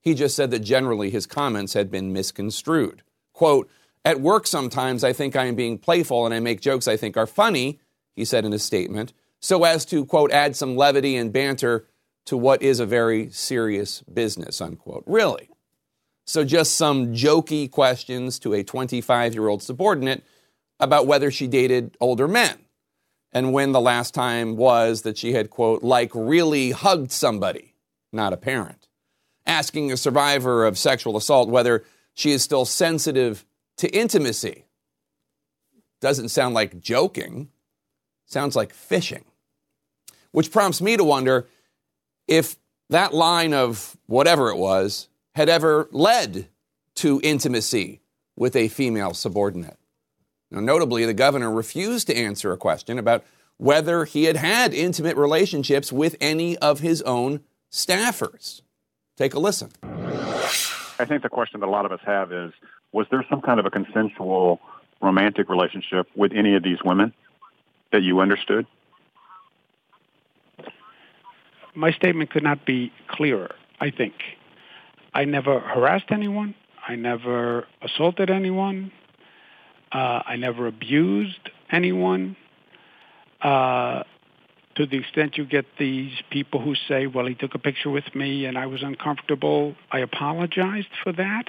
He 0.00 0.14
just 0.14 0.36
said 0.36 0.50
that 0.50 0.60
generally 0.60 1.10
his 1.10 1.26
comments 1.26 1.74
had 1.74 1.90
been 1.90 2.12
misconstrued. 2.12 3.02
Quote, 3.32 3.68
At 4.04 4.20
work, 4.20 4.46
sometimes 4.46 5.04
I 5.04 5.12
think 5.12 5.36
I 5.36 5.46
am 5.46 5.54
being 5.54 5.78
playful 5.78 6.24
and 6.24 6.34
I 6.34 6.40
make 6.40 6.60
jokes 6.60 6.88
I 6.88 6.96
think 6.96 7.16
are 7.16 7.26
funny, 7.26 7.80
he 8.14 8.24
said 8.24 8.44
in 8.44 8.52
a 8.52 8.58
statement, 8.58 9.12
so 9.46 9.62
as 9.62 9.84
to, 9.84 10.04
quote, 10.04 10.32
add 10.32 10.56
some 10.56 10.74
levity 10.74 11.14
and 11.14 11.32
banter 11.32 11.86
to 12.24 12.36
what 12.36 12.62
is 12.62 12.80
a 12.80 12.86
very 12.86 13.30
serious 13.30 14.02
business, 14.02 14.60
unquote. 14.60 15.04
Really? 15.06 15.48
So, 16.26 16.42
just 16.42 16.74
some 16.74 17.12
jokey 17.12 17.70
questions 17.70 18.40
to 18.40 18.54
a 18.54 18.64
25 18.64 19.34
year 19.34 19.46
old 19.46 19.62
subordinate 19.62 20.24
about 20.80 21.06
whether 21.06 21.30
she 21.30 21.46
dated 21.46 21.96
older 22.00 22.26
men 22.26 22.58
and 23.32 23.52
when 23.52 23.70
the 23.70 23.80
last 23.80 24.14
time 24.14 24.56
was 24.56 25.02
that 25.02 25.16
she 25.16 25.32
had, 25.32 25.48
quote, 25.48 25.84
like 25.84 26.10
really 26.12 26.72
hugged 26.72 27.12
somebody, 27.12 27.74
not 28.12 28.32
a 28.32 28.36
parent. 28.36 28.88
Asking 29.46 29.92
a 29.92 29.96
survivor 29.96 30.66
of 30.66 30.76
sexual 30.76 31.16
assault 31.16 31.48
whether 31.48 31.84
she 32.14 32.32
is 32.32 32.42
still 32.42 32.64
sensitive 32.64 33.44
to 33.76 33.88
intimacy. 33.96 34.64
Doesn't 36.00 36.30
sound 36.30 36.56
like 36.56 36.80
joking, 36.80 37.50
sounds 38.24 38.56
like 38.56 38.74
fishing. 38.74 39.24
Which 40.36 40.52
prompts 40.52 40.82
me 40.82 40.98
to 40.98 41.02
wonder 41.02 41.46
if 42.28 42.56
that 42.90 43.14
line 43.14 43.54
of 43.54 43.96
whatever 44.04 44.50
it 44.50 44.58
was 44.58 45.08
had 45.34 45.48
ever 45.48 45.88
led 45.92 46.48
to 46.96 47.22
intimacy 47.24 48.02
with 48.36 48.54
a 48.54 48.68
female 48.68 49.14
subordinate. 49.14 49.78
Now, 50.50 50.60
notably, 50.60 51.06
the 51.06 51.14
governor 51.14 51.50
refused 51.50 52.08
to 52.08 52.14
answer 52.14 52.52
a 52.52 52.58
question 52.58 52.98
about 52.98 53.24
whether 53.56 54.04
he 54.04 54.24
had 54.24 54.36
had 54.36 54.74
intimate 54.74 55.16
relationships 55.16 55.90
with 55.90 56.16
any 56.20 56.58
of 56.58 56.80
his 56.80 57.00
own 57.00 57.40
staffers. 57.72 58.60
Take 59.16 59.32
a 59.32 59.38
listen. 59.38 59.70
I 59.82 61.06
think 61.08 61.22
the 61.22 61.30
question 61.30 61.60
that 61.60 61.66
a 61.66 61.72
lot 61.72 61.86
of 61.86 61.92
us 61.92 62.00
have 62.04 62.30
is 62.30 62.52
was 62.92 63.06
there 63.10 63.24
some 63.30 63.40
kind 63.40 63.58
of 63.58 63.64
a 63.64 63.70
consensual 63.70 64.60
romantic 65.00 65.48
relationship 65.48 66.08
with 66.14 66.32
any 66.34 66.56
of 66.56 66.62
these 66.62 66.84
women 66.84 67.14
that 67.90 68.02
you 68.02 68.20
understood? 68.20 68.66
My 71.76 71.92
statement 71.92 72.30
could 72.30 72.42
not 72.42 72.64
be 72.64 72.90
clearer, 73.06 73.54
I 73.80 73.90
think. 73.90 74.14
I 75.14 75.24
never 75.24 75.60
harassed 75.60 76.10
anyone. 76.10 76.54
I 76.88 76.96
never 76.96 77.66
assaulted 77.82 78.30
anyone. 78.30 78.92
Uh, 79.92 80.22
I 80.26 80.36
never 80.36 80.66
abused 80.66 81.50
anyone. 81.70 82.36
Uh, 83.42 84.02
to 84.76 84.86
the 84.86 84.98
extent 84.98 85.36
you 85.36 85.44
get 85.44 85.66
these 85.78 86.12
people 86.30 86.60
who 86.60 86.74
say, 86.74 87.06
well, 87.06 87.26
he 87.26 87.34
took 87.34 87.54
a 87.54 87.58
picture 87.58 87.90
with 87.90 88.14
me 88.14 88.46
and 88.46 88.58
I 88.58 88.66
was 88.66 88.82
uncomfortable, 88.82 89.74
I 89.90 90.00
apologized 90.00 90.88
for 91.02 91.12
that. 91.12 91.44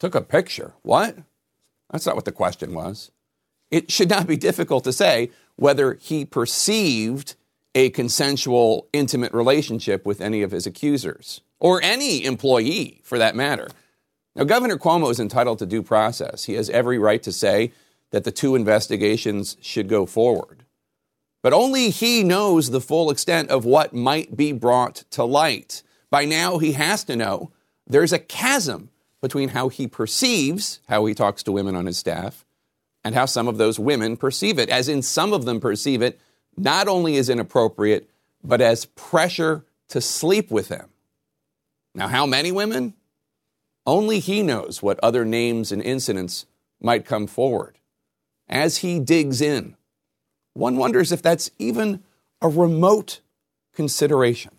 Took 0.00 0.14
a 0.14 0.22
picture? 0.22 0.74
What? 0.82 1.16
That's 1.90 2.06
not 2.06 2.14
what 2.14 2.24
the 2.24 2.32
question 2.32 2.74
was. 2.74 3.10
It 3.70 3.90
should 3.90 4.08
not 4.08 4.26
be 4.26 4.36
difficult 4.36 4.84
to 4.84 4.92
say 4.92 5.30
whether 5.56 5.94
he 5.94 6.24
perceived 6.24 7.34
a 7.78 7.90
consensual, 7.90 8.88
intimate 8.92 9.32
relationship 9.32 10.04
with 10.04 10.20
any 10.20 10.42
of 10.42 10.50
his 10.50 10.66
accusers 10.66 11.42
or 11.60 11.80
any 11.80 12.24
employee 12.24 13.00
for 13.04 13.18
that 13.18 13.36
matter. 13.36 13.68
Now, 14.34 14.42
Governor 14.42 14.76
Cuomo 14.76 15.12
is 15.12 15.20
entitled 15.20 15.60
to 15.60 15.66
due 15.66 15.84
process. 15.84 16.46
He 16.46 16.54
has 16.54 16.68
every 16.70 16.98
right 16.98 17.22
to 17.22 17.30
say 17.30 17.70
that 18.10 18.24
the 18.24 18.32
two 18.32 18.56
investigations 18.56 19.56
should 19.60 19.88
go 19.88 20.06
forward. 20.06 20.64
But 21.40 21.52
only 21.52 21.90
he 21.90 22.24
knows 22.24 22.70
the 22.70 22.80
full 22.80 23.12
extent 23.12 23.48
of 23.48 23.64
what 23.64 23.94
might 23.94 24.36
be 24.36 24.50
brought 24.50 25.04
to 25.12 25.22
light. 25.22 25.84
By 26.10 26.24
now, 26.24 26.58
he 26.58 26.72
has 26.72 27.04
to 27.04 27.14
know 27.14 27.52
there's 27.86 28.12
a 28.12 28.18
chasm 28.18 28.90
between 29.22 29.50
how 29.50 29.68
he 29.68 29.86
perceives 29.86 30.80
how 30.88 31.06
he 31.06 31.14
talks 31.14 31.44
to 31.44 31.52
women 31.52 31.76
on 31.76 31.86
his 31.86 31.96
staff 31.96 32.44
and 33.04 33.14
how 33.14 33.26
some 33.26 33.46
of 33.46 33.56
those 33.56 33.78
women 33.78 34.16
perceive 34.16 34.58
it, 34.58 34.68
as 34.68 34.88
in 34.88 35.00
some 35.00 35.32
of 35.32 35.44
them 35.44 35.60
perceive 35.60 36.02
it 36.02 36.20
not 36.58 36.88
only 36.88 37.16
as 37.16 37.28
inappropriate, 37.28 38.10
but 38.42 38.60
as 38.60 38.84
pressure 38.86 39.64
to 39.88 40.00
sleep 40.00 40.50
with 40.50 40.68
him. 40.68 40.88
Now, 41.94 42.08
how 42.08 42.26
many 42.26 42.52
women? 42.52 42.94
Only 43.86 44.18
he 44.18 44.42
knows 44.42 44.82
what 44.82 45.00
other 45.02 45.24
names 45.24 45.72
and 45.72 45.82
incidents 45.82 46.46
might 46.80 47.06
come 47.06 47.26
forward. 47.26 47.78
As 48.48 48.78
he 48.78 49.00
digs 49.00 49.40
in, 49.40 49.76
one 50.54 50.76
wonders 50.76 51.12
if 51.12 51.22
that's 51.22 51.50
even 51.58 52.02
a 52.40 52.48
remote 52.48 53.20
consideration. 53.74 54.58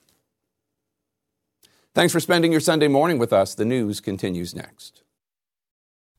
Thanks 1.94 2.14
for 2.14 2.20
spending 2.20 2.52
your 2.52 2.62
Sunday 2.62 2.88
morning 2.88 3.18
with 3.18 3.34
us. 3.34 3.56
The 3.56 3.66
news 3.66 4.00
continues 4.00 4.56
next. 4.56 5.04